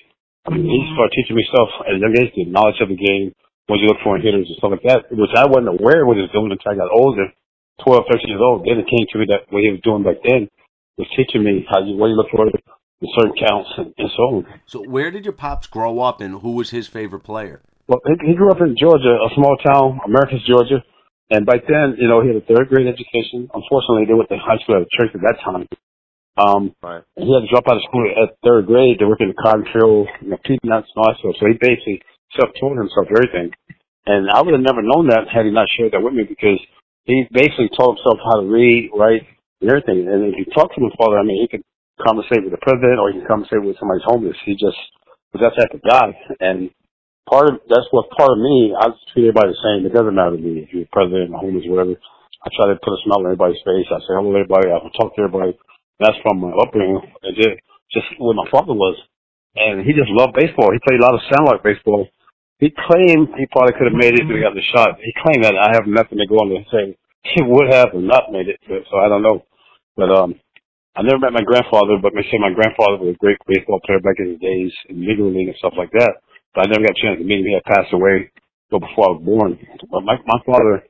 I 0.49 0.57
mean, 0.57 0.65
he 0.65 0.81
started 0.97 1.13
teaching 1.13 1.37
me 1.37 1.45
stuff 1.53 1.69
at 1.85 1.95
a 1.95 2.01
young 2.01 2.17
age, 2.17 2.33
the 2.33 2.49
knowledge 2.49 2.81
of 2.81 2.89
the 2.89 2.97
game, 2.97 3.37
what 3.69 3.77
you 3.77 3.93
look 3.93 4.01
for 4.01 4.17
in 4.17 4.25
hitters 4.25 4.49
and 4.49 4.57
stuff 4.57 4.73
like 4.73 4.89
that, 4.89 5.13
which 5.13 5.37
I 5.37 5.45
wasn't 5.47 5.77
aware 5.77 6.09
what 6.09 6.17
he 6.17 6.25
was 6.25 6.33
doing 6.33 6.49
until 6.49 6.73
I 6.73 6.81
got 6.81 6.91
older, 6.91 7.29
12, 7.85 8.09
13 8.09 8.25
years 8.25 8.41
old. 8.41 8.65
Then 8.65 8.81
it 8.81 8.89
came 8.89 9.05
to 9.13 9.19
me 9.21 9.29
that 9.29 9.53
what 9.53 9.61
he 9.61 9.71
was 9.71 9.85
doing 9.85 10.01
back 10.01 10.25
then 10.25 10.49
was 10.97 11.07
teaching 11.13 11.45
me 11.45 11.69
how 11.69 11.85
you, 11.85 12.01
what 12.01 12.09
you 12.09 12.17
look 12.17 12.33
for 12.33 12.49
in 12.49 12.57
certain 13.17 13.35
counts 13.39 13.71
and, 13.79 13.95
and 13.97 14.11
so 14.17 14.23
on. 14.23 14.47
So 14.67 14.83
where 14.89 15.11
did 15.11 15.25
your 15.25 15.33
pops 15.33 15.67
grow 15.67 16.01
up, 16.01 16.21
and 16.21 16.41
who 16.41 16.53
was 16.53 16.71
his 16.71 16.87
favorite 16.87 17.21
player? 17.25 17.63
Well, 17.89 18.01
he, 18.07 18.29
he 18.29 18.35
grew 18.35 18.51
up 18.51 18.61
in 18.61 18.77
Georgia, 18.79 19.19
a 19.19 19.29
small 19.35 19.57
town, 19.57 20.01
Americus, 20.05 20.41
Georgia. 20.47 20.85
And 21.31 21.47
back 21.47 21.63
then, 21.67 21.95
you 21.99 22.09
know, 22.09 22.21
he 22.23 22.29
had 22.29 22.37
a 22.37 22.47
third 22.47 22.69
grade 22.69 22.87
education. 22.87 23.49
Unfortunately, 23.55 24.05
they 24.07 24.15
went 24.15 24.29
to 24.31 24.39
high 24.39 24.59
school 24.63 24.77
at 24.77 24.83
a 24.83 24.91
church 24.91 25.15
at 25.15 25.23
that 25.23 25.39
time. 25.45 25.67
Um, 26.37 26.75
Right. 26.83 27.03
and 27.17 27.27
he 27.27 27.31
had 27.35 27.47
to 27.47 27.51
drop 27.51 27.69
out 27.69 27.77
of 27.77 27.83
school 27.87 28.07
at 28.07 28.35
third 28.43 28.67
grade 28.67 28.99
to 28.99 29.07
work 29.07 29.21
in 29.21 29.29
the 29.29 29.39
cotton 29.43 29.67
field, 29.73 30.09
you 30.23 30.31
know, 30.31 30.39
peanuts 30.43 30.89
and 30.91 30.99
all 30.99 31.11
that 31.11 31.19
stuff. 31.19 31.37
So 31.39 31.47
he 31.47 31.55
basically 31.61 32.03
self-taught 32.39 32.79
himself 32.79 33.07
everything. 33.11 33.53
And 34.07 34.31
I 34.31 34.41
would 34.43 34.55
have 34.55 34.65
never 34.65 34.83
known 34.83 35.09
that 35.09 35.29
had 35.29 35.45
he 35.45 35.53
not 35.53 35.69
shared 35.77 35.93
that 35.93 36.03
with 36.03 36.15
me 36.15 36.25
because 36.25 36.59
he 37.05 37.27
basically 37.31 37.71
taught 37.77 37.99
himself 37.99 38.19
how 38.25 38.41
to 38.41 38.47
read, 38.47 38.91
write, 38.95 39.23
and 39.61 39.71
everything. 39.71 40.09
And 40.09 40.33
if 40.33 40.39
you 40.39 40.47
talk 40.55 40.75
to 40.75 40.81
his 40.81 40.95
father, 40.97 41.19
I 41.19 41.23
mean, 41.23 41.39
he 41.43 41.49
could 41.51 41.63
conversate 42.03 42.45
with 42.45 42.53
the 42.55 42.65
president 42.65 42.99
or 42.99 43.13
he 43.13 43.21
can 43.21 43.29
conversate 43.29 43.63
with 43.63 43.79
somebody's 43.79 44.07
homeless. 44.07 44.37
He 44.45 44.57
just 44.57 44.79
was 45.33 45.45
that 45.45 45.55
type 45.55 45.73
of 45.73 45.83
guy. 45.85 46.11
And 46.41 46.73
part 47.29 47.53
of 47.53 47.63
that's 47.71 47.87
what 47.95 48.11
part 48.17 48.35
of 48.35 48.41
me. 48.43 48.75
I 48.75 48.91
treat 49.13 49.31
everybody 49.31 49.55
the 49.55 49.63
same. 49.63 49.87
It 49.87 49.95
doesn't 49.95 50.15
matter 50.15 50.37
to 50.37 50.43
me 50.43 50.67
if 50.67 50.75
you're 50.75 50.89
president 50.91 51.37
homeless, 51.37 51.69
whatever. 51.69 51.95
I 52.41 52.49
try 52.57 52.73
to 52.73 52.81
put 52.81 52.97
a 52.97 53.01
smile 53.05 53.23
on 53.23 53.31
everybody's 53.31 53.61
face. 53.63 53.87
I 53.93 54.01
say 54.01 54.17
hello 54.17 54.33
to 54.33 54.41
everybody. 54.43 54.73
I 54.73 54.81
talk 54.97 55.13
to 55.15 55.23
everybody. 55.23 55.53
That's 56.01 56.17
from 56.25 56.41
my 56.41 56.57
upbringing. 56.57 57.05
And 57.23 57.37
just, 57.37 57.61
just 57.93 58.09
where 58.17 58.33
my 58.33 58.49
father 58.49 58.73
was. 58.73 58.97
And 59.55 59.85
he 59.85 59.93
just 59.93 60.09
loved 60.09 60.33
baseball. 60.33 60.73
He 60.73 60.81
played 60.81 61.03
a 61.03 61.05
lot 61.05 61.15
of 61.15 61.27
sandlot 61.29 61.61
baseball. 61.61 62.09
He 62.61 62.73
claimed 62.73 63.37
he 63.37 63.45
probably 63.53 63.77
could 63.77 63.93
have 63.93 63.99
made 63.99 64.17
it 64.17 64.25
if 64.25 64.29
he 64.29 64.41
got 64.41 64.57
the 64.57 64.65
shot. 64.73 64.97
He 65.01 65.13
claimed 65.21 65.45
that 65.45 65.57
I 65.57 65.77
have 65.77 65.89
nothing 65.89 66.17
to 66.17 66.29
go 66.29 66.41
on 66.41 66.49
to 66.53 66.65
say 66.73 66.97
he 67.25 67.45
would 67.45 67.73
have 67.73 67.93
not 67.93 68.33
made 68.33 68.49
it. 68.49 68.61
So 68.69 68.97
I 68.97 69.09
don't 69.09 69.25
know. 69.25 69.45
But 69.97 70.09
um, 70.09 70.41
I 70.97 71.03
never 71.03 71.19
met 71.19 71.33
my 71.33 71.47
grandfather, 71.47 72.03
but 72.03 72.13
they 72.15 72.27
say 72.27 72.39
my 72.43 72.53
grandfather 72.53 72.99
was 72.99 73.15
a 73.15 73.23
great 73.23 73.39
baseball 73.47 73.81
player 73.87 74.01
back 74.01 74.19
in 74.19 74.35
the 74.35 74.41
days 74.43 74.73
in 74.89 74.99
Negro 74.99 75.31
League 75.31 75.49
and 75.49 75.57
stuff 75.59 75.75
like 75.79 75.91
that. 75.93 76.19
But 76.55 76.67
I 76.67 76.71
never 76.71 76.83
got 76.83 76.99
a 76.99 77.03
chance 77.03 77.19
to 77.19 77.25
meet 77.25 77.41
him. 77.41 77.47
He 77.47 77.55
had 77.55 77.65
passed 77.65 77.93
away 77.95 78.31
before 78.71 79.07
I 79.07 79.13
was 79.15 79.23
born. 79.25 79.59
But 79.91 80.03
my 80.03 80.19
my 80.27 80.41
father 80.45 80.83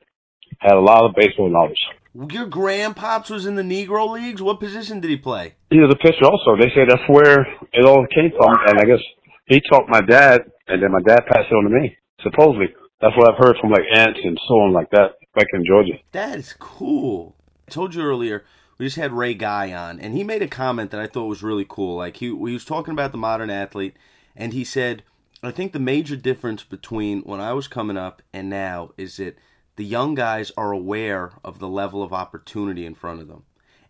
had 0.59 0.73
a 0.73 0.81
lot 0.81 1.05
of 1.05 1.15
baseball 1.15 1.49
knowledge. 1.49 1.79
Your 2.13 2.47
grandpops 2.47 3.29
was 3.29 3.45
in 3.45 3.55
the 3.55 3.63
Negro 3.63 4.09
Leagues. 4.09 4.41
What 4.41 4.59
position 4.59 4.99
did 4.99 5.09
he 5.09 5.17
play? 5.17 5.55
He 5.69 5.79
was 5.79 5.93
a 5.93 5.95
pitcher 5.95 6.25
also. 6.25 6.59
They 6.59 6.69
say 6.75 6.83
that's 6.87 7.07
where 7.07 7.47
it 7.71 7.85
all 7.85 8.05
came 8.13 8.31
from. 8.35 8.53
And 8.67 8.79
I 8.79 8.85
guess 8.85 8.99
he 9.45 9.61
taught 9.69 9.87
my 9.87 10.01
dad, 10.01 10.41
and 10.67 10.83
then 10.83 10.91
my 10.91 11.01
dad 11.05 11.21
passed 11.27 11.47
it 11.49 11.55
on 11.55 11.63
to 11.63 11.69
me. 11.69 11.95
Supposedly, 12.21 12.67
that's 12.99 13.15
what 13.15 13.31
I've 13.31 13.39
heard 13.39 13.55
from 13.61 13.71
like 13.71 13.85
aunts 13.95 14.19
and 14.23 14.37
so 14.47 14.53
on 14.55 14.73
like 14.73 14.89
that 14.91 15.13
back 15.35 15.47
in 15.53 15.63
Georgia. 15.65 15.93
That 16.11 16.37
is 16.37 16.53
cool. 16.59 17.35
I 17.67 17.71
told 17.71 17.95
you 17.95 18.01
earlier. 18.01 18.43
We 18.81 18.87
just 18.87 18.97
had 18.97 19.13
Ray 19.13 19.35
Guy 19.35 19.71
on, 19.73 19.99
and 19.99 20.15
he 20.15 20.23
made 20.23 20.41
a 20.41 20.47
comment 20.47 20.89
that 20.89 20.99
I 20.99 21.05
thought 21.05 21.27
was 21.27 21.43
really 21.43 21.67
cool. 21.69 21.97
Like 21.97 22.17
he, 22.17 22.25
he 22.25 22.33
was 22.33 22.65
talking 22.65 22.93
about 22.93 23.11
the 23.11 23.17
modern 23.19 23.51
athlete, 23.51 23.95
and 24.35 24.53
he 24.53 24.63
said, 24.63 25.03
"I 25.43 25.51
think 25.51 25.71
the 25.71 25.79
major 25.79 26.15
difference 26.15 26.63
between 26.63 27.21
when 27.21 27.39
I 27.39 27.53
was 27.53 27.67
coming 27.67 27.95
up 27.95 28.23
and 28.33 28.49
now 28.49 28.91
is 28.97 29.17
that." 29.17 29.37
the 29.75 29.85
young 29.85 30.15
guys 30.15 30.51
are 30.57 30.71
aware 30.71 31.33
of 31.43 31.59
the 31.59 31.67
level 31.67 32.01
of 32.03 32.11
opportunity 32.11 32.85
in 32.85 32.95
front 32.95 33.21
of 33.21 33.27
them, 33.27 33.43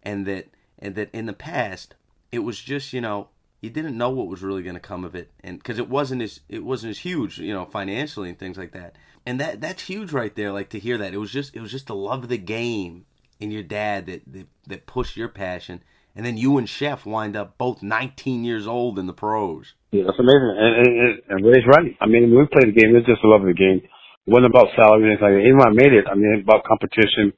and 0.03 0.25
that 0.25 0.50
and 0.77 0.95
that 0.95 1.10
in 1.13 1.25
the 1.25 1.33
past 1.33 1.95
it 2.31 2.39
was 2.39 2.60
just 2.60 2.91
you 2.91 3.00
know 3.00 3.29
you 3.62 3.69
didn't 3.69 3.98
know 3.98 4.10
what 4.10 4.27
was 4.27 4.43
really 4.43 4.62
going 4.62 4.75
to 4.75 4.81
come 4.81 5.05
of 5.05 5.15
it, 5.15 5.31
and 5.41 5.57
because 5.57 5.79
it 5.79 5.89
wasn't 5.89 6.21
as 6.21 6.41
it 6.50 6.65
wasn't 6.65 6.91
as 6.91 7.00
huge 7.00 7.39
you 7.39 7.53
know 7.53 7.63
financially 7.63 8.27
and 8.27 8.38
things 8.38 8.57
like 8.57 8.74
that, 8.74 8.98
and 9.25 9.39
that 9.39 9.62
that's 9.62 9.83
huge 9.83 10.12
right 10.12 10.36
there. 10.36 10.51
Like 10.51 10.69
to 10.71 10.79
hear 10.79 10.98
that 10.98 11.13
it 11.13 11.17
was 11.17 11.31
just 11.31 11.55
it 11.55 11.62
was 11.62 11.71
just 11.71 11.88
the 11.88 11.95
love 11.95 12.24
of 12.24 12.29
the 12.29 12.38
game 12.38 13.05
and 13.41 13.51
your 13.51 13.63
dad 13.63 14.05
that 14.05 14.21
that, 14.31 14.48
that 14.67 14.86
pushed 14.86 15.17
your 15.17 15.29
passion. 15.29 15.83
And 16.15 16.25
then 16.25 16.36
you 16.36 16.57
and 16.57 16.67
Sheff 16.67 17.05
wind 17.05 17.38
up 17.38 17.57
both 17.57 17.81
19 17.81 18.43
years 18.43 18.67
old 18.67 19.00
in 19.00 19.07
the 19.07 19.15
pros. 19.15 19.75
Yeah, 19.91 20.03
that's 20.03 20.19
amazing. 20.19 20.55
And, 20.60 20.74
and, 20.75 21.13
and 21.29 21.39
Ray's 21.39 21.63
right. 21.71 21.95
I 22.01 22.05
mean, 22.05 22.27
when 22.27 22.43
we 22.43 22.51
play 22.51 22.67
the 22.67 22.75
game, 22.75 22.91
it's 23.00 23.07
just 23.07 23.24
the 23.24 23.31
love 23.31 23.48
of 23.48 23.48
the 23.48 23.55
game. 23.55 23.79
It 23.79 24.27
wasn't 24.27 24.51
about 24.51 24.75
salary 24.75 25.15
and 25.15 25.24
like 25.24 25.39
Even 25.39 25.63
I 25.63 25.71
made 25.71 25.95
it, 25.95 26.12
I 26.12 26.15
mean, 26.15 26.43
about 26.43 26.67
competition. 26.67 27.31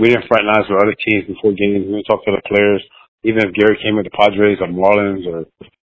We 0.00 0.08
didn't 0.08 0.26
fraternize 0.26 0.66
with 0.72 0.80
other 0.80 0.96
teams 0.96 1.28
before 1.28 1.52
games. 1.52 1.84
We 1.84 2.00
didn't 2.00 2.08
talk 2.08 2.24
to 2.24 2.32
the 2.32 2.42
players. 2.48 2.82
Even 3.28 3.44
if 3.44 3.52
Gary 3.52 3.76
came 3.80 3.96
with 3.96 4.08
the 4.08 4.16
Padres 4.16 4.58
or 4.60 4.72
Marlins 4.72 5.28
or 5.28 5.44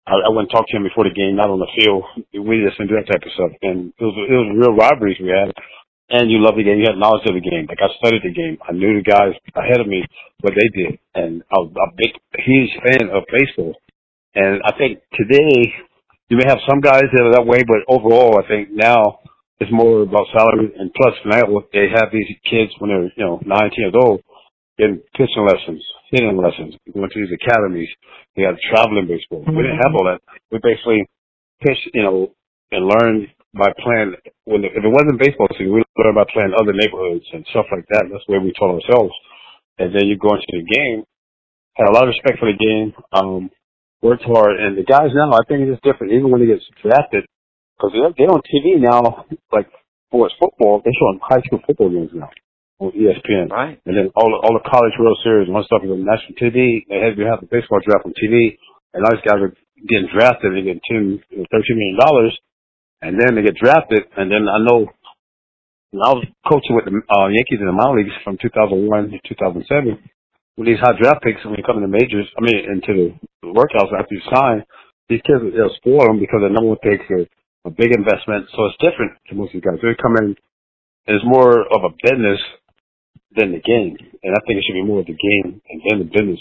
I, 0.07 0.15
I 0.27 0.31
wouldn't 0.31 0.51
talk 0.51 0.67
to 0.71 0.77
him 0.77 0.87
before 0.87 1.05
the 1.05 1.15
game, 1.15 1.35
not 1.35 1.51
on 1.51 1.59
the 1.59 1.71
field. 1.75 2.07
We 2.31 2.63
just 2.63 2.79
didn't 2.79 2.95
do 2.95 2.99
that 3.03 3.11
type 3.11 3.27
of 3.27 3.35
stuff. 3.35 3.53
And 3.63 3.91
it 3.91 4.05
was, 4.07 4.15
it 4.15 4.39
was 4.39 4.51
real 4.55 4.79
rivalries 4.79 5.19
we 5.19 5.35
had. 5.35 5.51
And 6.09 6.31
you 6.31 6.39
love 6.39 6.55
the 6.55 6.63
game. 6.63 6.79
You 6.79 6.87
had 6.87 6.99
knowledge 6.99 7.27
of 7.27 7.35
the 7.35 7.43
game. 7.43 7.67
Like 7.67 7.83
I 7.83 7.91
studied 7.99 8.23
the 8.23 8.31
game. 8.31 8.59
I 8.63 8.71
knew 8.73 8.95
the 8.95 9.03
guys 9.03 9.35
ahead 9.59 9.81
of 9.81 9.89
me, 9.91 10.07
what 10.41 10.55
they 10.55 10.71
did. 10.71 10.99
And 11.15 11.43
I 11.51 11.67
was 11.67 11.75
a 11.75 11.91
big, 11.99 12.15
huge 12.39 12.71
fan 12.87 13.11
of 13.11 13.27
baseball. 13.27 13.75
And 14.35 14.63
I 14.63 14.71
think 14.79 15.03
today, 15.19 15.75
you 16.29 16.37
may 16.37 16.47
have 16.47 16.63
some 16.69 16.81
guys 16.81 17.11
that 17.11 17.27
are 17.27 17.35
that 17.35 17.47
way, 17.47 17.67
but 17.67 17.83
overall, 17.91 18.39
I 18.39 18.47
think 18.47 18.71
now 18.71 19.19
it's 19.59 19.73
more 19.73 20.03
about 20.03 20.31
salary 20.31 20.71
and 20.79 20.93
plus 20.95 21.15
now 21.25 21.43
they 21.73 21.89
have 21.91 22.13
these 22.13 22.29
kids 22.45 22.71
when 22.79 22.91
they're, 22.91 23.11
you 23.17 23.25
know, 23.25 23.41
19 23.43 23.71
years 23.75 23.95
old 23.97 24.23
getting 24.79 25.01
pitching 25.17 25.47
lessons, 25.49 25.83
hitting 26.11 26.37
lessons, 26.37 26.77
going 26.93 27.09
to 27.09 27.21
these 27.21 27.33
academies. 27.33 27.89
They 28.37 28.43
have 28.43 28.57
traveling 28.71 29.09
baseball. 29.09 29.43
Mm-hmm. 29.43 29.57
We 29.57 29.63
didn't 29.65 29.81
have 29.83 29.95
all 29.97 30.05
that. 30.05 30.21
We 30.53 30.61
basically 30.63 31.09
pitched, 31.65 31.89
you 31.95 32.03
know, 32.03 32.33
and 32.71 32.85
learned 32.85 33.29
by 33.55 33.73
playing. 33.81 34.15
When 34.45 34.65
if 34.65 34.77
it 34.77 34.85
wasn't 34.85 35.19
baseball 35.19 35.49
season, 35.57 35.73
we 35.73 35.83
learned 35.99 36.17
by 36.17 36.29
playing 36.33 36.53
other 36.57 36.73
neighborhoods 36.73 37.25
and 37.33 37.47
stuff 37.51 37.67
like 37.73 37.87
that. 37.91 38.09
That's 38.11 38.27
where 38.27 38.41
we 38.41 38.53
taught 38.53 38.77
ourselves. 38.77 39.15
And 39.79 39.95
then 39.95 40.09
you 40.09 40.17
go 40.17 40.33
into 40.35 40.49
the 40.49 40.65
game, 40.65 41.05
had 41.77 41.89
a 41.89 41.93
lot 41.93 42.05
of 42.05 42.13
respect 42.17 42.41
for 42.41 42.49
the 42.49 42.57
game, 42.57 42.97
um, 43.13 43.51
worked 44.01 44.25
hard, 44.25 44.61
and 44.61 44.77
the 44.77 44.85
guys 44.85 45.13
now, 45.13 45.33
I 45.33 45.45
think 45.49 45.65
it's 45.65 45.77
just 45.77 45.85
different. 45.85 46.13
Even 46.13 46.31
when 46.31 46.41
they 46.41 46.49
get 46.49 46.65
drafted, 46.81 47.25
because 47.77 47.93
they're, 47.93 48.13
they're 48.17 48.33
on 48.33 48.41
TV 48.49 48.81
now, 48.81 49.29
like 49.53 49.69
for 50.11 50.31
football, 50.41 50.81
they're 50.81 50.97
showing 50.97 51.21
high 51.21 51.45
school 51.45 51.61
football 51.67 51.93
games 51.93 52.13
now 52.15 52.33
on 52.79 52.93
ESPN. 52.93 53.51
Right. 53.51 53.81
And 53.85 53.97
then 53.97 54.13
all 54.17 54.29
the, 54.33 54.39
all 54.41 54.57
the 54.57 54.65
college 54.69 54.97
World 55.01 55.19
Series 55.25 55.49
and 55.49 55.57
all 55.57 55.65
stuff 55.65 55.85
is 55.85 55.93
on 55.93 56.05
national 56.05 56.37
TV. 56.37 56.85
They 56.89 57.01
have, 57.01 57.17
you 57.17 57.29
have 57.29 57.41
the 57.41 57.49
baseball 57.49 57.81
draft 57.85 58.05
on 58.05 58.13
TV, 58.17 58.57
and 58.93 59.05
all 59.05 59.13
these 59.13 59.25
guys 59.25 59.41
are 59.41 59.53
getting 59.89 60.09
drafted. 60.13 60.53
They 60.53 60.65
get 60.65 60.81
ten, 60.89 61.21
you 61.29 61.39
know, 61.41 61.49
thirteen 61.53 61.77
million 61.77 61.99
dollars, 62.01 62.33
and 63.01 63.17
then 63.21 63.37
they 63.37 63.45
get 63.45 63.57
drafted. 63.57 64.05
And 64.17 64.33
then 64.33 64.49
I 64.49 64.61
know 64.65 64.89
when 65.97 66.05
I 66.05 66.13
was 66.13 66.29
coaching 66.45 66.77
with 66.77 66.85
the 66.85 66.93
uh, 66.93 67.33
Yankees 67.33 67.57
in 67.57 67.65
the 67.65 67.73
minor 67.73 67.97
leagues 67.97 68.13
from 68.21 68.37
2001 68.37 69.17
to 69.17 69.19
2007. 69.33 69.97
With 70.61 70.69
these 70.69 70.77
high 70.77 70.93
draft 70.93 71.25
picks, 71.25 71.41
when 71.41 71.57
you 71.57 71.65
come 71.65 71.81
in 71.81 71.89
the 71.89 71.93
majors, 71.93 72.29
I 72.37 72.45
mean, 72.45 72.61
into 72.69 73.17
the 73.41 73.49
workouts 73.49 73.97
after 73.97 74.13
you 74.13 74.21
sign, 74.29 74.61
these 75.09 75.25
kids, 75.25 75.41
they'll 75.57 75.73
spoil 75.81 76.05
them 76.05 76.21
because 76.21 76.45
the 76.45 76.53
number 76.53 76.77
one 76.77 76.85
picks 76.85 77.09
are 77.09 77.25
a 77.65 77.73
big 77.73 77.97
investment. 77.97 78.45
So 78.53 78.69
it's 78.69 78.77
different 78.77 79.17
to 79.29 79.41
most 79.41 79.57
of 79.57 79.61
these 79.61 79.65
guys. 79.65 79.81
They 79.81 79.97
come 79.97 80.21
in, 80.21 80.37
it's 81.09 81.25
more 81.25 81.65
of 81.65 81.89
a 81.89 81.93
business 82.05 82.41
than 83.33 83.57
the 83.57 83.65
game. 83.65 83.97
And 84.21 84.37
I 84.37 84.41
think 84.45 84.61
it 84.61 84.65
should 84.69 84.77
be 84.77 84.85
more 84.85 85.01
of 85.01 85.09
the 85.09 85.17
game 85.17 85.65
and 85.65 85.81
then 85.89 86.05
the 86.05 86.13
business. 86.13 86.41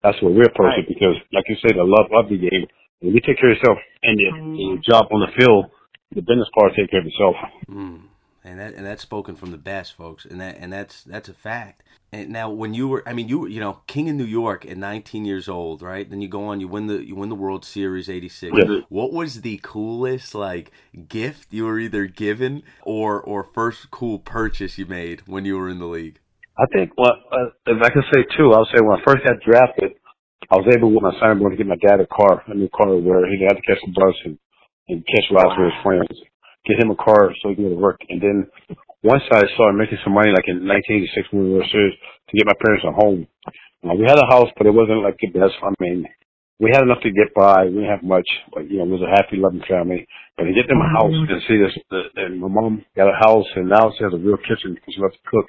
That's 0.00 0.16
what 0.24 0.32
we're 0.32 0.48
approaching 0.48 0.88
right. 0.88 0.92
because, 0.96 1.20
like 1.36 1.44
you 1.52 1.60
say, 1.60 1.76
the 1.76 1.84
love 1.84 2.08
of 2.16 2.32
the 2.32 2.40
game. 2.40 2.64
When 3.04 3.12
you 3.12 3.20
take 3.20 3.36
care 3.36 3.52
of 3.52 3.60
yourself 3.60 3.76
and 4.00 4.16
your, 4.16 4.32
your 4.56 4.80
job 4.80 5.12
on 5.12 5.20
the 5.20 5.32
field, 5.36 5.68
the 6.16 6.24
business 6.24 6.48
part 6.56 6.72
take 6.72 6.88
care 6.88 7.04
of 7.04 7.08
itself. 7.08 7.36
Mm 7.68 8.15
and 8.46 8.60
that 8.60 8.74
and 8.74 8.86
that's 8.86 9.02
spoken 9.02 9.34
from 9.34 9.50
the 9.50 9.58
best 9.58 9.94
folks 9.94 10.24
and 10.24 10.40
that 10.40 10.56
and 10.58 10.72
that's 10.72 11.02
that's 11.02 11.28
a 11.28 11.34
fact. 11.34 11.82
And 12.12 12.30
now 12.30 12.48
when 12.48 12.72
you 12.72 12.86
were 12.88 13.02
i 13.06 13.12
mean 13.12 13.28
you 13.28 13.40
were 13.40 13.48
you 13.48 13.60
know 13.60 13.80
king 13.86 14.08
of 14.08 14.14
new 14.14 14.24
york 14.24 14.64
at 14.64 14.76
19 14.76 15.24
years 15.24 15.48
old 15.48 15.82
right? 15.82 16.08
Then 16.08 16.22
you 16.22 16.28
go 16.28 16.44
on 16.44 16.60
you 16.60 16.68
win 16.68 16.86
the 16.86 17.04
you 17.04 17.16
win 17.16 17.28
the 17.28 17.34
world 17.34 17.64
series 17.64 18.08
86 18.08 18.52
yeah. 18.56 18.80
what 18.88 19.12
was 19.12 19.42
the 19.42 19.60
coolest 19.62 20.34
like 20.34 20.70
gift 21.08 21.52
you 21.52 21.64
were 21.64 21.78
either 21.78 22.06
given 22.06 22.62
or 22.82 23.20
or 23.20 23.42
first 23.42 23.90
cool 23.90 24.18
purchase 24.18 24.78
you 24.78 24.86
made 24.86 25.22
when 25.26 25.44
you 25.44 25.58
were 25.58 25.68
in 25.68 25.78
the 25.78 25.86
league? 25.86 26.20
I 26.56 26.66
think 26.72 26.92
well 26.96 27.12
uh, 27.32 27.50
if 27.66 27.82
i 27.82 27.90
can 27.90 28.02
say 28.14 28.24
two 28.38 28.52
i'll 28.52 28.68
say 28.72 28.80
when 28.80 28.98
i 28.98 29.02
first 29.04 29.24
got 29.26 29.42
drafted 29.44 29.92
i 30.50 30.56
was 30.56 30.72
able 30.74 30.92
with 30.92 31.02
my 31.02 31.12
signing 31.20 31.40
board 31.40 31.52
to 31.52 31.56
get 31.56 31.66
my 31.66 31.76
dad 31.76 32.00
a 32.00 32.06
car 32.06 32.42
a 32.46 32.54
new 32.54 32.68
car 32.68 32.94
where 32.96 33.26
he 33.28 33.42
had 33.42 33.56
to 33.56 33.62
catch 33.62 33.82
the 33.84 33.92
bus 33.92 34.14
and 34.24 34.38
and 34.88 35.04
catch 35.04 35.26
rides 35.32 35.58
with 35.58 35.66
his 35.66 35.82
friends 35.82 36.22
get 36.66 36.82
him 36.82 36.90
a 36.90 36.98
car 36.98 37.32
so 37.40 37.50
he 37.50 37.54
can 37.54 37.64
go 37.64 37.70
to 37.70 37.80
work. 37.80 38.00
And 38.08 38.20
then 38.20 38.46
once 39.02 39.22
I 39.30 39.46
started 39.54 39.78
making 39.78 39.98
some 40.02 40.14
money, 40.14 40.34
like 40.34 40.50
in 40.50 40.66
1986 40.66 41.30
when 41.30 41.44
we 41.46 41.54
were 41.54 41.70
serious, 41.70 41.94
to 41.94 42.36
get 42.36 42.46
my 42.50 42.58
parents 42.58 42.84
a 42.84 42.92
home. 42.92 43.26
Uh, 43.86 43.94
we 43.94 44.02
had 44.02 44.18
a 44.18 44.26
house, 44.26 44.50
but 44.58 44.66
it 44.66 44.74
wasn't 44.74 45.06
like 45.06 45.14
the 45.22 45.30
best. 45.30 45.54
I 45.62 45.70
mean, 45.78 46.02
we 46.58 46.72
had 46.72 46.82
enough 46.82 47.04
to 47.06 47.12
get 47.12 47.30
by. 47.36 47.70
We 47.70 47.84
didn't 47.84 47.94
have 47.94 48.02
much, 48.02 48.26
but 48.50 48.66
you 48.66 48.82
know, 48.82 48.88
it 48.88 48.98
was 48.98 49.06
a 49.06 49.14
happy, 49.14 49.36
loving 49.36 49.62
family. 49.68 50.08
But 50.34 50.50
to 50.50 50.56
get 50.56 50.66
them 50.66 50.82
a 50.82 50.90
house 50.90 51.14
and 51.14 51.40
see 51.46 51.60
this, 51.60 51.72
the, 51.90 52.10
and 52.16 52.40
my 52.40 52.48
mom 52.48 52.84
got 52.96 53.12
a 53.12 53.18
house, 53.22 53.46
and 53.54 53.68
now 53.68 53.92
she 53.94 54.04
has 54.04 54.12
a 54.12 54.20
real 54.20 54.40
kitchen 54.42 54.74
because 54.74 54.90
she 54.90 55.00
loves 55.00 55.14
to 55.14 55.30
cook. 55.30 55.46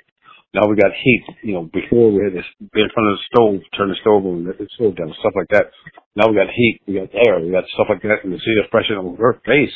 Now 0.54 0.68
we 0.68 0.76
got 0.76 0.96
heat. 0.96 1.24
You 1.44 1.54
know, 1.60 1.64
before 1.72 2.12
we 2.12 2.24
had 2.24 2.36
be 2.36 2.82
in 2.84 2.92
front 2.94 3.10
of 3.10 3.18
the 3.18 3.26
stove, 3.32 3.60
turn 3.76 3.90
the 3.90 4.00
stove 4.00 4.24
on, 4.26 4.46
the 4.46 4.56
stove 4.76 4.96
down, 4.96 5.12
stuff 5.20 5.36
like 5.36 5.52
that. 5.52 5.72
Now 6.16 6.30
we 6.30 6.36
got 6.36 6.52
heat, 6.52 6.80
we 6.88 7.00
got 7.00 7.12
air, 7.14 7.40
we 7.40 7.52
got 7.52 7.68
stuff 7.74 7.88
like 7.90 8.02
that, 8.04 8.24
and 8.24 8.32
to 8.32 8.40
see 8.40 8.56
the 8.56 8.68
freshness 8.72 9.00
on 9.00 9.18
her 9.18 9.42
face, 9.44 9.76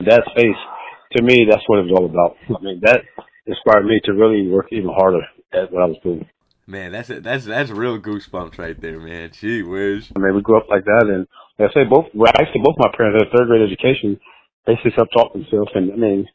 that 0.00 0.22
face, 0.34 0.60
to 1.16 1.22
me, 1.22 1.46
that's 1.48 1.62
what 1.66 1.78
it 1.78 1.86
was 1.88 1.94
all 1.96 2.06
about. 2.06 2.36
I 2.50 2.62
mean, 2.62 2.80
that 2.82 3.02
inspired 3.46 3.86
me 3.86 4.00
to 4.04 4.12
really 4.12 4.48
work 4.48 4.66
even 4.72 4.90
harder 4.90 5.22
at 5.52 5.72
what 5.72 5.82
I 5.82 5.86
was 5.86 5.98
doing. 6.02 6.28
Man, 6.66 6.90
that's 6.90 7.10
a, 7.10 7.20
that's 7.20 7.44
that's 7.44 7.70
real 7.70 7.98
goosebumps 7.98 8.58
right 8.58 8.74
there, 8.80 8.98
man. 8.98 9.30
Gee 9.30 9.62
whiz. 9.62 10.10
I 10.16 10.18
mean, 10.18 10.34
we 10.34 10.42
grew 10.42 10.58
up 10.58 10.66
like 10.68 10.84
that, 10.84 11.06
and 11.06 11.26
like 11.58 11.70
I 11.70 11.74
say, 11.74 11.84
both 11.86 12.10
well, 12.12 12.32
actually 12.34 12.66
both 12.66 12.74
my 12.78 12.90
parents 12.90 13.22
had 13.22 13.30
third 13.30 13.46
grade 13.46 13.62
education. 13.62 14.18
They 14.66 14.74
just 14.82 14.96
self 14.96 15.06
taught 15.14 15.32
themselves, 15.32 15.70
and 15.78 15.92
I 15.92 15.96
mean, 15.96 16.26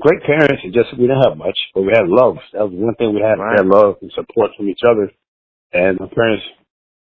great 0.00 0.22
parents. 0.22 0.62
It 0.62 0.70
just 0.70 0.94
we 0.94 1.10
didn't 1.10 1.26
have 1.26 1.34
much, 1.34 1.58
but 1.74 1.82
we 1.82 1.90
had 1.90 2.06
love. 2.06 2.38
That 2.54 2.70
was 2.70 2.74
one 2.78 2.94
thing 3.02 3.18
we 3.18 3.20
had. 3.20 3.42
Right. 3.42 3.58
We 3.58 3.66
had 3.66 3.66
love 3.66 3.98
and 3.98 4.14
support 4.14 4.54
from 4.54 4.70
each 4.70 4.86
other, 4.86 5.10
and 5.74 5.98
my 5.98 6.06
parents 6.06 6.46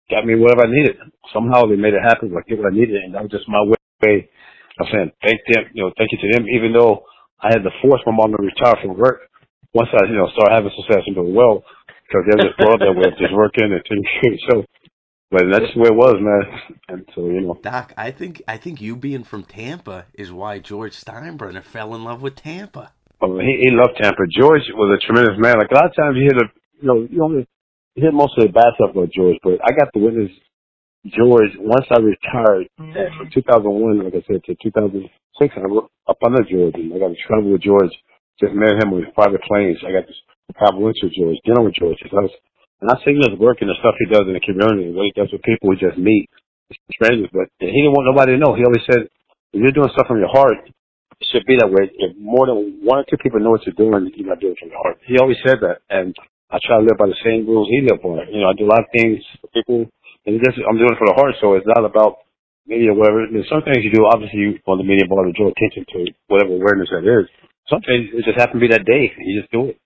got 0.09 0.25
me 0.25 0.41
whatever 0.41 0.65
I 0.65 0.73
needed. 0.73 0.97
Somehow 1.37 1.69
they 1.69 1.77
made 1.77 1.93
it 1.93 2.01
happen. 2.01 2.33
I 2.33 2.41
get 2.49 2.57
what 2.57 2.73
I 2.73 2.77
needed, 2.77 2.97
and 2.97 3.13
that 3.13 3.29
was 3.29 3.31
just 3.31 3.45
my 3.45 3.61
way 3.61 4.31
I'm 4.81 4.88
saying 4.93 5.12
thank 5.23 5.40
them, 5.53 5.64
you 5.75 5.85
know, 5.85 5.93
thank 5.97 6.11
you 6.12 6.19
to 6.19 6.29
them, 6.33 6.49
even 6.49 6.73
though 6.73 7.05
I 7.40 7.49
had 7.53 7.62
to 7.62 7.71
force 7.83 8.01
my 8.07 8.12
mom 8.12 8.33
to 8.33 8.43
retire 8.43 8.81
from 8.83 8.97
work 8.97 9.29
once 9.75 9.88
I, 9.93 10.09
you 10.09 10.16
know, 10.16 10.29
started 10.33 10.55
having 10.55 10.73
success 10.77 11.05
and 11.07 11.14
doing 11.14 11.35
well, 11.35 11.62
because 12.07 12.25
they 12.27 12.43
just 12.43 12.59
brought 12.59 12.81
that 12.81 12.97
way, 12.97 13.12
just 13.19 13.35
working 13.35 13.71
and 13.71 13.83
taking 13.85 14.05
care 14.21 14.33
of 14.33 14.38
yourself. 14.38 14.64
But 15.31 15.45
that's 15.53 15.71
the 15.75 15.81
way 15.81 15.88
it 15.88 15.95
was, 15.95 16.16
man. 16.19 16.43
And 16.88 17.07
so, 17.14 17.27
you 17.27 17.40
know. 17.40 17.55
Doc, 17.62 17.95
I 17.97 18.11
think 18.11 18.43
I 18.49 18.57
think 18.57 18.81
you 18.81 18.97
being 18.97 19.23
from 19.23 19.45
Tampa 19.45 20.07
is 20.14 20.33
why 20.33 20.59
George 20.59 20.99
Steinbrenner 20.99 21.62
fell 21.62 21.95
in 21.95 22.03
love 22.03 22.21
with 22.21 22.35
Tampa. 22.35 22.93
Well, 23.21 23.38
he, 23.38 23.62
he 23.62 23.71
loved 23.71 24.01
Tampa. 24.03 24.27
George 24.27 24.62
was 24.75 24.99
a 24.99 25.07
tremendous 25.07 25.38
man. 25.38 25.59
Like 25.59 25.71
a 25.71 25.75
lot 25.75 25.87
of 25.87 25.95
times 25.95 26.16
you 26.16 26.23
hear 26.23 26.35
the 26.35 26.49
you 26.81 26.88
know, 26.88 27.07
you 27.09 27.23
only 27.23 27.47
hear 27.95 28.11
most 28.11 28.37
of 28.38 28.45
the 28.45 28.53
bad 28.53 28.73
stuff 28.75 28.90
about 28.90 29.12
George, 29.12 29.37
but 29.43 29.61
I 29.62 29.71
got 29.73 29.93
to 29.95 30.01
witness 30.01 30.31
George 31.09 31.57
once 31.57 31.87
I 31.89 31.99
retired 32.01 32.69
mm-hmm. 32.77 33.17
from 33.17 33.31
2001, 33.33 34.05
like 34.05 34.21
I 34.21 34.25
said, 34.29 34.45
to 34.45 34.57
2006. 34.61 35.09
I 35.57 35.65
was 35.65 35.89
up 36.05 36.21
under 36.21 36.45
George, 36.45 36.77
and 36.77 36.93
I 36.93 36.99
got 37.01 37.09
to 37.09 37.21
travel 37.25 37.53
with 37.53 37.65
George. 37.65 37.93
Just 38.37 38.53
met 38.53 38.77
him 38.77 38.93
with 38.93 39.09
private 39.17 39.41
planes. 39.49 39.81
I 39.81 39.93
got 39.93 40.05
to 40.05 40.15
have 40.61 40.77
lunch 40.77 41.01
with 41.01 41.17
George, 41.17 41.41
dinner 41.45 41.65
with 41.65 41.77
George. 41.77 41.97
His 42.01 42.13
house. 42.13 42.33
And 42.81 42.89
I 42.89 42.97
see 43.05 43.17
his 43.17 43.37
work 43.37 43.61
and 43.61 43.69
the 43.69 43.77
stuff 43.81 43.97
he 44.01 44.09
does 44.09 44.25
in 44.25 44.33
the 44.33 44.45
community, 44.45 44.93
what 44.93 45.09
he 45.09 45.13
does 45.13 45.29
with 45.33 45.45
people 45.45 45.69
we 45.69 45.77
just 45.77 46.01
meet, 46.01 46.29
strangers. 46.93 47.29
But 47.33 47.53
he 47.61 47.69
didn't 47.69 47.93
want 47.93 48.09
nobody 48.09 48.37
to 48.37 48.41
know. 48.41 48.57
He 48.57 48.65
always 48.65 48.85
said, 48.89 49.09
if 49.53 49.59
you're 49.61 49.77
doing 49.77 49.93
stuff 49.93 50.09
from 50.09 50.21
your 50.21 50.33
heart, 50.33 50.65
it 50.65 51.27
should 51.29 51.45
be 51.45 51.61
that 51.61 51.69
way. 51.69 51.93
If 51.93 52.17
more 52.17 52.49
than 52.49 52.81
one 52.81 53.05
or 53.05 53.07
two 53.09 53.21
people 53.21 53.41
know 53.41 53.53
what 53.53 53.65
you're 53.69 53.77
doing, 53.77 54.09
you're 54.17 54.29
not 54.33 54.41
doing 54.41 54.57
it 54.57 54.61
from 54.61 54.73
your 54.73 54.81
heart. 54.81 54.97
He 55.05 55.21
always 55.21 55.37
said 55.45 55.61
that. 55.61 55.85
And 55.93 56.17
I 56.49 56.57
try 56.65 56.81
to 56.81 56.87
live 56.89 56.97
by 56.97 57.13
the 57.13 57.21
same 57.21 57.45
rules 57.45 57.69
he 57.69 57.85
lived 57.85 58.01
by. 58.01 58.25
You 58.33 58.41
know, 58.41 58.49
I 58.49 58.57
do 58.57 58.65
a 58.65 58.73
lot 58.73 58.81
of 58.81 58.91
things 58.97 59.21
for 59.45 59.53
people, 59.53 59.93
and 60.31 60.38
just, 60.38 60.62
I'm 60.62 60.79
doing 60.79 60.95
it 60.95 61.01
for 61.03 61.11
the 61.11 61.19
heart, 61.19 61.35
so 61.43 61.59
it's 61.59 61.66
not 61.66 61.83
about 61.83 62.23
media 62.71 62.95
or 62.95 62.99
whatever. 63.03 63.27
There's 63.27 63.51
some 63.51 63.66
things 63.66 63.83
you 63.83 63.90
do, 63.90 64.07
obviously, 64.07 64.38
you 64.38 64.62
want 64.62 64.79
the 64.79 64.87
media 64.87 65.11
bar 65.11 65.27
to 65.27 65.35
draw 65.35 65.51
attention 65.51 65.83
to 65.90 66.14
whatever 66.31 66.55
awareness 66.55 66.88
that 66.95 67.03
is. 67.03 67.27
Some 67.66 67.83
things, 67.83 68.14
it 68.14 68.23
just 68.23 68.38
happened 68.38 68.62
to 68.62 68.66
be 68.66 68.73
that 68.73 68.87
day. 68.87 69.11
You 69.11 69.43
just 69.43 69.51
do 69.51 69.75
it. 69.75 69.77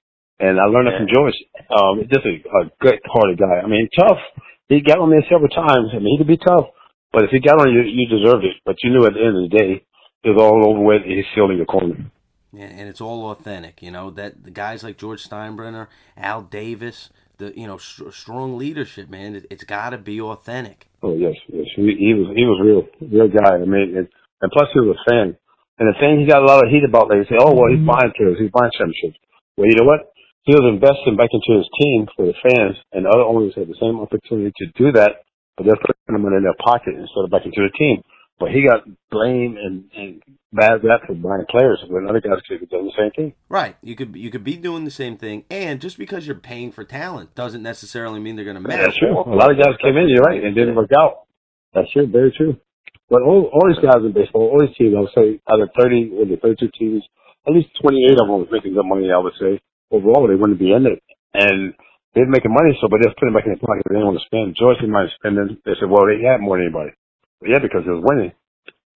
And 0.40 0.61
I 0.61 0.68
learned 0.68 0.88
that 0.92 1.00
from 1.00 1.09
George. 1.09 1.37
Um, 1.72 2.04
just 2.11 2.26
a, 2.26 2.35
a 2.44 2.62
good-hearted 2.85 3.38
guy. 3.40 3.64
I 3.64 3.66
mean, 3.66 3.88
tough. 3.96 4.20
He 4.68 4.80
got 4.80 4.98
on 4.98 5.11
me 5.11 5.24
several 5.30 5.48
times. 5.48 5.92
I 5.92 5.98
mean, 5.98 6.12
he 6.12 6.18
could 6.18 6.28
be 6.28 6.40
tough, 6.40 6.72
but 7.12 7.24
if 7.24 7.30
he 7.30 7.40
got 7.40 7.61
on 7.61 7.72
you, 7.72 7.83
you 7.83 8.09
deserved 8.09 8.44
it. 8.44 8.57
But 8.64 8.76
you 8.83 8.90
knew 8.90 9.07
at 9.07 9.12
the 9.14 9.20
end 9.20 9.37
of 9.37 9.50
the 9.50 9.57
day, 9.57 9.85
it 10.24 10.30
was 10.30 10.40
all 10.40 10.68
over 10.68 10.80
with. 10.80 11.02
He's 11.04 11.24
still 11.33 11.50
in 11.50 11.59
your 11.59 11.66
corner. 11.66 12.11
Yeah, 12.52 12.64
and 12.64 12.88
it's 12.88 13.00
all 13.00 13.30
authentic. 13.30 13.83
You 13.83 13.90
know 13.90 14.11
that 14.12 14.44
the 14.44 14.50
guys 14.50 14.83
like 14.83 14.96
George 14.96 15.28
Steinbrenner, 15.28 15.88
Al 16.16 16.42
Davis, 16.42 17.11
the 17.38 17.53
you 17.57 17.66
know 17.66 17.79
st- 17.79 18.12
strong 18.14 18.57
leadership, 18.59 19.09
man. 19.09 19.37
It, 19.37 19.47
it's 19.51 19.64
got 19.64 19.90
to 19.90 19.99
be 19.99 20.20
authentic. 20.20 20.87
Oh 21.03 21.16
yes, 21.16 21.35
yes. 21.49 21.66
He, 21.77 21.83
he 21.99 22.14
was 22.14 22.33
he 22.35 22.44
was 22.44 22.59
real, 22.62 22.83
real 23.11 23.29
guy. 23.29 23.57
I 23.57 23.64
mean, 23.64 23.97
and, 23.97 24.09
and 24.40 24.53
plus 24.53 24.68
he 24.73 24.81
was 24.81 24.97
a 24.97 25.11
fan. 25.11 25.37
And 25.79 25.90
the 25.90 25.99
thing 25.99 26.20
he 26.20 26.27
got 26.31 26.42
a 26.42 26.47
lot 26.47 26.62
of 26.62 26.70
heat 26.70 26.87
about, 26.87 27.11
they 27.11 27.27
say, 27.27 27.35
oh 27.35 27.51
well, 27.51 27.66
he's 27.66 27.83
mm-hmm. 27.83 27.90
buying 27.90 28.12
players, 28.14 28.38
he's 28.38 28.55
buying 28.55 28.70
championships. 28.79 29.18
Well, 29.59 29.66
you 29.66 29.75
know 29.75 29.87
what? 29.87 30.14
he 30.44 30.53
was 30.53 30.68
investing 30.68 31.16
back 31.16 31.33
into 31.33 31.57
his 31.57 31.68
team 31.81 32.05
for 32.12 32.29
the 32.29 32.37
fans, 32.44 32.77
and 32.92 33.09
other 33.09 33.25
owners 33.25 33.57
had 33.57 33.68
the 33.68 33.81
same 33.81 33.97
opportunity 33.97 34.53
to 34.61 34.66
do 34.77 34.92
that, 34.92 35.25
but 35.57 35.64
they're 35.64 35.81
putting 35.81 36.12
the 36.12 36.20
money 36.20 36.37
in 36.37 36.44
their 36.44 36.61
pocket 36.61 36.92
instead 36.92 37.25
of 37.25 37.33
back 37.33 37.49
into 37.49 37.64
the 37.64 37.73
team. 37.73 38.05
But 38.38 38.51
he 38.51 38.66
got 38.66 38.83
blamed 39.11 39.59
and, 39.59 39.85
and 39.97 40.23
bad 40.53 40.83
rap 40.83 41.03
for 41.07 41.14
buying 41.14 41.47
players 41.49 41.83
when 41.88 42.09
other 42.09 42.20
guys 42.20 42.42
could 42.49 42.61
have 42.61 42.68
done 42.68 42.87
the 42.87 42.92
same 42.99 43.11
thing. 43.14 43.35
Right. 43.49 43.77
You 43.81 43.94
could 43.94 44.16
you 44.16 44.31
could 44.31 44.44
be 44.44 44.57
doing 44.57 44.85
the 44.85 44.90
same 44.90 45.16
thing, 45.16 45.44
and 45.51 45.81
just 45.81 45.99
because 45.99 46.27
you're 46.27 46.37
paying 46.37 46.73
for 46.73 46.85
talent 46.85 47.35
doesn't 47.35 47.62
necessarily 47.62 48.20
mean 48.20 48.37
they're 48.37 48.44
going 48.44 48.61
to 48.61 48.66
match. 48.66 48.81
That's 48.81 48.99
true. 48.99 49.18
A 49.18 49.35
lot 49.35 49.51
of 49.51 49.59
guys 49.59 49.77
came 49.81 49.97
in, 49.97 50.09
you're 50.09 50.23
right, 50.23 50.42
and 50.42 50.55
didn't 50.55 50.75
work 50.75 50.90
out. 50.99 51.27
That's 51.75 51.90
true. 51.92 52.07
Very 52.07 52.33
true. 52.37 52.57
But 53.09 53.23
all, 53.23 53.51
all 53.53 53.68
these 53.68 53.83
guys 53.85 54.03
in 54.03 54.12
baseball, 54.12 54.51
all 54.51 54.61
these 54.61 54.75
teams, 54.77 54.94
I 54.97 55.01
would 55.01 55.14
say, 55.14 55.40
out 55.47 55.61
of 55.61 55.68
30, 55.79 56.16
or 56.18 56.25
the 56.25 56.38
32 56.40 56.70
teams, 56.79 57.03
at 57.47 57.53
least 57.53 57.68
28 57.83 58.12
of 58.12 58.27
them 58.27 58.40
was 58.40 58.49
making 58.51 58.75
good 58.75 58.87
money, 58.87 59.12
I 59.12 59.18
would 59.18 59.35
say 59.38 59.61
overall 59.90 60.27
they 60.27 60.35
wouldn't 60.35 60.59
be 60.59 60.73
in 60.73 60.87
it. 60.87 61.03
And 61.35 61.75
they're 62.14 62.31
making 62.31 62.55
money, 62.55 62.79
so 62.81 62.88
but 62.88 62.99
they're 63.03 63.14
putting 63.14 63.35
it 63.35 63.37
back 63.37 63.47
in 63.47 63.55
their 63.55 63.62
pocket. 63.62 63.83
They 63.87 63.99
didn't 63.99 64.07
want 64.07 64.18
to 64.23 64.27
spend. 64.27 64.57
George 64.59 64.79
didn't 64.79 64.94
mind 64.94 65.11
spending. 65.18 65.59
They 65.66 65.75
said, 65.79 65.90
well, 65.90 66.07
they 66.07 66.23
had 66.23 66.40
more 66.40 66.57
than 66.57 66.70
anybody. 66.70 66.94
But 67.40 67.51
yeah, 67.51 67.59
because 67.61 67.83
it 67.87 67.90
was 67.90 68.05
winning. 68.05 68.33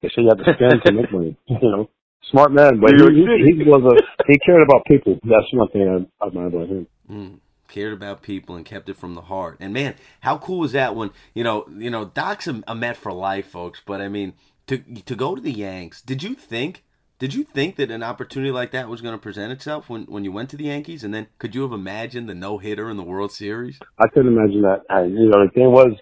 They 0.02 0.08
said 0.14 0.22
you 0.22 0.28
have 0.28 0.38
to 0.38 0.54
spend 0.54 0.82
to 0.84 0.92
make 0.92 1.12
money. 1.12 1.36
You 1.48 1.70
know, 1.70 1.90
smart 2.30 2.52
man. 2.52 2.80
But 2.80 2.92
he, 2.92 3.02
he, 3.02 3.58
he 3.58 3.64
was 3.64 3.82
a 3.82 4.24
he 4.26 4.38
cared 4.38 4.62
about 4.62 4.84
people. 4.86 5.18
That's 5.24 5.46
one 5.52 5.68
thing 5.68 5.88
I, 5.88 6.24
I 6.24 6.28
admire 6.28 6.46
about 6.46 6.68
him. 6.68 6.86
Mm 7.10 7.38
cared 7.68 7.92
about 7.92 8.22
people 8.22 8.56
and 8.56 8.64
kept 8.64 8.88
it 8.88 8.96
from 8.96 9.14
the 9.14 9.20
heart. 9.20 9.58
And 9.60 9.72
man, 9.72 9.94
how 10.20 10.38
cool 10.38 10.60
was 10.60 10.72
that 10.72 10.96
when 10.96 11.10
you 11.34 11.44
know 11.44 11.66
you 11.76 11.90
know 11.90 12.06
Doc's 12.06 12.48
a, 12.48 12.62
a 12.66 12.74
Met 12.74 12.96
for 12.96 13.12
life, 13.12 13.46
folks. 13.46 13.80
But 13.84 14.00
I 14.00 14.08
mean, 14.08 14.32
to 14.66 14.78
to 14.78 15.14
go 15.14 15.34
to 15.34 15.40
the 15.40 15.52
Yanks, 15.52 16.02
did 16.02 16.22
you 16.22 16.34
think 16.34 16.82
did 17.18 17.34
you 17.34 17.42
think 17.42 17.76
that 17.76 17.90
an 17.90 18.02
opportunity 18.02 18.52
like 18.52 18.70
that 18.70 18.88
was 18.88 19.00
going 19.00 19.14
to 19.14 19.18
present 19.18 19.52
itself 19.52 19.90
when, 19.90 20.04
when 20.04 20.24
you 20.24 20.30
went 20.30 20.50
to 20.50 20.56
the 20.56 20.64
Yankees? 20.64 21.02
And 21.02 21.12
then 21.12 21.26
could 21.38 21.54
you 21.54 21.62
have 21.62 21.72
imagined 21.72 22.28
the 22.28 22.34
no 22.34 22.58
hitter 22.58 22.88
in 22.90 22.96
the 22.96 23.02
World 23.02 23.32
Series? 23.32 23.78
I 23.98 24.06
couldn't 24.08 24.36
imagine 24.36 24.62
that. 24.62 24.82
I, 24.88 25.02
you 25.02 25.28
know, 25.28 25.44
the 25.44 25.50
thing 25.52 25.72
was, 25.72 25.94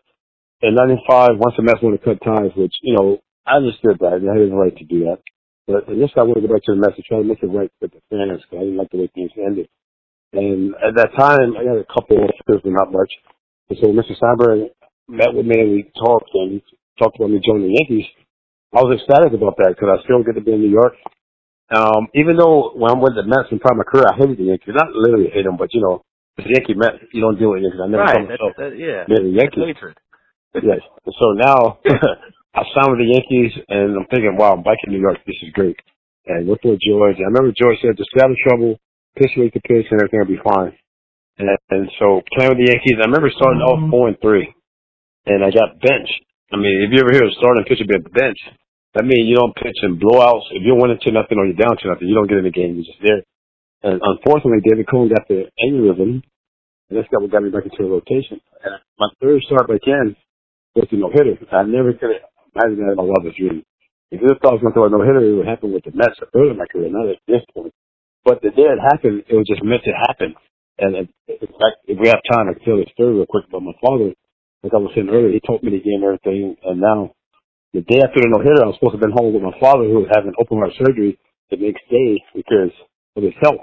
in 0.62 0.74
'95, 0.74 1.38
once 1.38 1.54
the 1.56 1.62
Mets 1.62 1.82
wanted 1.82 1.98
to 1.98 2.04
cut 2.04 2.24
ties, 2.24 2.52
which 2.56 2.74
you 2.82 2.94
know, 2.94 3.18
I 3.46 3.56
understood 3.56 3.98
that. 4.00 4.20
I 4.20 4.38
had 4.38 4.50
the 4.50 4.56
right 4.56 4.76
to 4.76 4.84
do 4.84 5.04
that. 5.10 5.18
But 5.66 5.90
I 5.90 5.94
guess 5.98 6.14
I 6.16 6.22
wanted 6.22 6.42
to 6.42 6.48
go 6.48 6.54
back 6.54 6.62
to 6.64 6.74
the 6.74 6.80
Mets 6.80 6.96
to 6.96 7.02
try 7.02 7.18
to 7.18 7.26
make 7.26 7.42
it 7.42 7.50
right 7.50 7.70
with 7.80 7.90
the 7.90 8.02
fans 8.10 8.42
because 8.42 8.62
I 8.62 8.64
didn't 8.64 8.78
like 8.78 8.90
the 8.90 8.98
way 9.02 9.10
things 9.14 9.34
ended. 9.34 9.68
And 10.32 10.74
at 10.78 10.94
that 10.94 11.10
time, 11.18 11.58
I 11.58 11.66
had 11.66 11.82
a 11.82 11.90
couple 11.90 12.22
of 12.22 12.30
offers, 12.30 12.62
but 12.62 12.70
not 12.70 12.92
much. 12.92 13.10
And 13.70 13.78
so 13.82 13.90
Mr. 13.90 14.14
Steinbrenner 14.14 14.70
met 15.08 15.34
with 15.34 15.46
me 15.46 15.58
and 15.58 15.70
we 15.72 15.90
talked, 15.98 16.30
and 16.34 16.62
he 16.62 16.64
talked 16.98 17.16
about 17.18 17.30
me 17.30 17.40
joining 17.42 17.66
the 17.68 17.78
Yankees. 17.78 18.06
I 18.74 18.82
was 18.82 18.98
ecstatic 18.98 19.32
about 19.32 19.56
that 19.58 19.74
because 19.74 19.90
I 19.90 20.02
still 20.04 20.22
get 20.22 20.34
to 20.34 20.44
be 20.44 20.52
in 20.52 20.60
New 20.60 20.70
York. 20.70 20.94
Um, 21.70 22.06
even 22.14 22.36
though 22.36 22.70
when 22.78 22.92
I'm 22.92 23.00
with 23.02 23.18
the 23.18 23.26
Mets 23.26 23.50
in 23.50 23.58
part 23.58 23.74
of 23.74 23.82
my 23.82 23.88
career, 23.90 24.06
I 24.06 24.14
hated 24.14 24.38
the 24.38 24.54
Yankees. 24.54 24.74
Not 24.74 24.94
literally 24.94 25.30
hate 25.34 25.46
them, 25.46 25.56
but 25.58 25.74
you 25.74 25.82
know, 25.82 26.02
the 26.36 26.44
Yankee 26.46 26.74
Mets, 26.74 27.02
you 27.12 27.22
don't 27.22 27.38
deal 27.38 27.50
with 27.50 27.62
Yankees. 27.62 27.80
I 27.82 27.88
never 27.88 28.04
right, 28.04 28.14
saw 28.14 28.28
myself 28.28 28.54
that, 28.58 28.78
yeah, 28.78 29.02
the 29.08 29.26
Yankees. 29.26 29.66
hatred. 29.66 29.98
Yes. 30.62 30.80
So 31.04 31.26
now 31.36 31.78
I 32.56 32.64
signed 32.72 32.96
with 32.96 33.04
the 33.04 33.12
Yankees, 33.12 33.52
and 33.68 34.00
I'm 34.00 34.08
thinking, 34.08 34.36
wow, 34.36 34.56
I'm 34.56 34.64
back 34.64 34.80
in 34.86 34.92
New 34.92 35.00
York. 35.00 35.18
This 35.26 35.36
is 35.42 35.52
great. 35.52 35.76
And 36.26 36.48
with 36.48 36.64
George, 36.64 37.20
I 37.20 37.28
remember 37.28 37.52
George 37.52 37.78
said, 37.84 37.96
just 37.96 38.10
stay 38.10 38.24
out 38.24 38.32
of 38.32 38.40
trouble, 38.42 38.80
pitch 39.14 39.36
you 39.36 39.50
can 39.52 39.62
pitch, 39.62 39.86
and 39.92 40.00
everything 40.00 40.24
will 40.24 40.34
be 40.34 40.42
fine. 40.42 40.72
And, 41.38 41.52
and 41.68 41.86
so 42.00 42.24
playing 42.32 42.56
with 42.56 42.60
the 42.64 42.72
Yankees, 42.72 42.96
I 42.96 43.06
remember 43.06 43.28
starting 43.28 43.60
off 43.60 43.78
mm-hmm. 43.78 43.92
four 43.92 44.08
and 44.08 44.16
three, 44.24 44.48
and 45.28 45.44
I 45.44 45.52
got 45.52 45.78
benched. 45.84 46.24
I 46.50 46.56
mean, 46.56 46.80
if 46.80 46.96
you 46.96 46.98
ever 47.04 47.12
hear 47.12 47.28
a 47.28 47.38
starting 47.38 47.68
pitcher 47.68 47.84
be 47.84 48.00
benched, 48.00 48.48
that 48.96 49.04
means 49.04 49.28
you 49.28 49.36
don't 49.36 49.54
pitch 49.54 49.76
in 49.84 50.00
blowouts. 50.00 50.48
If 50.56 50.64
you're 50.64 50.80
winning 50.80 50.98
to 51.04 51.12
nothing 51.12 51.36
or 51.36 51.44
you're 51.44 51.60
down 51.60 51.76
to 51.76 51.88
nothing, 51.92 52.08
you 52.08 52.16
don't 52.16 52.26
get 52.26 52.40
in 52.40 52.48
the 52.48 52.56
game. 52.56 52.80
You're 52.80 52.88
just 52.88 53.04
there. 53.04 53.22
And 53.84 54.00
unfortunately, 54.00 54.64
David 54.64 54.88
Cone 54.88 55.12
got 55.12 55.28
the 55.28 55.52
aneurysm, 55.60 56.24
and 56.24 56.94
that's 56.96 57.10
got 57.12 57.20
what 57.20 57.30
got 57.30 57.44
me 57.44 57.52
back 57.52 57.68
into 57.68 57.84
a 57.84 57.92
rotation. 57.92 58.40
And 58.64 58.80
my 58.96 59.12
third 59.20 59.44
start 59.44 59.68
back 59.68 59.84
in 59.84 60.16
was 60.76 60.88
the 60.92 61.00
no 61.00 61.08
hitter. 61.08 61.40
I 61.50 61.64
never 61.64 61.96
could 61.96 62.12
have 62.12 62.28
imagined 62.52 62.84
that 62.84 62.92
in 62.92 63.00
my 63.00 63.08
wildest 63.08 63.40
dream. 63.40 63.64
If 64.12 64.22
you 64.22 64.28
thought 64.38 64.60
was 64.60 64.62
going 64.62 64.70
to 64.70 64.76
throw 64.76 64.86
a 64.86 64.92
no 64.92 65.02
hitter, 65.02 65.24
it 65.24 65.34
would 65.34 65.48
happen 65.48 65.72
with 65.72 65.82
the 65.82 65.96
Mets 65.96 66.20
early 66.36 66.54
in 66.54 66.60
my 66.60 66.68
career, 66.70 66.92
not 66.92 67.10
at 67.10 67.18
this 67.26 67.42
point. 67.50 67.74
But 68.22 68.44
the 68.44 68.54
day 68.54 68.68
it 68.68 68.78
happened, 68.78 69.24
it 69.26 69.34
was 69.34 69.48
just 69.48 69.64
meant 69.64 69.82
to 69.82 69.94
happen. 70.06 70.36
And 70.78 71.08
in 71.26 71.50
fact, 71.58 71.82
if 71.88 71.96
we 71.98 72.06
have 72.12 72.22
time, 72.30 72.46
I 72.46 72.54
can 72.54 72.62
tell 72.62 72.78
the 72.78 72.86
story 72.92 73.16
real 73.16 73.26
quick. 73.26 73.48
But 73.50 73.64
my 73.64 73.74
father, 73.82 74.12
like 74.62 74.74
I 74.74 74.78
was 74.78 74.92
saying 74.94 75.08
earlier, 75.10 75.32
he 75.32 75.42
told 75.42 75.64
me 75.64 75.72
the 75.72 75.82
game 75.82 76.04
and 76.04 76.14
everything, 76.14 76.54
and 76.62 76.78
now 76.78 77.16
the 77.72 77.82
day 77.82 77.98
after 78.04 78.20
the 78.22 78.30
no 78.30 78.44
hitter, 78.44 78.62
I 78.62 78.70
was 78.70 78.76
supposed 78.78 78.94
to 78.94 79.02
have 79.02 79.06
been 79.08 79.16
home 79.16 79.34
with 79.34 79.42
my 79.42 79.56
father 79.58 79.88
who 79.88 80.04
was 80.04 80.12
having 80.12 80.36
open 80.38 80.58
heart 80.60 80.76
surgery 80.78 81.18
the 81.50 81.58
next 81.58 81.82
day 81.90 82.20
because 82.34 82.74
of 83.16 83.24
his 83.24 83.36
health. 83.42 83.62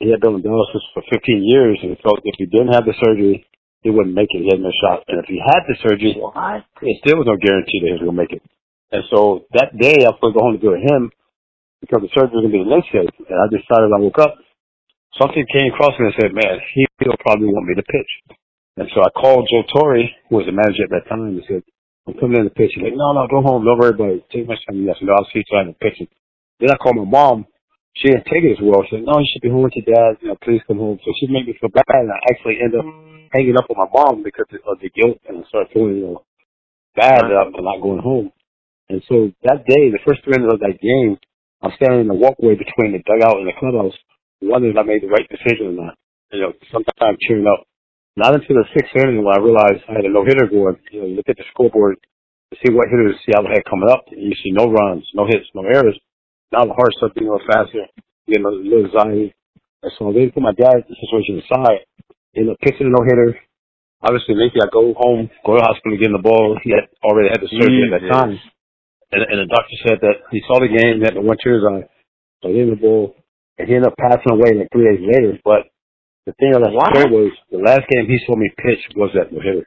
He 0.00 0.08
had 0.08 0.24
been 0.24 0.40
on 0.40 0.42
dialysis 0.42 0.84
for 0.96 1.04
15 1.12 1.44
years 1.44 1.76
and 1.84 1.98
felt 2.00 2.24
if 2.24 2.34
he 2.40 2.46
didn't 2.48 2.72
have 2.72 2.88
the 2.88 2.96
surgery, 3.04 3.44
he 3.82 3.90
wouldn't 3.90 4.14
make 4.14 4.28
it. 4.30 4.44
He 4.44 4.50
had 4.52 4.60
no 4.60 4.72
shot. 4.82 5.04
And 5.08 5.20
if 5.20 5.26
he 5.26 5.40
had 5.40 5.64
the 5.64 5.76
surgery, 5.80 6.16
what? 6.16 6.64
It 6.82 7.00
still 7.00 7.18
was 7.18 7.28
no 7.28 7.36
guarantee 7.40 7.80
that 7.80 7.88
he 7.88 7.96
was 7.96 8.04
going 8.04 8.16
to 8.16 8.22
make 8.22 8.32
it. 8.32 8.42
And 8.92 9.04
so 9.08 9.46
that 9.56 9.72
day, 9.78 10.04
I 10.04 10.12
was 10.12 10.20
supposed 10.20 10.34
to 10.34 10.38
go 10.38 10.44
home 10.44 10.56
to 10.58 10.62
do 10.62 10.74
with 10.76 10.84
him 10.84 11.10
because 11.80 12.04
the 12.04 12.12
surgery 12.12 12.36
was 12.36 12.44
going 12.44 12.52
to 12.52 12.58
be 12.60 12.64
the 12.66 12.74
next 12.76 12.90
day. 12.92 13.06
And 13.06 13.38
I 13.40 13.46
decided 13.48 13.88
I 13.88 14.02
woke 14.02 14.20
up. 14.20 14.36
Something 15.18 15.42
came 15.50 15.72
across 15.72 15.96
me 15.98 16.06
and 16.06 16.16
said, 16.20 16.30
man, 16.36 16.60
he'll 16.74 17.18
probably 17.24 17.50
want 17.50 17.66
me 17.66 17.74
to 17.74 17.86
pitch. 17.86 18.12
And 18.76 18.88
so 18.94 19.02
I 19.02 19.10
called 19.10 19.48
Joe 19.50 19.66
Torre, 19.72 20.06
who 20.28 20.36
was 20.38 20.46
the 20.46 20.54
manager 20.54 20.86
at 20.86 20.94
that 20.94 21.08
time, 21.10 21.26
and 21.26 21.42
said, 21.48 21.62
I'm 22.06 22.14
coming 22.14 22.38
in 22.38 22.44
to 22.44 22.54
pitch. 22.54 22.72
He's 22.74 22.84
like, 22.84 22.94
no, 22.94 23.12
no, 23.12 23.26
go 23.28 23.42
home. 23.42 23.64
Don't 23.64 23.78
worry 23.78 23.96
about 23.96 24.22
it. 24.22 24.24
Take 24.30 24.46
my 24.46 24.54
time. 24.54 24.86
Yes, 24.86 24.96
no, 25.02 25.12
I'll 25.12 25.28
see 25.32 25.42
you 25.42 25.58
in 25.60 25.74
the 25.74 25.78
pitch. 25.78 25.98
Then 26.60 26.70
I 26.70 26.76
called 26.76 26.96
my 26.96 27.04
mom. 27.04 27.46
She 27.96 28.08
didn't 28.08 28.30
take 28.30 28.44
it 28.46 28.56
as 28.56 28.62
well. 28.62 28.82
She 28.86 28.96
said, 28.96 29.04
no, 29.04 29.18
you 29.18 29.28
should 29.32 29.42
be 29.42 29.50
home 29.50 29.66
with 29.66 29.76
your 29.76 29.88
dad. 29.88 30.22
You 30.22 30.28
know, 30.28 30.38
please 30.42 30.62
come 30.66 30.78
home. 30.78 30.98
So 31.04 31.12
she 31.18 31.26
made 31.26 31.46
me 31.46 31.58
feel 31.60 31.70
bad. 31.70 31.84
And 31.88 32.12
I 32.12 32.18
actually 32.30 32.62
ended 32.62 32.80
up 32.80 32.88
hanging 33.34 33.58
up 33.58 33.66
with 33.68 33.78
my 33.78 33.90
mom 33.90 34.22
because 34.22 34.46
of 34.50 34.78
the 34.80 34.90
guilt. 34.90 35.18
And 35.28 35.44
I 35.44 35.48
started 35.48 35.72
feeling, 35.74 35.96
you 35.98 36.06
know, 36.14 36.24
bad 36.94 37.26
that 37.26 37.50
I'm 37.50 37.64
not 37.64 37.82
going 37.82 38.00
home. 38.00 38.32
And 38.88 39.02
so 39.06 39.30
that 39.46 39.66
day, 39.66 39.90
the 39.90 40.02
first 40.06 40.22
three 40.24 40.38
minutes 40.38 40.54
of 40.54 40.64
that 40.66 40.78
game, 40.82 41.18
I'm 41.62 41.74
standing 41.76 42.06
in 42.06 42.10
the 42.10 42.18
walkway 42.18 42.56
between 42.56 42.96
the 42.96 43.02
dugout 43.04 43.38
and 43.38 43.46
the 43.46 43.54
clubhouse, 43.58 43.94
wondering 44.40 44.74
if 44.74 44.80
I 44.80 44.86
made 44.86 45.02
the 45.02 45.12
right 45.12 45.28
decision 45.28 45.74
or 45.74 45.76
not. 45.86 45.94
You 46.32 46.40
know, 46.40 46.52
sometimes 46.72 47.18
cheering 47.26 47.46
up 47.46 47.66
not 48.16 48.34
until 48.34 48.56
the 48.58 48.66
sixth 48.74 48.94
inning 48.96 49.22
when 49.22 49.34
I 49.34 49.38
realized 49.38 49.86
I 49.88 49.94
had 49.94 50.04
a 50.06 50.10
no 50.10 50.24
hitter 50.24 50.46
going. 50.46 50.78
You 50.90 51.00
know, 51.00 51.06
you 51.06 51.16
look 51.16 51.28
at 51.28 51.36
the 51.36 51.46
scoreboard 51.52 51.96
to 52.50 52.56
see 52.58 52.72
what 52.72 52.90
hitters 52.90 53.18
Seattle 53.22 53.50
had 53.50 53.64
coming 53.68 53.88
up, 53.88 54.04
and 54.10 54.22
you 54.22 54.34
see 54.42 54.50
no 54.50 54.70
runs, 54.70 55.06
no 55.14 55.26
hits, 55.26 55.46
no 55.54 55.62
errors. 55.62 55.98
Now 56.52 56.66
the 56.66 56.74
heart 56.74 56.92
starts 56.98 57.14
beating 57.14 57.30
a 57.30 57.38
little 57.38 57.46
faster, 57.46 57.86
getting 58.26 58.44
a 58.44 58.50
little 58.50 58.86
anxiety. 58.86 59.34
And 59.82 59.92
so 59.98 60.12
didn't 60.12 60.34
put 60.34 60.42
my 60.42 60.52
dad 60.52 60.84
the 60.84 60.96
situation 60.98 61.40
aside. 61.40 61.86
Ended 62.36 62.52
up 62.52 62.60
pitching 62.60 62.86
a 62.86 62.92
no 62.92 63.02
hitter. 63.06 63.38
Obviously, 64.02 64.34
maybe 64.34 64.58
I 64.60 64.68
go 64.72 64.94
home, 64.96 65.30
go 65.44 65.56
to 65.56 65.60
the 65.60 65.66
hospital, 65.66 65.98
get 65.98 66.08
in 66.08 66.16
the 66.16 66.24
ball. 66.24 66.58
He 66.62 66.70
had 66.72 66.88
already 67.04 67.28
had 67.30 67.40
the 67.40 67.52
surgery 67.52 67.84
at 67.84 68.00
that 68.00 68.06
mm, 68.06 68.12
time. 68.12 68.32
And, 69.12 69.22
and 69.28 69.38
the 69.44 69.48
doctor 69.50 69.76
said 69.84 69.98
that 70.00 70.24
he 70.30 70.40
saw 70.46 70.60
the 70.60 70.72
game, 70.72 71.00
he 71.00 71.04
had 71.04 71.16
the 71.16 71.24
one 71.24 71.36
tear 71.42 71.60
eye. 71.68 71.84
So 72.42 72.48
he 72.48 72.64
the 72.64 72.80
ball, 72.80 73.14
and 73.58 73.68
he 73.68 73.74
ended 73.74 73.92
up 73.92 73.98
passing 73.98 74.32
away 74.32 74.56
like 74.56 74.72
three 74.72 74.88
days 74.88 75.04
later. 75.04 75.38
But 75.44 75.68
The 76.26 76.32
thing 76.38 76.52
that 76.52 76.72
What? 76.72 76.94
was 76.96 77.12
was 77.12 77.32
the 77.50 77.58
last 77.58 77.84
game 77.90 78.06
he 78.06 78.18
saw 78.26 78.36
me 78.36 78.48
pitch 78.56 78.80
was 78.96 79.10
that 79.14 79.32
no 79.32 79.40
hitter. 79.40 79.66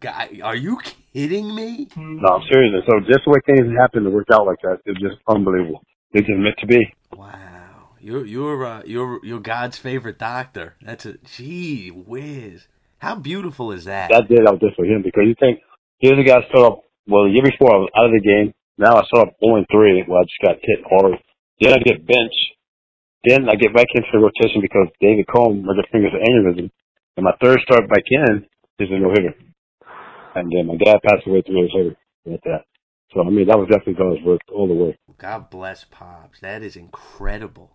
Guy, 0.00 0.38
are 0.44 0.54
you 0.54 0.78
kidding 1.12 1.54
me? 1.54 1.88
No, 1.96 2.38
I'm 2.38 2.46
serious. 2.50 2.84
So 2.86 3.00
just 3.08 3.24
the 3.24 3.30
way 3.32 3.40
things 3.46 3.74
happened 3.74 4.04
to 4.04 4.10
work 4.10 4.28
out 4.32 4.46
like 4.46 4.60
that, 4.62 4.78
it's 4.84 5.00
just 5.00 5.16
unbelievable. 5.26 5.82
It's 6.12 6.26
just 6.26 6.38
meant 6.38 6.56
to 6.58 6.66
be. 6.66 6.94
Wow, 7.14 7.90
you're 8.00 8.24
you're 8.24 8.64
uh, 8.64 8.82
you're 8.86 9.24
you're 9.24 9.40
God's 9.40 9.78
favorite 9.78 10.18
doctor. 10.18 10.76
That's 10.82 11.06
a 11.06 11.18
gee 11.18 11.90
whiz. 11.90 12.66
How 12.98 13.14
beautiful 13.14 13.72
is 13.72 13.84
that? 13.84 14.10
That 14.10 14.28
did 14.28 14.48
out 14.48 14.60
there 14.60 14.72
for 14.74 14.84
him 14.84 15.02
because 15.02 15.24
you 15.26 15.34
think 15.38 15.60
here's 15.98 16.18
a 16.18 16.24
guy 16.24 16.40
start 16.48 16.72
up. 16.72 16.82
Well, 17.06 17.24
the 17.24 17.30
year 17.30 17.44
before 17.44 17.72
I 17.72 17.78
was 17.78 17.90
out 17.96 18.06
of 18.06 18.12
the 18.12 18.20
game. 18.20 18.54
Now 18.78 18.94
I 18.94 19.02
start 19.04 19.28
up 19.28 19.34
0 19.42 19.64
3. 19.70 20.04
Well, 20.06 20.20
I 20.20 20.24
just 20.24 20.42
got 20.42 20.62
hit 20.62 20.86
hard. 20.88 21.18
Then 21.60 21.72
I 21.74 21.78
get 21.82 22.06
benched. 22.06 22.46
Then 23.26 23.48
I 23.48 23.56
get 23.56 23.74
back 23.74 23.88
into 23.92 24.06
the 24.12 24.22
rotation 24.22 24.62
because 24.62 24.86
David 25.00 25.26
Cone, 25.26 25.66
my 25.66 25.74
good 25.74 25.90
fingers 25.90 26.14
aneurysm. 26.14 26.70
And 27.16 27.24
my 27.24 27.34
third 27.42 27.58
start 27.62 27.88
back 27.88 28.04
in 28.06 28.46
is 28.78 28.88
a 28.90 28.98
no 28.98 29.10
hitter. 29.10 29.34
And 30.36 30.52
then 30.54 30.68
my 30.68 30.76
dad 30.76 31.02
passed 31.02 31.26
away 31.26 31.42
through 31.42 31.62
his 31.62 31.72
hitter 31.74 31.96
with 32.24 32.40
that. 32.44 32.62
So 33.14 33.22
I 33.22 33.30
mean 33.30 33.46
that 33.48 33.58
was 33.58 33.68
definitely 33.68 33.94
God's 33.94 34.22
work 34.22 34.40
all 34.52 34.68
the 34.68 34.74
way. 34.74 34.98
God 35.18 35.50
bless 35.50 35.84
Pops. 35.84 36.40
That 36.40 36.62
is 36.62 36.76
incredible. 36.76 37.72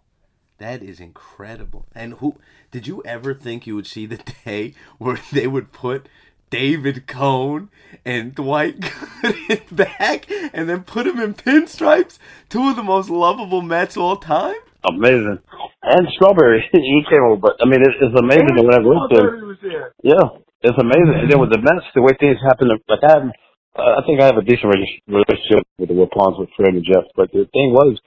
That 0.60 0.84
is 0.84 1.00
incredible. 1.00 1.88
And 1.96 2.14
who 2.16 2.36
did 2.72 2.88
you 2.88 3.02
ever 3.06 3.34
think 3.34 3.66
you 3.66 3.76
would 3.76 3.88
see 3.88 4.06
the 4.06 4.22
day 4.46 4.74
where 4.98 5.20
they 5.32 5.48
would 5.48 5.72
put 5.72 6.08
David 6.50 7.08
Cone 7.08 7.70
and 8.06 8.36
Dwight 8.36 8.80
Gooden 8.80 9.76
back 9.76 10.30
and 10.54 10.70
then 10.70 10.84
put 10.84 11.08
him 11.08 11.20
in 11.20 11.34
pinstripes? 11.34 12.20
Two 12.50 12.70
of 12.70 12.76
the 12.76 12.84
most 12.84 13.10
lovable 13.10 13.62
Mets 13.62 13.98
all 13.98 14.18
time? 14.18 14.56
Amazing. 14.88 15.40
And 15.82 16.08
Strawberry, 16.16 16.64
he 16.72 17.02
came 17.10 17.24
over, 17.24 17.38
but 17.38 17.56
I 17.60 17.66
mean 17.66 17.82
it's, 17.82 17.98
it's 18.00 18.20
amazing 18.20 18.56
that 18.56 18.64
when 18.64 18.76
I 18.76 18.86
went 18.86 19.12
there. 19.12 19.96
Yeah, 20.04 20.40
it's 20.62 20.78
amazing. 20.78 21.16
And 21.20 21.32
then 21.32 21.40
with 21.40 21.52
the 21.52 21.60
Mets, 21.60 21.86
the 21.96 22.02
way 22.02 22.14
things 22.20 22.38
happened, 22.46 22.72
like 22.88 23.04
I, 23.04 23.20
have, 23.20 23.32
I 23.76 24.06
think 24.06 24.22
I 24.22 24.26
have 24.30 24.38
a 24.38 24.46
decent 24.46 24.70
relationship 25.10 25.66
with 25.80 25.90
the 25.90 25.98
Wilpons, 25.98 26.38
with 26.38 26.50
Fred 26.56 26.78
and 26.78 26.86
Jeff. 26.86 27.10
But 27.16 27.32
the 27.34 27.50
thing 27.50 27.74
was, 27.74 27.98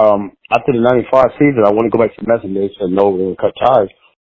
um, 0.00 0.32
after 0.48 0.72
the 0.72 0.80
'95 0.80 1.36
season, 1.36 1.60
I 1.60 1.76
want 1.76 1.84
to 1.84 1.92
go 1.92 2.00
back 2.00 2.16
to 2.16 2.24
the 2.24 2.28
Mets, 2.48 2.74
and 2.80 2.96
no, 2.96 3.10
we're 3.12 3.36
going 3.36 3.36
to 3.36 3.42
cut 3.42 3.52
ties. 3.60 3.92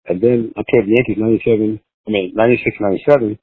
And 0.09 0.17
then 0.19 0.53
I 0.57 0.65
came 0.65 0.83
to 0.83 0.89
the 0.89 0.97
Yankees 0.97 1.21
'97. 1.21 1.79
I 2.07 2.09
mean 2.09 2.33
'96, 2.33 2.77
'97, 2.81 3.37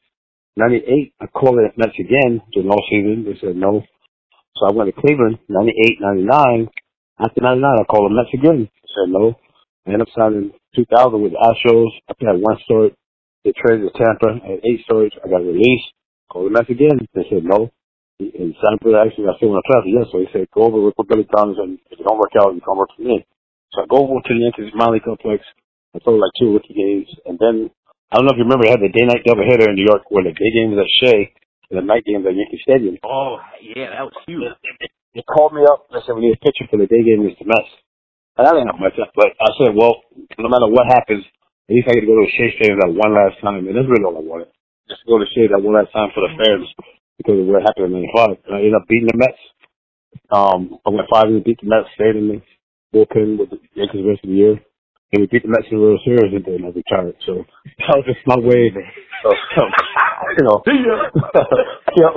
'98. 0.56 1.14
I 1.20 1.26
called 1.30 1.58
the 1.62 1.70
Mets 1.78 1.94
again 1.94 2.42
during 2.52 2.70
all 2.70 2.82
season. 2.90 3.22
They 3.22 3.38
said 3.38 3.54
no. 3.54 3.86
So 4.58 4.66
I 4.66 4.74
went 4.74 4.90
to 4.90 5.00
Cleveland 5.00 5.38
'98, 5.48 6.02
'99. 6.26 6.68
After 7.22 7.40
'99, 7.40 7.62
I 7.62 7.84
called 7.86 8.10
the 8.10 8.16
Mets 8.18 8.34
again. 8.34 8.66
They 8.66 8.90
said 8.90 9.14
no. 9.14 9.38
I 9.86 9.94
ended 9.94 10.02
up 10.02 10.14
signing 10.18 10.52
2000 10.74 11.22
with 11.22 11.32
the 11.32 11.42
Astros. 11.42 11.90
I 12.10 12.14
had 12.18 12.42
one 12.42 12.58
story. 12.66 12.94
They 13.44 13.52
traded 13.54 13.86
to 13.86 13.94
Tampa. 13.94 14.42
I 14.42 14.58
had 14.58 14.66
eight 14.66 14.82
stories. 14.84 15.12
I 15.24 15.30
got 15.30 15.46
released. 15.46 15.90
Called 16.32 16.48
the 16.48 16.54
Mets 16.56 16.72
again. 16.72 16.96
They 17.12 17.28
said 17.28 17.44
no. 17.44 17.68
And 18.16 18.56
Sanford 18.56 18.96
actually, 18.96 19.28
I 19.28 19.36
still 19.36 19.52
want 19.52 19.60
to 19.60 19.68
play. 19.68 19.76
I 19.76 19.84
said 19.84 19.96
yes. 20.00 20.08
So 20.08 20.16
he 20.24 20.28
said, 20.32 20.48
go 20.56 20.64
over 20.64 20.80
with 20.80 20.96
Billy 20.96 21.28
Thomas, 21.28 21.60
and 21.60 21.76
if 21.92 22.00
it 22.00 22.06
don't 22.08 22.16
work 22.16 22.32
out, 22.40 22.56
you 22.56 22.64
come 22.64 22.80
work 22.80 22.88
for 22.96 23.04
me. 23.04 23.20
So 23.76 23.84
I 23.84 23.86
go 23.90 24.08
over 24.08 24.16
to 24.16 24.32
the 24.32 24.40
Yankees 24.40 24.72
minor 24.72 25.04
complex. 25.04 25.44
I 25.92 26.00
played 26.00 26.16
like 26.16 26.32
two 26.40 26.56
rookie 26.56 26.72
games, 26.72 27.12
and 27.28 27.36
then 27.36 27.68
I 28.08 28.16
don't 28.16 28.24
know 28.24 28.32
if 28.32 28.40
you 28.40 28.48
remember, 28.48 28.64
they 28.64 28.72
had 28.72 28.80
the 28.80 28.88
day 28.88 29.04
night 29.04 29.28
doubleheader 29.28 29.68
in 29.68 29.76
New 29.76 29.84
York, 29.84 30.08
where 30.08 30.24
the 30.24 30.32
day 30.32 30.50
game 30.56 30.72
was 30.72 30.80
at 30.80 30.92
Shea, 31.04 31.36
and 31.68 31.76
the 31.76 31.84
night 31.84 32.08
game 32.08 32.24
was 32.24 32.32
at 32.32 32.36
Yankee 32.40 32.64
Stadium. 32.64 32.96
Oh, 33.04 33.36
yeah, 33.60 33.92
that 33.92 34.08
was 34.08 34.16
huge. 34.24 34.56
They 35.12 35.24
called 35.28 35.52
me 35.52 35.68
up. 35.68 35.92
They 35.92 36.00
said 36.04 36.16
we 36.16 36.32
need 36.32 36.36
a 36.36 36.44
pitcher 36.44 36.64
for 36.72 36.80
the 36.80 36.88
day 36.88 37.04
game 37.04 37.28
against 37.28 37.44
the 37.44 37.48
Mets. 37.48 37.68
And 38.40 38.48
I 38.48 38.56
didn't 38.56 38.72
have 38.72 38.80
much, 38.80 38.96
but 38.96 39.36
I 39.36 39.50
said, 39.60 39.76
well, 39.76 40.00
no 40.40 40.48
matter 40.48 40.68
what 40.68 40.88
happens, 40.88 41.28
at 41.68 41.72
least 41.76 41.88
I 41.88 41.96
get 41.96 42.04
to 42.04 42.08
go 42.08 42.16
to 42.16 42.32
Shea 42.32 42.56
Stadium 42.56 42.80
that 42.80 42.96
one 42.96 43.12
last 43.12 43.36
time, 43.44 43.68
and 43.68 43.76
that's 43.76 43.84
really 43.84 44.08
all 44.08 44.16
I 44.16 44.24
wanted. 44.24 44.48
Just 44.92 45.08
go 45.08 45.18
to 45.18 45.26
Shea 45.32 45.48
that 45.48 45.64
one 45.64 45.74
last 45.80 45.92
time 45.96 46.12
for 46.14 46.22
the 46.28 46.36
fans 46.36 46.68
because 47.18 47.40
of 47.40 47.46
what 47.48 47.64
happened 47.64 47.96
in 47.96 48.04
'95. 48.12 48.44
And 48.46 48.54
I 48.56 48.58
ended 48.60 48.76
up 48.76 48.88
beating 48.88 49.08
the 49.08 49.18
Mets. 49.18 49.42
Um, 50.30 50.78
I 50.86 50.90
went 50.90 51.08
five 51.12 51.28
and 51.28 51.44
beat 51.44 51.60
the 51.62 51.68
Mets, 51.70 51.88
stayed 51.94 52.16
in 52.16 52.28
the 52.28 52.38
bullpen 52.94 53.38
with 53.38 53.50
the 53.50 53.60
Yankees 53.74 54.02
the 54.04 54.08
rest 54.10 54.24
of 54.24 54.30
the 54.30 54.36
year. 54.36 54.56
And 55.12 55.22
we 55.22 55.28
beat 55.28 55.42
the 55.44 55.50
Mets 55.52 55.68
in 55.70 55.78
the 55.78 55.82
World 55.84 56.00
Series 56.04 56.34
and 56.34 56.44
then 56.44 56.64
I 56.66 56.70
retired. 56.74 57.16
So 57.26 57.44
that 57.86 57.96
was 57.96 58.06
just 58.06 58.26
my 58.26 58.38
way. 58.38 58.72
Of, 58.72 59.36
you 60.38 60.44
know. 60.44 60.58
yep. 61.96 62.12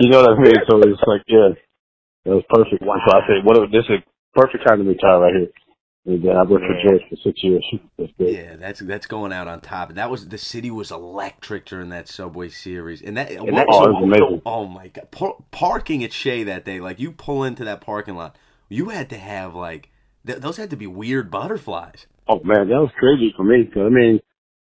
you 0.00 0.10
know 0.10 0.22
what 0.22 0.34
I 0.34 0.42
mean? 0.42 0.58
So 0.68 0.78
it's 0.82 1.02
like, 1.06 1.22
yeah, 1.28 1.50
that 2.26 2.34
was 2.36 2.44
perfect. 2.50 2.82
Wow. 2.82 2.98
So 3.06 3.16
I 3.16 3.20
said, 3.28 3.44
what? 3.44 3.58
a- 3.58 3.68
This 3.72 3.86
is 3.90 4.00
a 4.02 4.04
perfect 4.38 4.66
time 4.66 4.84
to 4.84 4.88
retire 4.90 5.20
right 5.20 5.34
here. 5.34 5.65
And 6.06 6.22
then 6.22 6.36
I 6.36 6.42
worked 6.44 6.64
for 6.64 6.88
George 6.88 7.02
for 7.10 7.16
six 7.24 7.42
years. 7.42 7.64
That's. 7.98 8.12
Yeah, 8.18 8.56
that's 8.56 8.80
that's 8.80 9.06
going 9.06 9.32
out 9.32 9.48
on 9.48 9.60
top. 9.60 9.88
And 9.88 9.98
that 9.98 10.08
was 10.10 10.28
the 10.28 10.38
city 10.38 10.70
was 10.70 10.90
electric 10.92 11.66
during 11.66 11.88
that 11.90 12.06
Subway 12.08 12.48
series. 12.48 13.02
And 13.02 13.16
that, 13.16 13.30
And 13.32 13.56
that- 13.56 13.66
oh, 13.68 13.92
amazing. 13.96 14.42
Oh 14.46 14.66
my 14.66 14.86
god, 14.88 15.10
Par- 15.10 15.36
parking 15.50 16.04
at 16.04 16.12
Shea 16.12 16.44
that 16.44 16.64
day, 16.64 16.78
like 16.80 17.00
you 17.00 17.10
pull 17.10 17.42
into 17.42 17.64
that 17.64 17.80
parking 17.80 18.14
lot, 18.14 18.36
you 18.68 18.90
had 18.90 19.10
to 19.10 19.16
have 19.18 19.54
like 19.56 19.90
th- 20.24 20.38
those 20.38 20.56
had 20.58 20.70
to 20.70 20.76
be 20.76 20.86
weird 20.86 21.28
butterflies. 21.30 22.06
Oh 22.28 22.40
man, 22.44 22.68
that 22.68 22.80
was 22.80 22.90
crazy 22.98 23.32
for 23.36 23.42
me. 23.44 23.64
'cause, 23.64 23.82
I 23.84 23.88
mean, 23.88 24.20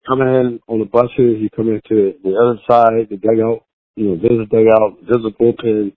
coming 0.07 0.27
in 0.27 0.59
on 0.67 0.79
the 0.79 0.85
buses, 0.85 1.37
you 1.39 1.49
come 1.55 1.69
into 1.69 2.13
the 2.23 2.33
other 2.35 2.59
side, 2.69 3.09
the 3.11 3.17
dugout, 3.17 3.63
you 3.95 4.09
know, 4.09 4.15
visit 4.15 4.49
dugout, 4.49 4.99
visit 5.01 5.37
bullpen, 5.37 5.93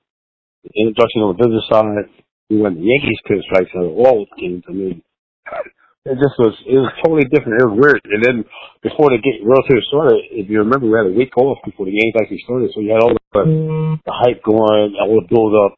the 0.64 0.70
introduction 0.76 1.22
on 1.22 1.36
the 1.36 1.44
visitor 1.48 1.64
side. 1.72 2.10
We 2.50 2.60
went 2.60 2.76
to 2.76 2.82
Yankees 2.82 3.20
pitch 3.26 3.44
right 3.54 3.66
of 3.76 3.92
all 3.96 4.26
the 4.26 4.40
games. 4.42 4.64
I 4.68 4.72
mean, 4.72 5.02
it 6.10 6.16
just 6.16 6.36
was, 6.40 6.54
it 6.66 6.78
was 6.80 6.92
totally 7.04 7.28
different. 7.28 7.60
It 7.60 7.68
was 7.68 7.78
weird. 7.78 8.02
And 8.04 8.22
then 8.24 8.36
before 8.82 9.12
the 9.12 9.20
game, 9.20 9.44
World 9.44 9.64
Series 9.68 9.86
started, 9.88 10.20
if 10.32 10.48
you 10.48 10.64
remember, 10.64 10.88
we 10.88 10.96
had 10.96 11.10
a 11.10 11.16
week 11.16 11.36
off 11.36 11.58
before 11.64 11.86
the 11.86 11.96
games 11.96 12.16
actually 12.16 12.42
started. 12.44 12.70
So 12.72 12.80
you 12.80 12.92
had 12.92 13.04
all 13.04 13.12
the, 13.12 13.20
the 13.32 13.44
mm-hmm. 13.44 13.94
hype 14.08 14.40
going, 14.42 14.96
all 14.96 15.20
the 15.20 15.28
build 15.28 15.52
up, 15.56 15.76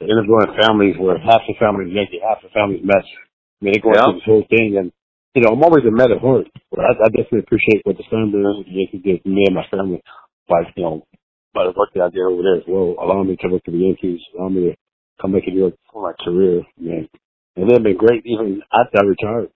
the 0.00 0.08
interviewing 0.08 0.52
families 0.58 0.96
where 0.98 1.16
half 1.18 1.44
the 1.48 1.56
families 1.58 1.92
Yankee, 1.92 2.20
half 2.20 2.42
the 2.42 2.52
families 2.52 2.84
Mets. 2.84 3.08
I 3.08 3.60
mean, 3.64 3.72
they 3.76 3.82
go 3.82 3.94
Yeah. 3.94 4.10
through 4.10 4.18
this 4.20 4.28
whole 4.28 4.46
thing 4.50 4.76
and 4.76 4.92
you 5.34 5.40
know, 5.40 5.56
I'm 5.56 5.64
always 5.64 5.84
a 5.88 5.90
Met 5.90 6.10
at 6.10 6.20
heart, 6.20 6.46
but 6.70 6.80
I, 6.80 6.92
I 6.92 7.08
definitely 7.08 7.40
appreciate 7.40 7.80
what 7.84 7.96
the 7.96 8.04
Steinbrenner 8.04 8.52
and 8.60 8.66
the 8.68 8.76
Yankees 8.76 9.00
did 9.02 9.22
for 9.22 9.28
me 9.32 9.44
and 9.48 9.56
my 9.56 9.64
family 9.70 10.02
by, 10.48 10.60
you 10.76 10.82
know, 10.82 11.06
by 11.54 11.64
the 11.64 11.72
work 11.72 11.88
that 11.94 12.02
I 12.02 12.10
did 12.10 12.20
over 12.20 12.42
there 12.42 12.56
as 12.56 12.68
well, 12.68 12.96
allowing 13.00 13.28
me 13.28 13.36
to 13.40 13.48
work 13.48 13.64
for 13.64 13.70
the 13.70 13.78
Yankees, 13.78 14.20
allowing 14.36 14.54
me 14.54 14.60
to 14.70 14.76
come 15.20 15.32
back 15.32 15.42
and 15.46 15.54
New 15.54 15.62
York 15.62 15.74
for 15.92 16.02
my 16.02 16.12
career, 16.22 16.62
man. 16.78 17.08
And 17.56 17.70
they've 17.70 17.82
been 17.82 17.96
great 17.96 18.24
even 18.24 18.62
after 18.72 18.98
I 18.98 19.02
retired. 19.02 19.48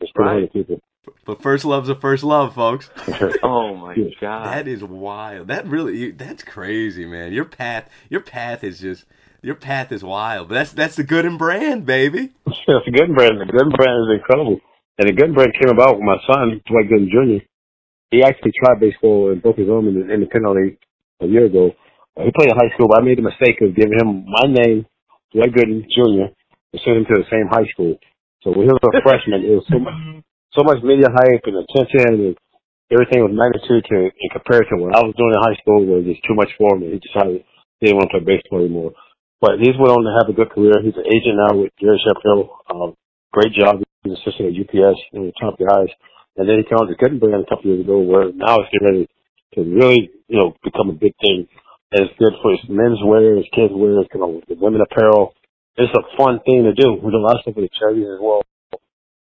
They're 0.00 0.08
still 0.08 0.24
Right. 0.24 0.40
right. 0.42 0.52
people. 0.52 0.80
But 1.26 1.42
first 1.42 1.64
love's 1.66 1.88
a 1.90 1.94
first 1.94 2.24
love, 2.24 2.54
folks. 2.54 2.90
Oh 3.42 3.76
my 3.76 3.94
god. 4.20 4.46
That 4.46 4.68
is 4.68 4.82
wild. 4.82 5.48
That 5.48 5.66
really 5.66 5.96
you, 5.98 6.12
that's 6.12 6.42
crazy, 6.42 7.04
man. 7.04 7.32
Your 7.32 7.44
path 7.44 7.90
your 8.08 8.20
path 8.22 8.64
is 8.64 8.80
just 8.80 9.04
your 9.42 9.54
path 9.54 9.92
is 9.92 10.02
wild. 10.02 10.48
But 10.48 10.54
that's 10.54 10.72
that's 10.72 10.96
the 10.96 11.04
Gooden 11.04 11.36
brand, 11.38 11.84
baby. 11.86 12.30
Yeah, 12.66 12.78
it's 12.80 12.88
a 12.88 12.90
good 12.90 13.14
brand. 13.14 13.38
The 13.40 13.44
good 13.52 13.68
brand 13.76 14.08
is 14.08 14.18
incredible. 14.18 14.58
And 14.96 15.08
the 15.08 15.12
good 15.12 15.34
brand 15.34 15.52
came 15.60 15.68
about 15.70 15.96
with 15.96 16.04
my 16.04 16.16
son, 16.26 16.62
Dwight 16.66 16.88
Gooden 16.88 17.10
Jr. 17.10 17.44
He 18.10 18.22
actually 18.22 18.52
tried 18.56 18.80
baseball 18.80 19.30
and 19.32 19.42
broke 19.42 19.56
his 19.58 19.68
arm 19.68 19.88
in 19.88 19.94
the 20.00 20.12
independent 20.14 20.56
league 20.56 20.78
a 21.20 21.26
year 21.26 21.44
ago. 21.46 21.72
He 22.16 22.30
played 22.34 22.48
in 22.48 22.56
high 22.56 22.72
school, 22.74 22.88
but 22.88 23.02
I 23.02 23.04
made 23.04 23.18
the 23.18 23.22
mistake 23.28 23.60
of 23.60 23.74
giving 23.76 23.98
him 23.98 24.24
my 24.24 24.46
name, 24.48 24.86
Dwight 25.34 25.52
Gooden 25.52 25.82
Jr., 25.92 26.32
and 26.74 26.82
sent 26.82 26.98
him 26.98 27.06
to 27.06 27.22
the 27.22 27.30
same 27.30 27.46
high 27.46 27.70
school. 27.70 27.94
So 28.42 28.50
when 28.50 28.66
he 28.66 28.74
was 28.74 28.82
a 28.82 28.98
freshman, 29.06 29.46
it 29.46 29.54
was 29.54 29.66
so 29.70 29.78
much, 29.78 29.94
so 30.50 30.66
much 30.66 30.82
media 30.82 31.06
hype 31.06 31.46
and 31.46 31.62
attention 31.62 32.34
and 32.34 32.34
everything 32.90 33.22
was 33.22 33.32
magnitude 33.32 33.86
to 33.88 34.10
in 34.10 34.28
comparison 34.34 34.82
what 34.82 34.98
I 34.98 35.06
was 35.06 35.14
doing 35.16 35.32
in 35.32 35.40
high 35.46 35.58
school 35.62 35.86
was 35.86 36.04
just 36.04 36.26
too 36.26 36.34
much 36.34 36.50
for 36.58 36.74
him. 36.74 36.82
and 36.82 36.92
He 36.92 37.00
decided 37.00 37.46
he 37.78 37.86
didn't 37.86 38.02
want 38.02 38.10
to 38.10 38.18
play 38.18 38.26
baseball 38.26 38.60
anymore. 38.66 38.92
But 39.40 39.60
he's 39.60 39.76
went 39.76 39.92
on 39.92 40.04
to 40.04 40.12
have 40.18 40.28
a 40.28 40.36
good 40.36 40.50
career. 40.50 40.74
He's 40.82 40.96
an 40.96 41.06
agent 41.06 41.36
now 41.36 41.52
with 41.56 41.72
Gary 41.78 42.00
Sheffield. 42.00 42.48
Um, 42.70 42.96
great 43.32 43.52
job. 43.52 43.82
He's 44.02 44.16
assistant 44.18 44.50
at 44.50 44.58
UPS, 44.58 44.98
of 45.14 45.30
the 45.30 45.36
top 45.36 45.56
guys. 45.60 45.92
And 46.36 46.48
then 46.48 46.58
he 46.58 46.64
came 46.64 46.80
out 46.80 46.88
to 46.88 46.96
Gutenberg 46.96 47.34
a 47.34 47.48
couple 47.48 47.70
years 47.70 47.84
ago 47.84 48.00
where 48.00 48.32
now 48.32 48.58
it's 48.58 48.72
getting 48.72 48.88
ready 48.88 49.04
to 49.54 49.60
really, 49.62 50.10
you 50.28 50.38
know, 50.40 50.56
become 50.64 50.90
a 50.90 50.96
big 50.96 51.14
thing. 51.20 51.46
And 51.92 52.08
it's 52.08 52.18
good 52.18 52.34
for 52.42 52.50
his 52.56 52.64
men's 52.68 52.98
wear, 53.04 53.36
his 53.36 53.46
kids 53.54 53.70
wear, 53.70 54.02
you 54.02 54.18
know, 54.18 54.40
the 54.48 54.56
women 54.58 54.80
apparel. 54.82 55.34
It's 55.76 55.90
a 55.90 56.04
fun 56.16 56.38
thing 56.46 56.62
to 56.64 56.74
do. 56.74 56.94
We 56.94 57.10
do 57.10 57.18
a 57.18 57.26
lot 57.26 57.36
of 57.36 57.42
stuff 57.42 57.58
with 57.58 57.66
the 57.66 57.74
charities 57.74 58.06
as 58.06 58.22
well. 58.22 58.46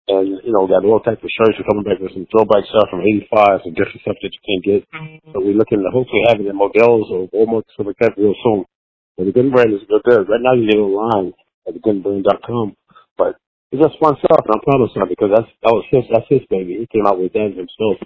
And, 0.06 0.38
you 0.44 0.52
know, 0.52 0.68
we 0.68 0.70
got 0.70 0.86
all 0.86 1.00
types 1.00 1.24
of 1.24 1.32
shirts. 1.32 1.58
We're 1.58 1.66
coming 1.66 1.88
back 1.88 1.98
with 1.98 2.14
some 2.14 2.28
throwback 2.30 2.68
stuff 2.68 2.92
from 2.92 3.02
85, 3.02 3.66
some 3.66 3.74
different 3.74 4.04
stuff 4.04 4.20
that 4.22 4.36
you 4.36 4.44
can't 4.44 4.64
get. 4.64 4.82
Mm-hmm. 4.92 5.32
So 5.32 5.42
we're 5.42 5.58
looking 5.58 5.82
to 5.82 5.90
hopefully 5.90 6.28
have 6.28 6.38
it 6.38 6.46
in 6.46 6.54
Modell's 6.54 7.10
or 7.10 7.32
Walmart, 7.32 7.66
stuff 7.74 7.88
like 7.88 7.98
that 8.04 8.20
real 8.20 8.36
soon. 8.44 8.68
But 9.18 9.26
the 9.26 9.34
Gooden 9.34 9.56
brand 9.56 9.74
is 9.74 9.88
good 9.88 10.04
there. 10.06 10.22
Right 10.28 10.44
now 10.44 10.54
you 10.54 10.70
get 10.70 10.78
online 10.78 11.34
at 11.66 11.74
thegoodenbrand.com. 11.74 12.76
But 13.18 13.40
it's 13.72 13.82
just 13.82 13.98
fun 13.98 14.14
stuff, 14.22 14.46
and 14.46 14.54
I'm 14.54 14.62
proud 14.62 14.86
of 14.86 14.94
son 14.94 15.10
because 15.10 15.32
that's 15.34 15.50
that 15.66 15.74
was 15.74 15.86
his 15.90 16.06
that's 16.12 16.30
his 16.30 16.46
baby. 16.50 16.78
He 16.78 16.86
came 16.90 17.06
out 17.08 17.18
with 17.18 17.34
that 17.34 17.54
himself. 17.58 17.98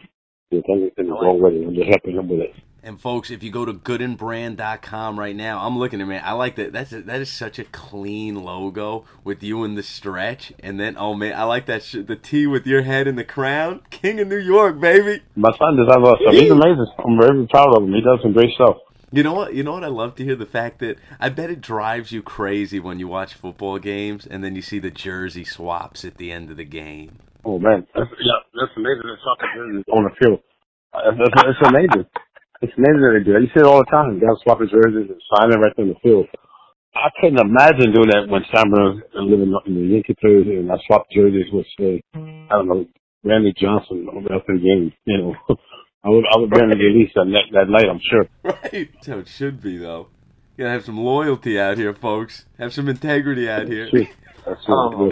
You 0.52 0.64
know, 0.64 0.88
in 0.96 1.08
the 1.08 1.12
wrong 1.12 1.42
way. 1.44 1.60
I'm 1.60 1.76
just 1.76 1.90
helping 1.92 2.16
him 2.16 2.30
with 2.30 2.48
it. 2.48 2.56
And 2.88 3.02
folks, 3.02 3.30
if 3.30 3.44
you 3.44 3.52
go 3.52 3.66
to 3.66 3.74
goodenbrand.com 3.74 5.20
right 5.20 5.36
now, 5.36 5.60
I'm 5.60 5.78
looking 5.78 6.00
at 6.00 6.08
man. 6.08 6.22
I 6.24 6.32
like 6.32 6.56
that. 6.56 6.72
That's 6.72 6.94
a, 6.94 7.02
that 7.02 7.20
is 7.20 7.30
such 7.30 7.60
a 7.60 7.66
clean 7.66 8.42
logo 8.42 9.04
with 9.26 9.44
you 9.44 9.66
in 9.66 9.76
the 9.76 9.84
stretch, 9.84 10.54
and 10.62 10.80
then 10.80 10.96
oh 10.98 11.14
man, 11.14 11.38
I 11.38 11.44
like 11.44 11.66
that 11.66 11.84
sh- 11.84 11.98
the 12.08 12.16
T 12.16 12.48
with 12.48 12.66
your 12.66 12.84
head 12.84 13.06
in 13.06 13.18
the 13.18 13.26
crown, 13.26 13.82
King 13.90 14.22
of 14.22 14.30
New 14.30 14.38
York, 14.38 14.80
baby. 14.80 15.22
My 15.36 15.50
son 15.60 15.76
does 15.76 15.88
have 15.90 16.02
a 16.02 16.32
He's 16.32 16.50
amazing. 16.50 16.88
I'm 17.06 17.20
very 17.20 17.46
proud 17.48 17.76
of 17.76 17.84
him. 17.84 17.92
He 17.92 18.00
does 18.00 18.20
some 18.22 18.32
great 18.32 18.54
stuff. 18.56 18.78
You 19.12 19.22
know 19.22 19.34
what? 19.34 19.54
You 19.54 19.64
know 19.64 19.74
what? 19.74 19.84
I 19.84 19.88
love 19.88 20.16
to 20.16 20.24
hear 20.24 20.38
the 20.38 20.46
fact 20.46 20.80
that 20.80 20.98
I 21.20 21.28
bet 21.28 21.50
it 21.50 21.60
drives 21.60 22.14
you 22.14 22.24
crazy 22.24 22.80
when 22.80 23.00
you 23.00 23.10
watch 23.10 23.34
football 23.34 23.80
games 23.80 24.26
and 24.26 24.42
then 24.42 24.56
you 24.56 24.62
see 24.62 24.80
the 24.80 24.92
jersey 24.92 25.44
swaps 25.44 26.06
at 26.06 26.16
the 26.16 26.32
end 26.32 26.52
of 26.52 26.56
the 26.56 26.64
game. 26.64 27.18
Oh 27.44 27.60
man, 27.60 27.86
that's, 27.94 28.10
yeah, 28.22 28.40
that's 28.58 28.72
amazing. 28.78 29.04
It's 29.04 29.90
on 29.92 30.06
the 30.06 30.10
field. 30.22 30.40
It's, 30.96 31.20
it's 31.20 31.68
amazing. 31.68 32.06
It's 32.62 32.74
amazing 32.78 33.02
that 33.02 33.14
they 33.20 33.24
do 33.24 33.34
that. 33.34 33.42
You 33.42 33.52
see 33.54 33.62
it 33.62 33.70
all 33.70 33.80
the 33.80 33.92
time. 33.92 34.20
Guys 34.20 34.42
swap 34.44 34.62
his 34.62 34.72
jerseys 34.72 35.10
and 35.10 35.22
sign 35.36 35.54
it 35.54 35.62
right 35.62 35.74
there 35.76 35.86
in 35.86 35.94
the 35.94 36.00
field. 36.02 36.26
I 36.96 37.10
couldn't 37.22 37.40
imagine 37.40 37.94
doing 37.94 38.10
that 38.10 38.26
when 38.28 38.42
Sam 38.50 38.74
living 39.14 39.54
in 39.66 39.74
the 39.76 39.86
Yankee 39.94 40.16
players 40.20 40.48
and 40.48 40.72
I 40.72 40.78
swapped 40.88 41.12
jerseys 41.12 41.52
with 41.54 41.68
say, 41.80 42.02
I 42.16 42.50
don't 42.50 42.68
know, 42.68 42.86
Randy 43.24 43.54
Johnson 43.56 44.08
over 44.10 44.34
after 44.34 44.58
the 44.58 44.64
game. 44.64 44.92
You 45.06 45.18
know, 45.18 45.36
I 46.04 46.10
would 46.10 46.26
I 46.34 46.38
would 46.40 46.52
right. 46.52 46.72
at 46.72 46.78
least 46.78 47.14
that 47.16 47.28
that 47.54 47.70
night. 47.70 47.86
I'm 47.90 48.02
sure. 48.10 48.26
Right. 48.44 48.90
That's 48.94 49.08
how 49.08 49.20
it 49.20 49.28
should 49.28 49.62
be, 49.62 49.78
though. 49.78 50.08
You 50.56 50.64
gotta 50.64 50.72
have 50.72 50.86
some 50.86 50.98
loyalty 50.98 51.60
out 51.60 51.78
here, 51.78 51.94
folks. 51.94 52.46
Have 52.58 52.74
some 52.74 52.90
integrity 52.90 53.48
out 53.50 53.68
here. 53.68 53.90
Oh, 54.68 55.12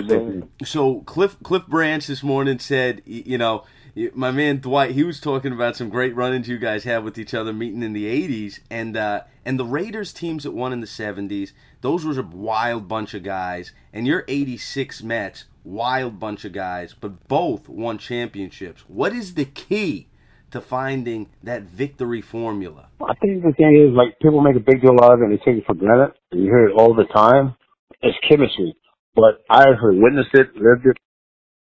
so 0.63 1.01
Cliff 1.01 1.38
Cliff 1.43 1.67
Branch 1.67 2.05
this 2.08 2.23
morning 2.23 2.58
said, 2.58 3.01
you 3.05 3.38
know, 3.38 3.65
my 4.13 4.31
man 4.31 4.60
Dwight, 4.60 4.91
he 4.91 5.03
was 5.03 5.19
talking 5.19 5.53
about 5.53 5.75
some 5.75 5.89
great 5.89 6.15
run-ins 6.15 6.47
you 6.47 6.58
guys 6.58 6.84
had 6.84 7.03
with 7.03 7.17
each 7.17 7.34
other, 7.34 7.53
meeting 7.53 7.81
in 7.81 7.93
the 7.93 8.05
'80s, 8.05 8.60
and 8.69 8.97
uh, 8.97 9.21
and 9.45 9.60
the 9.60 9.65
Raiders 9.65 10.12
teams 10.12 10.43
that 10.43 10.51
won 10.51 10.73
in 10.73 10.81
the 10.81 10.88
'70s. 10.88 11.53
Those 11.81 12.05
was 12.05 12.17
a 12.17 12.23
wild 12.23 12.88
bunch 12.88 13.13
of 13.13 13.23
guys, 13.23 13.71
and 13.93 14.05
your 14.05 14.25
'86 14.27 15.01
Mets, 15.03 15.45
wild 15.63 16.19
bunch 16.19 16.43
of 16.43 16.51
guys, 16.51 16.93
but 16.99 17.27
both 17.27 17.69
won 17.69 17.97
championships. 17.97 18.84
What 18.88 19.13
is 19.13 19.36
the 19.36 19.45
key 19.45 20.10
to 20.51 20.60
finding 20.60 21.29
that 21.43 21.63
victory 21.63 22.21
formula? 22.21 22.89
I 23.01 23.13
think 23.15 23.43
the 23.43 23.53
thing 23.53 23.75
is, 23.75 23.95
like 23.95 24.19
people 24.19 24.41
make 24.41 24.55
a 24.55 24.60
big 24.60 24.81
deal 24.81 24.97
out 25.01 25.13
of 25.13 25.21
it 25.21 25.25
and 25.25 25.34
they 25.34 25.38
take 25.38 25.58
it 25.58 25.65
for 25.65 25.73
granted, 25.73 26.15
you 26.31 26.43
hear 26.43 26.67
it 26.67 26.73
all 26.73 26.93
the 26.93 27.05
time. 27.13 27.55
It's 28.01 28.17
chemistry, 28.29 28.75
but 29.15 29.43
I 29.49 29.65
heard, 29.73 29.95
witnessed 29.97 30.34
it, 30.34 30.55
lived 30.55 30.86
it, 30.86 30.97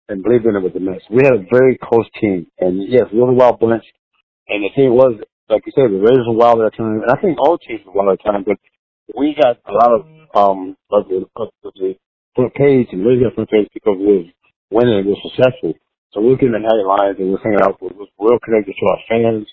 and 0.09 0.23
believed 0.23 0.47
in 0.47 0.57
it 0.57 0.63
with 0.63 0.75
the 0.75 0.81
Mets. 0.81 1.05
We 1.11 1.25
had 1.25 1.35
a 1.35 1.47
very 1.51 1.79
close 1.81 2.07
team, 2.21 2.47
and 2.59 2.85
yes, 2.89 3.09
we 3.13 3.21
were 3.21 3.31
a 3.31 3.35
wild 3.35 3.61
bunch. 3.61 3.85
And 4.49 4.63
the 4.63 4.71
thing 4.77 4.93
was, 4.93 5.17
like 5.49 5.65
you 5.65 5.73
said, 5.73 5.89
the 5.89 6.01
Raiders 6.01 6.29
were 6.29 6.37
wild 6.37 6.61
at 6.61 6.73
that 6.73 6.77
time, 6.77 7.01
and 7.01 7.11
I 7.11 7.21
think 7.21 7.39
all 7.41 7.57
teams 7.59 7.81
were 7.87 7.93
wild 7.93 8.13
at 8.13 8.25
that 8.25 8.33
time. 8.33 8.45
But 8.45 8.61
we 9.17 9.37
got 9.37 9.61
a 9.65 9.73
lot 9.73 9.93
of 9.93 10.01
um 10.35 10.77
of 10.91 11.09
the, 11.09 11.25
of 11.37 11.49
the 11.63 11.97
front 12.35 12.53
page, 12.55 12.89
and 12.93 13.05
really 13.05 13.25
got 13.25 13.35
front 13.35 13.51
page 13.51 13.69
because 13.73 13.97
we 13.97 14.25
was 14.25 14.29
winning 14.71 14.99
and 15.01 15.07
we 15.07 15.17
were 15.17 15.27
successful. 15.29 15.73
So 16.13 16.21
we 16.21 16.31
were 16.31 16.41
getting 16.41 16.55
the 16.55 16.63
headlines 16.63 17.17
and 17.19 17.31
we 17.31 17.35
were 17.35 17.43
hanging 17.43 17.65
out. 17.65 17.81
We 17.81 17.91
was 17.97 18.11
real 18.21 18.39
connected 18.45 18.77
to 18.77 18.85
our 18.87 19.01
fans. 19.09 19.49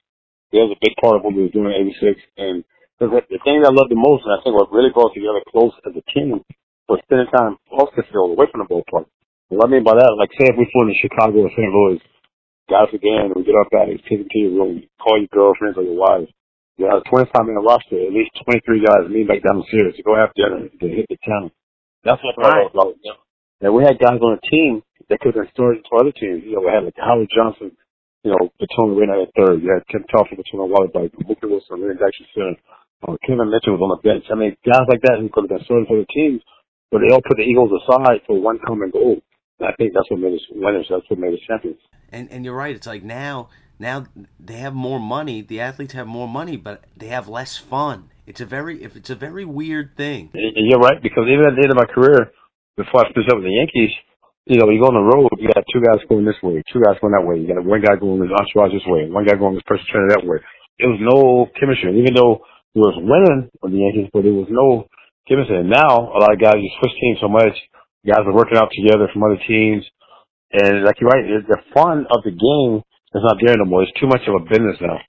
That 0.51 0.67
was 0.67 0.75
a 0.75 0.83
big 0.83 0.93
part 0.99 1.15
of 1.15 1.23
what 1.23 1.33
we 1.33 1.47
were 1.47 1.55
doing 1.55 1.71
in 1.71 1.89
'86. 1.95 2.21
And 2.37 2.63
the, 2.99 3.07
the 3.07 3.39
thing 3.41 3.63
that 3.63 3.71
I 3.71 3.73
loved 3.73 3.89
the 3.89 3.97
most, 3.97 4.27
and 4.27 4.35
I 4.35 4.43
think 4.43 4.53
what 4.53 4.71
really 4.71 4.91
brought 4.91 5.15
together 5.15 5.41
close 5.47 5.73
as 5.87 5.95
a 5.95 6.05
team, 6.11 6.43
was 6.91 6.99
spending 7.07 7.31
time 7.31 7.55
off 7.71 7.95
the 7.95 8.03
field, 8.11 8.35
away 8.35 8.51
from 8.51 8.61
the 8.61 8.69
ballpark. 8.69 9.07
What 9.51 9.67
I 9.67 9.71
mean 9.71 9.83
by 9.83 9.99
that, 9.99 10.15
like 10.15 10.31
say 10.39 10.47
if 10.47 10.55
we 10.55 10.63
flew 10.71 10.87
in 10.87 10.95
Chicago 10.95 11.43
or 11.43 11.51
St. 11.51 11.67
Louis, 11.67 11.99
guys 12.71 12.87
again, 12.95 13.35
we 13.35 13.43
get 13.43 13.59
up 13.59 13.67
at 13.75 13.91
it, 13.91 13.99
take 14.07 14.23
them 14.23 14.31
to 14.31 14.39
your 14.39 14.55
room, 14.55 14.79
call 14.95 15.19
your 15.19 15.27
girlfriends 15.27 15.75
or 15.75 15.83
your 15.83 15.99
wives. 15.99 16.31
You 16.79 16.87
have 16.87 17.03
a 17.03 17.09
25 17.11 17.35
minute 17.43 17.59
roster, 17.59 17.99
at 17.99 18.15
least 18.15 18.31
23 18.47 18.63
guys 18.79 19.11
meet 19.11 19.27
back 19.27 19.43
downstairs 19.43 19.99
to 19.99 20.07
go 20.07 20.15
have 20.15 20.31
dinner 20.39 20.71
to 20.71 20.87
hit 20.87 21.03
the 21.11 21.19
town. 21.27 21.51
That's 22.07 22.23
what 22.23 22.39
right. 22.39 22.71
about. 22.71 22.95
You 23.03 23.11
know? 23.11 23.19
And 23.59 23.75
we 23.75 23.83
had 23.83 23.99
guys 23.99 24.23
on 24.23 24.39
the 24.39 24.43
team 24.47 24.87
that 25.11 25.19
could 25.19 25.35
have 25.35 25.43
been 25.43 25.51
started 25.51 25.83
to 25.83 25.99
other 25.99 26.15
teams. 26.15 26.47
You 26.47 26.55
know, 26.55 26.63
we 26.63 26.71
had 26.71 26.87
like 26.87 26.95
Howard 26.95 27.27
Johnson, 27.27 27.75
you 28.23 28.31
know, 28.31 28.55
platoon 28.55 28.95
right 28.95 29.19
at 29.19 29.35
third. 29.35 29.59
You 29.59 29.75
had 29.75 29.83
Tim 29.91 30.07
Teufel 30.07 30.39
platoon 30.39 30.63
on 30.63 30.71
Wally 30.71 30.95
Backman, 30.95 31.27
Mookie 31.27 31.51
Wilson, 31.51 31.83
Randy 31.83 31.99
Dykstra 31.99 32.23
center. 32.31 32.55
Uh, 33.03 33.19
Kevin 33.27 33.51
Mitchell 33.51 33.75
was 33.75 33.83
on 33.83 33.91
the 33.91 33.99
bench. 33.99 34.31
I 34.31 34.39
mean, 34.39 34.55
guys 34.63 34.87
like 34.87 35.03
that 35.11 35.19
who 35.19 35.27
could 35.27 35.51
have 35.51 35.59
been 35.59 35.67
started 35.67 35.91
for 35.91 35.99
the 35.99 36.07
teams, 36.07 36.39
but 36.87 37.03
they 37.03 37.11
all 37.11 37.19
put 37.19 37.35
the 37.35 37.43
Eagles 37.43 37.75
aside 37.83 38.23
for 38.23 38.39
one 38.39 38.63
common 38.63 38.95
goal. 38.95 39.19
I 39.63 39.73
think 39.73 39.93
that's 39.93 40.09
what 40.09 40.19
made 40.19 40.33
us 40.33 40.45
winners. 40.51 40.87
That's 40.89 41.09
what 41.09 41.19
made 41.19 41.33
us 41.33 41.39
champions. 41.47 41.79
And 42.11 42.29
and 42.31 42.45
you're 42.45 42.55
right. 42.55 42.75
It's 42.75 42.87
like 42.87 43.03
now 43.03 43.49
now 43.79 44.05
they 44.39 44.57
have 44.57 44.73
more 44.73 44.99
money. 44.99 45.41
The 45.41 45.61
athletes 45.61 45.93
have 45.93 46.07
more 46.07 46.27
money, 46.27 46.57
but 46.57 46.83
they 46.95 47.07
have 47.07 47.27
less 47.27 47.57
fun. 47.57 48.09
It's 48.27 48.41
a 48.41 48.45
very 48.45 48.83
if 48.83 48.95
it's 48.95 49.09
a 49.09 49.15
very 49.15 49.45
weird 49.45 49.95
thing. 49.95 50.29
And 50.33 50.67
you're 50.69 50.79
right 50.79 51.01
because 51.01 51.25
even 51.27 51.45
at 51.45 51.55
the 51.55 51.63
end 51.63 51.71
of 51.71 51.77
my 51.77 51.89
career, 51.89 52.31
before 52.77 53.05
I 53.05 53.13
finished 53.13 53.29
up 53.31 53.37
with 53.37 53.45
the 53.45 53.57
Yankees, 53.57 53.91
you 54.45 54.57
know, 54.57 54.69
you 54.69 54.81
go 54.81 54.89
on 54.89 54.97
the 54.97 55.05
road, 55.05 55.29
you 55.37 55.49
got 55.53 55.65
two 55.69 55.81
guys 55.81 56.01
going 56.09 56.25
this 56.25 56.39
way, 56.41 56.61
two 56.73 56.81
guys 56.81 56.97
going 57.01 57.13
that 57.13 57.25
way. 57.25 57.37
You 57.37 57.45
got 57.45 57.61
one 57.61 57.81
guy 57.81 57.95
going 57.95 58.21
this 58.21 58.33
entourage 58.33 58.73
this 58.73 58.85
way, 58.89 59.05
one 59.09 59.25
guy 59.25 59.37
going 59.37 59.53
this 59.53 59.67
person 59.69 59.85
trainer 59.89 60.09
that 60.09 60.25
way. 60.25 60.41
It 60.81 60.89
was 60.89 60.97
no 60.97 61.45
chemistry, 61.57 61.93
even 61.93 62.17
though 62.17 62.41
it 62.73 62.81
was 62.81 62.97
winning 62.97 63.53
with 63.61 63.71
the 63.71 63.81
Yankees, 63.85 64.09
but 64.09 64.25
there 64.25 64.33
was 64.33 64.49
no 64.49 64.89
chemistry. 65.29 65.61
And 65.61 65.69
now 65.69 66.09
a 66.09 66.17
lot 66.17 66.33
of 66.33 66.41
guys 66.41 66.57
just 66.57 66.77
switch 66.81 66.95
teams 66.97 67.21
so 67.21 67.29
much 67.29 67.53
Guys 68.05 68.25
are 68.25 68.33
working 68.33 68.57
out 68.57 68.73
together 68.73 69.09
from 69.13 69.23
other 69.23 69.37
teams. 69.47 69.85
And 70.51 70.83
like 70.83 70.97
you're 70.99 71.09
right, 71.09 71.23
the 71.47 71.61
fun 71.73 72.09
of 72.09 72.25
the 72.25 72.33
game 72.33 72.81
is 73.13 73.23
not 73.23 73.37
there 73.39 73.55
no 73.57 73.65
more. 73.65 73.83
It's 73.83 73.95
too 73.99 74.07
much 74.07 74.25
of 74.27 74.35
a 74.35 74.43
business 74.49 74.75
now. 74.81 74.99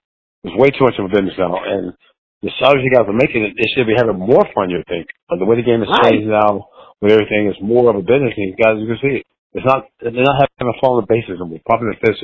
It's 0.44 0.54
way 0.58 0.70
too 0.70 0.84
much 0.84 0.98
of 0.98 1.06
a 1.06 1.12
business 1.12 1.34
now. 1.38 1.56
And 1.56 1.94
the 2.42 2.50
salaries 2.58 2.82
you 2.82 2.90
guys 2.90 3.06
are 3.06 3.14
making, 3.14 3.46
they 3.46 3.68
should 3.74 3.86
be 3.86 3.94
having 3.96 4.18
more 4.18 4.42
fun, 4.54 4.70
you 4.70 4.82
think. 4.90 5.06
But 5.30 5.38
the 5.38 5.46
way 5.46 5.56
the 5.56 5.66
game 5.66 5.82
is 5.82 5.88
right. 5.88 6.10
changed 6.10 6.28
now, 6.28 6.68
with 7.00 7.14
everything, 7.14 7.48
is 7.48 7.58
more 7.62 7.90
of 7.90 7.96
a 7.96 8.04
business. 8.04 8.34
And 8.36 8.58
guys, 8.58 8.82
you 8.82 8.90
can 8.90 8.98
see 8.98 9.14
it. 9.22 9.26
It's 9.54 9.66
not, 9.66 9.86
they're 10.02 10.12
not 10.12 10.42
having 10.58 10.74
fun 10.82 10.98
on 10.98 11.02
the 11.02 11.10
bases 11.10 11.38
anymore. 11.38 11.62
Popping 11.64 11.90
the 11.90 11.98
fists, 12.02 12.22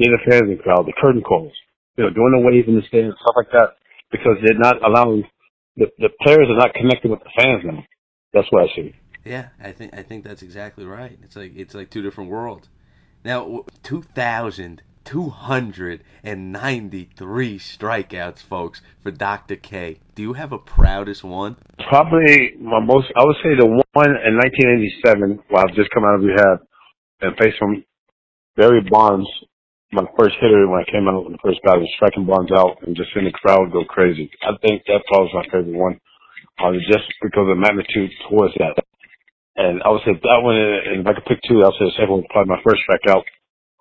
getting 0.00 0.16
the 0.16 0.24
fans 0.24 0.48
in 0.48 0.56
the 0.56 0.62
crowd, 0.62 0.88
the 0.88 0.96
curtain 0.96 1.20
calls, 1.20 1.52
you 1.96 2.04
know, 2.04 2.12
doing 2.12 2.32
the 2.32 2.44
wave 2.44 2.68
in 2.68 2.80
the 2.80 2.86
stands, 2.88 3.16
stuff 3.20 3.36
like 3.36 3.52
that. 3.52 3.76
Because 4.08 4.40
they're 4.40 4.60
not 4.60 4.80
allowing, 4.80 5.24
the, 5.76 5.88
the 6.00 6.12
players 6.24 6.48
are 6.48 6.56
not 6.56 6.72
connected 6.72 7.10
with 7.10 7.20
the 7.20 7.32
fans 7.36 7.64
now. 7.64 7.84
That's 8.32 8.48
what 8.52 8.64
I 8.64 8.76
see. 8.76 8.96
Yeah, 9.24 9.48
I 9.62 9.72
think 9.72 9.94
I 9.94 10.02
think 10.02 10.24
that's 10.24 10.42
exactly 10.42 10.84
right. 10.84 11.18
It's 11.22 11.36
like 11.36 11.52
it's 11.56 11.74
like 11.74 11.90
two 11.90 12.02
different 12.02 12.30
worlds. 12.30 12.68
Now, 13.24 13.64
two 13.82 14.02
thousand 14.02 14.82
two 15.04 15.30
hundred 15.30 16.02
and 16.22 16.52
ninety-three 16.52 17.58
strikeouts, 17.58 18.42
folks, 18.42 18.80
for 19.02 19.10
Dr. 19.10 19.56
K. 19.56 20.00
Do 20.14 20.22
you 20.22 20.32
have 20.34 20.52
a 20.52 20.58
proudest 20.58 21.24
one? 21.24 21.56
Probably 21.88 22.54
my 22.60 22.80
most. 22.80 23.08
I 23.16 23.24
would 23.24 23.36
say 23.42 23.54
the 23.58 23.66
one 23.66 24.10
in 24.10 24.36
1987, 24.38 25.40
while 25.48 25.64
I've 25.68 25.74
just 25.74 25.90
come 25.90 26.04
out 26.04 26.16
of 26.16 26.22
rehab 26.22 26.58
and 27.20 27.36
faced 27.38 27.58
from 27.58 27.84
Barry 28.56 28.82
Bonds, 28.90 29.28
my 29.92 30.04
first 30.18 30.34
hitter 30.40 30.66
when 30.68 30.80
I 30.80 30.90
came 30.90 31.08
out 31.08 31.26
in 31.26 31.32
the 31.32 31.42
first 31.44 31.60
battle, 31.62 31.86
striking 31.96 32.26
Bonds 32.26 32.50
out 32.52 32.78
and 32.82 32.96
just 32.96 33.10
seeing 33.14 33.26
the 33.26 33.32
crowd 33.32 33.72
go 33.72 33.84
crazy. 33.84 34.30
I 34.42 34.56
think 34.66 34.82
that 34.86 35.04
probably 35.08 35.30
was 35.30 35.44
my 35.44 35.50
favorite 35.52 35.76
one, 35.78 36.00
uh, 36.58 36.72
just 36.90 37.06
because 37.20 37.46
of 37.46 37.54
the 37.54 37.60
magnitude 37.60 38.10
towards 38.28 38.54
that. 38.58 38.82
And 39.56 39.82
I 39.84 39.90
would 39.90 40.00
say 40.04 40.12
that 40.16 40.40
one, 40.40 40.56
and 40.56 41.00
if 41.02 41.06
I 41.06 41.12
could 41.12 41.26
pick 41.28 41.40
two, 41.44 41.60
I 41.60 41.68
would 41.68 41.76
say 41.78 41.84
the 41.84 41.96
second 42.00 42.10
one 42.10 42.20
was 42.24 42.32
probably 42.32 42.56
my 42.56 42.62
first 42.64 42.80
strikeout 42.88 43.24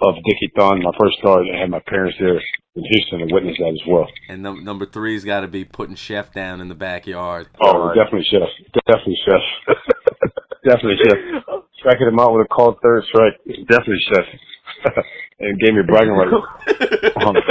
of 0.01 0.15
Dickie 0.25 0.51
Thon, 0.57 0.81
my 0.83 0.91
first 0.99 1.17
start, 1.19 1.47
and 1.47 1.55
I 1.55 1.61
had 1.61 1.69
my 1.69 1.81
parents 1.85 2.17
there 2.19 2.41
in 2.75 2.83
Houston 2.83 3.19
to 3.19 3.33
witness 3.33 3.57
that 3.59 3.69
as 3.69 3.87
well. 3.87 4.07
And 4.29 4.41
num- 4.41 4.63
number 4.63 4.85
three's 4.85 5.23
got 5.23 5.41
to 5.41 5.47
be 5.47 5.63
putting 5.63 5.95
Sheff 5.95 6.33
down 6.33 6.59
in 6.59 6.67
the 6.67 6.75
backyard. 6.75 7.47
Oh, 7.61 7.89
uh, 7.89 7.93
definitely 7.93 8.27
Sheff. 8.31 8.49
Definitely 8.87 9.19
Sheff. 9.27 9.45
definitely 10.65 10.97
Sheff. 11.05 11.41
Striking 11.79 12.07
him 12.07 12.19
out 12.19 12.33
with 12.33 12.45
a 12.45 12.49
called 12.49 12.77
third 12.81 13.03
strike. 13.09 13.37
Definitely 13.67 14.01
Sheff. 14.11 14.27
and 15.39 15.59
gave 15.59 15.73
me 15.73 15.81
bragging 15.87 16.13
rights. 16.13 16.33
um, 17.21 17.35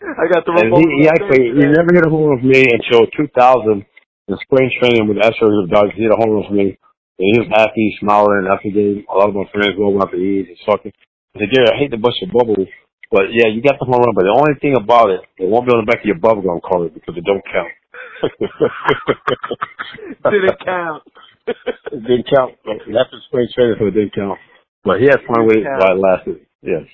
I 0.00 0.26
got 0.32 0.44
the. 0.46 0.52
And 0.56 0.72
he, 0.76 1.02
he 1.02 1.08
actually, 1.08 1.52
he 1.52 1.64
never 1.68 1.92
hit 1.92 2.06
a 2.06 2.10
home 2.10 2.28
run 2.30 2.36
with 2.36 2.44
me 2.44 2.64
until 2.72 3.06
2000 3.16 3.84
in 4.30 4.38
spring 4.46 4.70
training 4.78 5.10
with 5.10 5.18
the 5.18 5.26
Astros 5.26 5.66
of 5.66 5.70
Dodgers, 5.70 5.98
he 5.98 6.06
had 6.06 6.14
a 6.14 6.22
home 6.22 6.38
run 6.38 6.46
for 6.46 6.54
me. 6.54 6.78
And 7.18 7.26
he 7.26 7.42
was 7.42 7.50
happy, 7.50 7.98
smiling 8.00 8.46
after 8.46 8.70
the 8.70 8.78
game. 8.78 9.04
A 9.10 9.18
lot 9.18 9.28
of 9.28 9.36
my 9.36 9.44
friends 9.50 9.76
go 9.76 9.90
out 9.98 10.14
to 10.14 10.16
eat. 10.16 10.46
He's 10.48 10.64
talking. 10.64 10.94
I 11.34 11.42
said, 11.42 11.52
Gary, 11.52 11.68
I 11.68 11.76
hate 11.76 11.90
to 11.90 12.00
bust 12.00 12.22
your 12.22 12.32
bubble, 12.32 12.56
but 13.10 13.34
yeah, 13.34 13.50
you 13.50 13.60
got 13.60 13.78
the 13.78 13.84
home 13.84 14.00
run. 14.00 14.16
But 14.16 14.24
the 14.24 14.34
only 14.34 14.56
thing 14.62 14.74
about 14.78 15.10
it, 15.10 15.20
it 15.36 15.50
won't 15.50 15.66
be 15.66 15.74
on 15.74 15.84
the 15.84 15.90
back 15.90 16.00
of 16.00 16.08
your 16.08 16.18
bubble 16.18 16.42
gum 16.42 16.62
cover 16.64 16.88
because 16.88 17.14
it 17.18 17.26
don't 17.26 17.44
count. 17.44 17.74
didn't 20.30 20.60
count. 20.64 21.02
it 21.92 22.02
didn't 22.06 22.28
count. 22.30 22.54
That's 22.64 23.12
the 23.12 23.20
spring 23.28 23.48
training, 23.52 23.76
so 23.78 23.86
it 23.90 23.98
didn't 23.98 24.14
count. 24.14 24.38
But 24.82 25.02
he 25.02 25.10
had 25.10 25.20
fun 25.28 25.44
with 25.44 25.60
it 25.60 25.68
while 25.68 25.92
it 25.92 26.00
lasted. 26.00 26.46
Yes. 26.64 26.88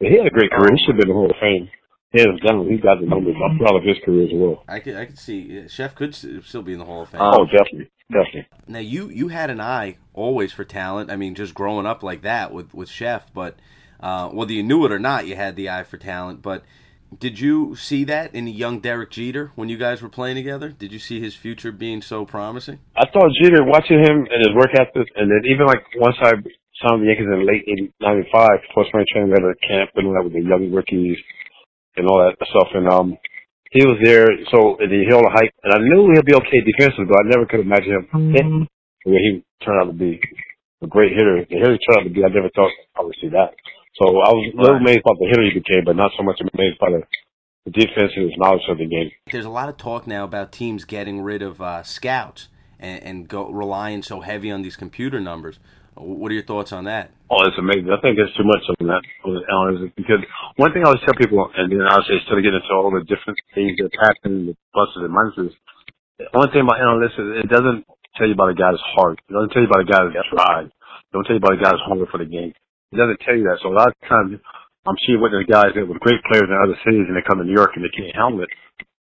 But 0.00 0.10
he 0.10 0.18
had 0.18 0.26
a 0.26 0.34
great 0.34 0.50
career. 0.50 0.74
He 0.74 0.82
should 0.82 0.98
have 0.98 1.06
been 1.06 1.12
in 1.12 1.14
the 1.14 1.20
Hall 1.20 1.30
of 1.30 1.38
Fame 1.38 1.70
hands 2.14 2.40
down, 2.40 2.68
he 2.68 2.76
got 2.76 3.00
the 3.00 3.06
numbers. 3.06 3.34
I'm 3.42 3.58
proud 3.58 3.76
of 3.76 3.84
his 3.84 3.96
career 4.04 4.24
as 4.24 4.30
well. 4.32 4.64
I 4.68 4.80
could, 4.80 4.96
I 4.96 5.06
could 5.06 5.18
see 5.18 5.64
Sheff 5.66 5.94
could 5.94 6.14
still 6.14 6.62
be 6.62 6.72
in 6.72 6.78
the 6.78 6.84
Hall 6.84 7.02
of 7.02 7.10
Fame. 7.10 7.20
Oh, 7.22 7.44
definitely, 7.46 7.90
definitely. 8.10 8.46
Now 8.68 8.80
you, 8.80 9.08
you 9.08 9.28
had 9.28 9.50
an 9.50 9.60
eye 9.60 9.96
always 10.14 10.52
for 10.52 10.64
talent. 10.64 11.10
I 11.10 11.16
mean, 11.16 11.34
just 11.34 11.54
growing 11.54 11.86
up 11.86 12.02
like 12.02 12.22
that 12.22 12.52
with 12.52 12.74
with 12.74 12.88
Sheff, 12.88 13.22
but 13.34 13.56
uh, 14.00 14.28
whether 14.28 14.52
you 14.52 14.62
knew 14.62 14.84
it 14.84 14.92
or 14.92 14.98
not, 14.98 15.26
you 15.26 15.36
had 15.36 15.56
the 15.56 15.70
eye 15.70 15.84
for 15.84 15.96
talent. 15.96 16.42
But 16.42 16.64
Did 17.18 17.40
you 17.40 17.76
see 17.76 18.04
that 18.04 18.34
in 18.34 18.46
the 18.46 18.52
young 18.52 18.80
Derek 18.80 19.10
Jeter 19.10 19.52
when 19.54 19.68
you 19.68 19.78
guys 19.78 20.02
were 20.02 20.08
playing 20.08 20.36
together? 20.36 20.70
Did 20.70 20.92
you 20.92 20.98
see 20.98 21.20
his 21.20 21.34
future 21.34 21.72
being 21.72 22.02
so 22.02 22.24
promising? 22.24 22.80
I 22.96 23.06
thought 23.06 23.30
Jeter, 23.40 23.64
watching 23.64 24.00
him 24.00 24.26
and 24.30 24.40
his 24.46 24.54
work 24.54 24.70
ethic, 24.74 25.08
and 25.14 25.30
then 25.30 25.42
even 25.46 25.66
like 25.66 25.84
once 25.96 26.16
I 26.20 26.32
saw 26.80 26.96
the 26.98 27.04
Yankees 27.06 27.26
in 27.30 27.46
late 27.46 27.92
95, 28.00 28.48
post 28.74 28.88
spring 28.88 29.06
training, 29.12 29.30
they 29.30 29.40
had 29.40 29.50
a 29.50 29.66
camp 29.66 29.90
and 29.94 30.14
that 30.16 30.24
with 30.24 30.32
the 30.32 30.42
young 30.42 30.72
rookies 30.72 31.18
and 31.96 32.06
all 32.06 32.18
that 32.18 32.36
stuff. 32.48 32.68
And 32.74 32.88
um, 32.88 33.18
he 33.72 33.86
was 33.86 33.96
there, 34.04 34.28
so 34.52 34.76
and 34.80 34.92
he 34.92 35.08
held 35.08 35.24
a 35.24 35.32
hype, 35.32 35.54
and 35.64 35.72
I 35.72 35.78
knew 35.80 36.12
he'd 36.12 36.28
be 36.28 36.36
okay 36.36 36.60
defensively, 36.60 37.08
but 37.08 37.24
I 37.24 37.28
never 37.28 37.46
could 37.46 37.60
imagine 37.60 38.04
him 38.04 38.32
hitting 38.32 38.68
the 39.04 39.10
way 39.10 39.18
he 39.18 39.44
turned 39.64 39.80
out 39.80 39.90
to 39.90 39.96
be 39.96 40.20
a 40.82 40.86
great 40.86 41.12
hitter. 41.16 41.44
The 41.48 41.56
hitter 41.56 41.72
he 41.72 41.80
turned 41.80 41.98
out 42.00 42.04
to 42.04 42.10
be, 42.12 42.24
I 42.24 42.28
never 42.28 42.50
thought 42.54 42.70
I 42.96 43.02
would 43.02 43.16
see 43.20 43.28
that. 43.28 43.56
So 43.96 44.08
I 44.08 44.32
was 44.32 44.52
a 44.52 44.60
little 44.60 44.76
amazed 44.76 45.00
about 45.04 45.18
the 45.18 45.28
hitter 45.28 45.44
he 45.44 45.58
became, 45.58 45.84
but 45.84 45.96
not 45.96 46.12
so 46.16 46.22
much 46.22 46.40
amazed 46.40 46.78
by 46.80 46.90
the, 46.90 47.02
the 47.64 47.72
defense 47.72 48.12
and 48.16 48.28
his 48.28 48.38
knowledge 48.38 48.62
of 48.68 48.78
the 48.78 48.86
game. 48.86 49.10
There's 49.30 49.44
a 49.44 49.50
lot 49.50 49.68
of 49.68 49.76
talk 49.76 50.06
now 50.06 50.24
about 50.24 50.52
teams 50.52 50.84
getting 50.84 51.22
rid 51.22 51.42
of 51.42 51.60
uh, 51.60 51.82
scouts 51.82 52.48
and, 52.78 53.02
and 53.02 53.28
go 53.28 53.48
relying 53.50 54.02
so 54.02 54.20
heavy 54.20 54.50
on 54.50 54.62
these 54.62 54.76
computer 54.76 55.20
numbers. 55.20 55.58
What 55.94 56.32
are 56.32 56.34
your 56.34 56.48
thoughts 56.48 56.72
on 56.72 56.88
that? 56.88 57.12
Oh, 57.28 57.44
it's 57.44 57.58
amazing. 57.60 57.92
I 57.92 58.00
think 58.00 58.16
there's 58.16 58.32
too 58.32 58.48
much 58.48 58.64
on 58.64 58.88
that 58.88 59.04
analysis 59.24 59.92
because 59.96 60.24
one 60.56 60.72
thing 60.72 60.84
I 60.84 60.92
always 60.92 61.04
tell 61.04 61.16
people, 61.16 61.44
and 61.52 61.68
then 61.68 61.84
I 61.84 62.00
was 62.00 62.08
just 62.08 62.24
trying 62.28 62.40
to 62.40 62.46
get 62.46 62.56
into 62.56 62.72
all 62.72 62.88
the 62.88 63.04
different 63.04 63.36
things 63.52 63.76
that 63.76 63.92
happen, 64.00 64.52
the 64.52 64.54
pluses 64.72 65.04
and 65.04 65.12
minuses. 65.12 65.52
The 66.16 66.32
only 66.32 66.48
thing 66.52 66.64
about 66.64 66.80
analysts 66.80 67.20
is 67.20 67.44
it 67.44 67.52
doesn't 67.52 67.84
tell 68.16 68.28
you 68.28 68.36
about 68.36 68.52
a 68.52 68.56
guy's 68.56 68.80
heart. 68.96 69.20
It 69.28 69.32
doesn't 69.32 69.52
tell 69.52 69.64
you 69.64 69.68
about 69.68 69.84
a 69.84 69.88
guy's 69.88 70.12
tried. 70.32 70.68
It 70.72 71.10
don't 71.12 71.24
tell 71.28 71.36
you 71.36 71.44
about 71.44 71.56
a 71.56 71.62
guy's 71.62 71.80
hunger 71.84 72.08
for 72.08 72.20
the 72.20 72.28
game. 72.28 72.56
It 72.92 72.96
doesn't 72.96 73.20
tell 73.24 73.36
you 73.36 73.44
that. 73.48 73.60
So 73.60 73.68
a 73.68 73.76
lot 73.76 73.92
of 73.92 73.96
times 74.08 74.40
I'm 74.88 74.98
seeing 75.04 75.20
with 75.20 75.36
the 75.36 75.44
guys 75.44 75.76
that 75.76 75.84
with 75.84 76.00
great 76.00 76.20
players 76.24 76.48
in 76.48 76.56
other 76.56 76.76
cities 76.84 77.04
and 77.04 77.16
they 77.16 77.24
come 77.24 77.40
to 77.40 77.48
New 77.48 77.56
York 77.56 77.76
and 77.76 77.84
they 77.84 77.92
can't 77.92 78.16
handle 78.16 78.44
it. 78.44 78.52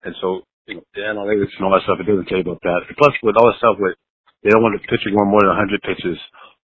And 0.05 0.17
so, 0.21 0.45
you 0.65 0.81
know, 0.81 0.85
the 0.97 1.05
analytics 1.05 1.53
and 1.57 1.69
all 1.69 1.73
that 1.77 1.85
stuff, 1.85 2.01
it 2.01 2.09
doesn't 2.09 2.29
tell 2.29 2.41
you 2.41 2.49
about 2.49 2.65
that. 2.65 2.89
Plus 2.97 3.13
with 3.21 3.37
all 3.37 3.53
the 3.53 3.61
stuff 3.61 3.77
with, 3.77 3.97
they 4.45 4.51
don't 4.51 4.63
want 4.63 4.77
the 4.77 4.85
pitcher 4.85 5.13
going 5.13 5.29
more 5.29 5.43
than 5.43 5.53
100 5.53 5.83
pitches 5.83 6.19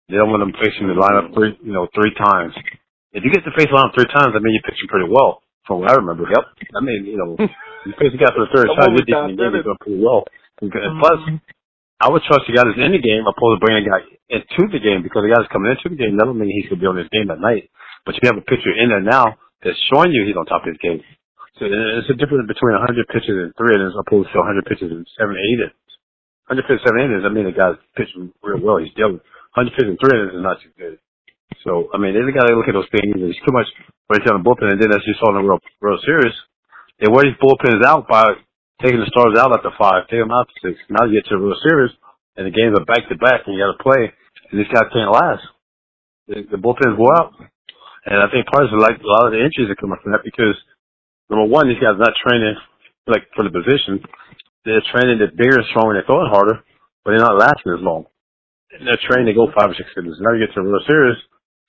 they 0.08 0.16
don't 0.18 0.30
want 0.30 0.42
them 0.42 0.54
facing 0.58 0.90
the 0.90 0.98
lineup 0.98 1.34
three, 1.34 1.54
you 1.62 1.74
know, 1.74 1.86
three 1.94 2.12
times. 2.18 2.54
If 3.12 3.22
you 3.22 3.30
get 3.30 3.44
to 3.44 3.54
face 3.54 3.68
the 3.68 3.76
lineup 3.76 3.94
three 3.94 4.08
times, 4.08 4.34
I 4.34 4.40
mean, 4.40 4.56
you're 4.56 4.66
pitching 4.66 4.88
pretty 4.88 5.10
well, 5.10 5.44
from 5.66 5.84
what 5.84 5.92
I 5.92 6.00
remember. 6.00 6.26
Yep. 6.26 6.44
I 6.74 6.80
mean, 6.80 7.06
you 7.06 7.18
know, 7.18 7.36
you 7.38 7.92
face 7.98 8.12
the 8.12 8.20
guy 8.20 8.32
for 8.34 8.46
the 8.46 8.52
third 8.52 8.68
time, 8.74 8.96
you're 8.96 9.06
pitching 9.06 9.38
you're 9.38 9.62
doing 9.62 9.78
pretty 9.78 10.00
well. 10.02 10.26
And 10.62 10.70
plus, 10.70 11.18
mm-hmm. 11.26 11.42
I 12.02 12.10
would 12.10 12.22
trust 12.26 12.50
the 12.50 12.54
guy 12.54 12.66
that's 12.66 12.78
in 12.78 12.94
the 12.94 13.02
game 13.02 13.22
opposed 13.26 13.58
to 13.58 13.62
bringing 13.62 13.86
a 13.86 13.90
guy 13.90 14.02
into 14.30 14.62
the 14.70 14.82
game 14.82 15.06
because 15.06 15.22
the 15.22 15.30
guy's 15.30 15.46
coming 15.54 15.70
into 15.70 15.86
the 15.86 15.98
game 15.98 16.18
doesn't 16.18 16.34
mean 16.34 16.50
he's 16.50 16.66
going 16.66 16.78
to 16.78 16.84
be 16.84 16.90
on 16.90 16.98
his 16.98 17.10
game 17.14 17.30
that 17.30 17.38
night. 17.38 17.70
But 18.02 18.18
you 18.18 18.26
have 18.26 18.38
a 18.38 18.46
pitcher 18.46 18.74
in 18.74 18.90
there 18.90 19.02
now 19.02 19.38
that's 19.62 19.78
showing 19.90 20.10
you 20.10 20.26
he's 20.26 20.34
on 20.34 20.46
top 20.50 20.66
of 20.66 20.74
his 20.74 20.82
game. 20.82 20.98
So 21.62 21.70
it's 21.70 22.10
a 22.10 22.18
difference 22.18 22.50
between 22.50 22.74
100 22.74 23.06
pitches 23.12 23.36
and 23.38 23.54
three 23.54 23.78
innings 23.78 23.94
opposed 23.94 24.34
to 24.34 24.42
100 24.42 24.66
pitches 24.66 24.90
and 24.90 25.06
seven, 25.14 25.38
eight 25.38 25.62
innings. 25.62 25.92
100 26.50 26.66
pitches, 26.66 26.82
seven 26.82 27.06
innings, 27.06 27.22
I 27.22 27.30
mean, 27.30 27.46
the 27.46 27.54
guy's 27.54 27.78
pitching 27.94 28.34
real 28.42 28.58
well. 28.58 28.82
He's 28.82 28.90
dealing. 28.98 29.22
153 29.52 30.00
innings 30.00 30.32
is 30.32 30.40
not 30.40 30.56
too 30.64 30.72
good. 30.80 30.96
So, 31.60 31.92
I 31.92 32.00
mean, 32.00 32.16
they 32.16 32.24
got 32.32 32.48
to 32.48 32.56
look 32.56 32.72
at 32.72 32.76
those 32.76 32.88
things. 32.88 33.12
There's 33.12 33.44
too 33.44 33.52
much 33.52 33.68
right 34.08 34.24
on 34.32 34.40
the 34.40 34.44
bullpen. 34.44 34.72
And 34.72 34.80
then 34.80 34.96
as 34.96 35.04
you 35.04 35.12
saw 35.20 35.36
in 35.36 35.38
the 35.38 35.44
World, 35.44 35.60
World 35.84 36.00
Series, 36.08 36.32
they 36.96 37.12
wear 37.12 37.28
these 37.28 37.36
bullpens 37.36 37.84
out 37.84 38.08
by 38.08 38.32
taking 38.80 39.04
the 39.04 39.12
stars 39.12 39.36
out 39.36 39.52
after 39.52 39.68
five, 39.76 40.08
taking 40.08 40.24
them 40.24 40.34
out 40.34 40.48
to 40.48 40.56
six. 40.64 40.80
Now 40.88 41.04
you 41.04 41.20
get 41.20 41.28
to 41.28 41.36
the 41.36 41.44
World 41.44 41.60
Series, 41.60 41.92
and 42.40 42.48
the 42.48 42.54
games 42.54 42.72
are 42.72 42.88
back 42.88 43.04
to 43.12 43.16
back, 43.20 43.44
and 43.44 43.52
you 43.52 43.60
got 43.60 43.76
to 43.76 43.84
play, 43.84 44.08
and 44.08 44.56
these 44.56 44.72
guys 44.72 44.88
can't 44.88 45.12
last. 45.12 45.44
The, 46.32 46.48
the 46.48 46.60
bullpens 46.60 46.96
go 46.96 47.06
out. 47.12 47.36
And 48.08 48.18
I 48.18 48.32
think 48.32 48.48
part 48.48 48.66
of 48.66 48.72
like 48.80 48.98
a 48.98 49.06
lot 49.06 49.28
of 49.28 49.36
the 49.36 49.44
injuries 49.44 49.68
are 49.68 49.78
coming 49.78 50.00
from 50.00 50.16
that 50.16 50.26
because, 50.26 50.56
number 51.28 51.46
one, 51.46 51.68
these 51.68 51.78
guys 51.78 51.94
are 51.94 52.08
not 52.08 52.16
training 52.18 52.56
like 53.06 53.28
for 53.36 53.44
the 53.44 53.52
position. 53.52 54.00
They're 54.64 54.82
training 54.90 55.20
to 55.20 55.28
bigger 55.30 55.60
and 55.60 55.68
stronger, 55.70 55.94
they're 55.94 56.08
throwing 56.08 56.30
harder, 56.32 56.64
but 57.04 57.12
they're 57.12 57.22
not 57.22 57.38
lasting 57.38 57.76
as 57.76 57.84
long 57.84 58.10
they're 58.80 59.04
trained 59.08 59.28
to 59.28 59.34
go 59.34 59.52
five 59.52 59.70
or 59.70 59.76
six 59.76 59.88
innings. 59.96 60.16
Now 60.20 60.32
you 60.32 60.46
get 60.46 60.54
to 60.54 60.62
the 60.62 60.68
World 60.68 60.84
Series, 60.88 61.16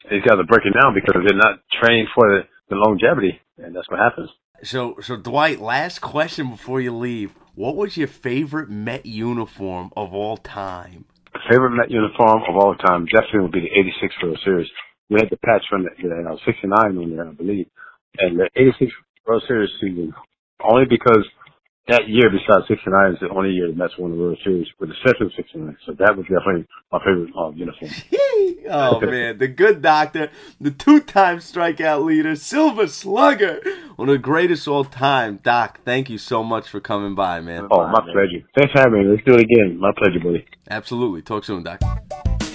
these 0.10 0.24
guys 0.24 0.40
are 0.40 0.48
breaking 0.48 0.74
down 0.80 0.94
because 0.94 1.16
they're 1.16 1.38
not 1.38 1.60
trained 1.82 2.08
for 2.16 2.28
the, 2.28 2.42
the 2.70 2.76
longevity, 2.76 3.40
and 3.58 3.76
that's 3.76 3.90
what 3.90 4.00
happens. 4.00 4.30
So, 4.64 4.96
so 5.02 5.18
Dwight, 5.18 5.60
last 5.60 6.00
question 6.00 6.50
before 6.50 6.82
you 6.82 6.96
leave: 6.96 7.36
What 7.56 7.76
was 7.76 7.98
your 7.98 8.08
favorite 8.08 8.70
Met 8.70 9.06
uniform 9.06 9.92
of 9.96 10.14
all 10.14 10.38
time? 10.38 11.06
Favorite 11.50 11.72
Met 11.72 11.92
uniform 11.92 12.44
of 12.48 12.56
all 12.56 12.76
time 12.76 13.06
definitely 13.06 13.42
would 13.42 13.52
be 13.52 13.62
the 13.62 13.80
'86 13.80 14.16
World 14.24 14.40
Series. 14.44 14.68
We 15.10 15.20
had 15.20 15.30
the 15.30 15.38
patch 15.38 15.64
from 15.70 15.84
the 15.84 15.90
you 15.98 16.10
know, 16.10 16.38
'69 16.46 16.72
on 16.74 17.16
there, 17.16 17.28
I 17.28 17.32
believe, 17.32 17.68
and 18.18 18.40
the 18.40 18.50
'86 18.56 18.92
World 19.26 19.44
Series 19.48 19.70
season 19.82 20.14
only 20.64 20.86
because 20.90 21.26
that 21.88 22.08
year, 22.08 22.30
besides 22.30 22.66
69, 22.70 23.14
is 23.14 23.20
the 23.20 23.30
only 23.30 23.50
year 23.50 23.68
the 23.68 23.76
Mets 23.76 23.98
won 23.98 24.12
the 24.12 24.18
World 24.18 24.38
Series 24.44 24.68
with 24.80 24.90
the 24.90 24.96
exception 24.96 25.26
of 25.26 25.34
69. 25.36 25.78
So 25.86 25.92
that 26.00 26.16
was 26.16 26.26
definitely 26.28 26.66
my 26.92 27.00
favorite 27.00 27.36
um, 27.36 27.58
uniform. 27.58 27.92
oh, 28.70 29.02
man. 29.02 29.38
The 29.38 29.50
good 29.50 29.82
doctor, 29.82 30.30
the 30.62 30.72
two 30.72 31.02
time 31.02 31.40
strikeout 31.40 32.06
leader, 32.06 32.38
Silver 32.38 32.88
Slugger, 32.88 33.62
one 33.98 34.08
of 34.08 34.14
the 34.14 34.20
greatest 34.20 34.66
all 34.66 34.86
time. 34.86 35.40
Doc, 35.44 35.82
thank 35.84 36.10
you 36.10 36.18
so 36.18 36.42
much 36.42 36.70
for 36.70 36.80
coming 36.80 37.16
by, 37.16 37.42
man. 37.42 37.68
Oh, 37.70 37.86
my 37.88 38.00
pleasure. 38.00 38.48
Thanks 38.56 38.72
for 38.72 38.80
having 38.80 39.04
me. 39.04 39.10
Let's 39.10 39.26
do 39.26 39.34
it 39.34 39.42
again. 39.42 39.78
My 39.78 39.92
pleasure, 39.98 40.20
buddy. 40.20 40.46
Absolutely. 40.70 41.22
Talk 41.22 41.44
soon, 41.44 41.64
Doc. 41.64 41.82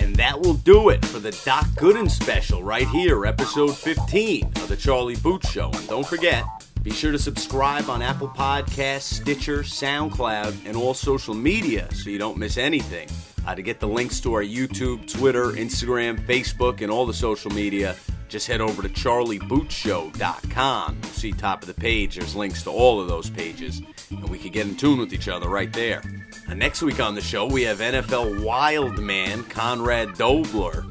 And 0.01 0.17
that 0.17 0.41
will 0.41 0.55
do 0.55 0.89
it 0.89 1.05
for 1.05 1.19
the 1.19 1.33
Doc 1.45 1.67
Gooden 1.77 2.11
special 2.11 2.63
right 2.63 2.89
here, 2.89 3.27
episode 3.27 3.77
15 3.77 4.45
of 4.45 4.69
The 4.69 4.77
Charlie 4.77 5.17
Boots 5.17 5.51
Show. 5.51 5.71
And 5.75 5.87
don't 5.87 6.07
forget, 6.07 6.45
be 6.89 6.95
sure 6.95 7.13
to 7.13 7.19
subscribe 7.19 7.91
on 7.91 8.01
Apple 8.01 8.31
Podcasts, 8.31 9.21
Stitcher, 9.21 9.59
SoundCloud, 9.59 10.65
and 10.65 10.75
all 10.75 10.95
social 10.95 11.35
media 11.35 11.87
so 11.93 12.09
you 12.09 12.19
don't 12.19 12.39
miss 12.39 12.57
anything. 12.57 13.07
Uh, 13.47 13.55
to 13.55 13.61
get 13.61 13.79
the 13.79 13.87
links 13.87 14.21
to 14.21 14.33
our 14.33 14.43
YouTube, 14.43 15.07
Twitter, 15.07 15.53
Instagram, 15.53 16.19
Facebook, 16.25 16.81
and 16.81 16.91
all 16.91 17.05
the 17.05 17.13
social 17.13 17.51
media, 17.51 17.95
just 18.29 18.47
head 18.47 18.63
over 18.63 18.81
to 18.81 18.89
charliebootshow.com. 18.89 20.99
You'll 21.03 21.13
see 21.13 21.33
top 21.33 21.61
of 21.61 21.67
the 21.67 21.75
page, 21.75 22.17
there's 22.17 22.35
links 22.35 22.63
to 22.63 22.71
all 22.71 23.03
of 23.03 23.09
those 23.09 23.29
pages, 23.29 23.83
and 24.09 24.27
we 24.31 24.39
can 24.39 24.51
get 24.51 24.67
in 24.67 24.75
tune 24.75 24.99
with 24.99 25.13
each 25.13 25.29
other 25.29 25.51
right 25.51 25.75
there. 25.75 26.01
And 26.49 26.59
next 26.59 26.81
week 26.81 27.01
on 27.01 27.15
the 27.15 27.21
show, 27.21 27.45
we 27.45 27.65
have 27.65 27.81
NFL 27.81 28.43
wild 28.43 28.99
man 28.99 29.45
Conrad 29.45 30.15
Dobler 30.15 30.87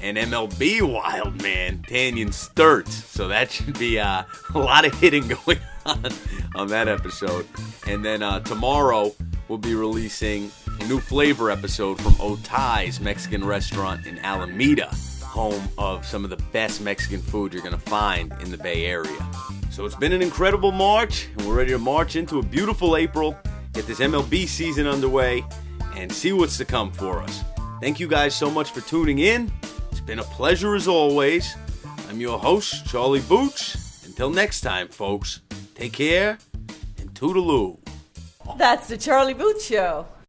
and 0.00 0.16
MLB 0.16 0.82
wild 0.82 1.42
man, 1.42 1.82
Tanyon 1.88 2.28
Sturtze. 2.28 2.88
So 2.88 3.28
that 3.28 3.50
should 3.50 3.78
be 3.78 3.98
uh, 3.98 4.24
a 4.54 4.58
lot 4.58 4.84
of 4.84 4.94
hitting 4.94 5.28
going 5.28 5.58
on 5.86 6.12
on 6.54 6.68
that 6.68 6.88
episode. 6.88 7.46
And 7.86 8.04
then 8.04 8.22
uh, 8.22 8.40
tomorrow 8.40 9.14
we'll 9.48 9.58
be 9.58 9.74
releasing 9.74 10.50
a 10.80 10.86
new 10.86 11.00
flavor 11.00 11.50
episode 11.50 12.00
from 12.00 12.12
Otaez 12.14 13.00
Mexican 13.00 13.44
restaurant 13.44 14.06
in 14.06 14.18
Alameda, 14.20 14.94
home 15.22 15.68
of 15.78 16.06
some 16.06 16.24
of 16.24 16.30
the 16.30 16.42
best 16.52 16.80
Mexican 16.80 17.20
food 17.20 17.52
you're 17.52 17.62
to 17.62 17.78
find 17.78 18.32
in 18.40 18.50
the 18.50 18.58
Bay 18.58 18.86
Area. 18.86 19.26
So 19.70 19.84
it's 19.84 19.96
been 19.96 20.12
an 20.12 20.22
incredible 20.22 20.72
March, 20.72 21.28
and 21.36 21.46
we're 21.46 21.54
ready 21.54 21.70
to 21.70 21.78
march 21.78 22.16
into 22.16 22.38
a 22.38 22.42
beautiful 22.42 22.96
April, 22.96 23.38
get 23.72 23.86
this 23.86 24.00
MLB 24.00 24.46
season 24.48 24.86
underway, 24.86 25.44
and 25.94 26.10
see 26.10 26.32
what's 26.32 26.58
to 26.58 26.64
come 26.64 26.90
for 26.92 27.20
us. 27.20 27.44
Thank 27.80 28.00
you 28.00 28.08
guys 28.08 28.34
so 28.34 28.50
much 28.50 28.72
for 28.72 28.80
tuning 28.80 29.20
in. 29.20 29.52
Been 30.08 30.20
a 30.20 30.24
pleasure 30.24 30.74
as 30.74 30.88
always. 30.88 31.54
I'm 32.08 32.18
your 32.18 32.38
host, 32.38 32.86
Charlie 32.86 33.20
Boots. 33.20 34.06
Until 34.06 34.30
next 34.30 34.62
time, 34.62 34.88
folks, 34.88 35.42
take 35.74 35.92
care 35.92 36.38
and 36.98 37.12
toodaloo. 37.12 37.76
That's 38.56 38.88
the 38.88 38.96
Charlie 38.96 39.34
Boots 39.34 39.66
Show. 39.66 40.06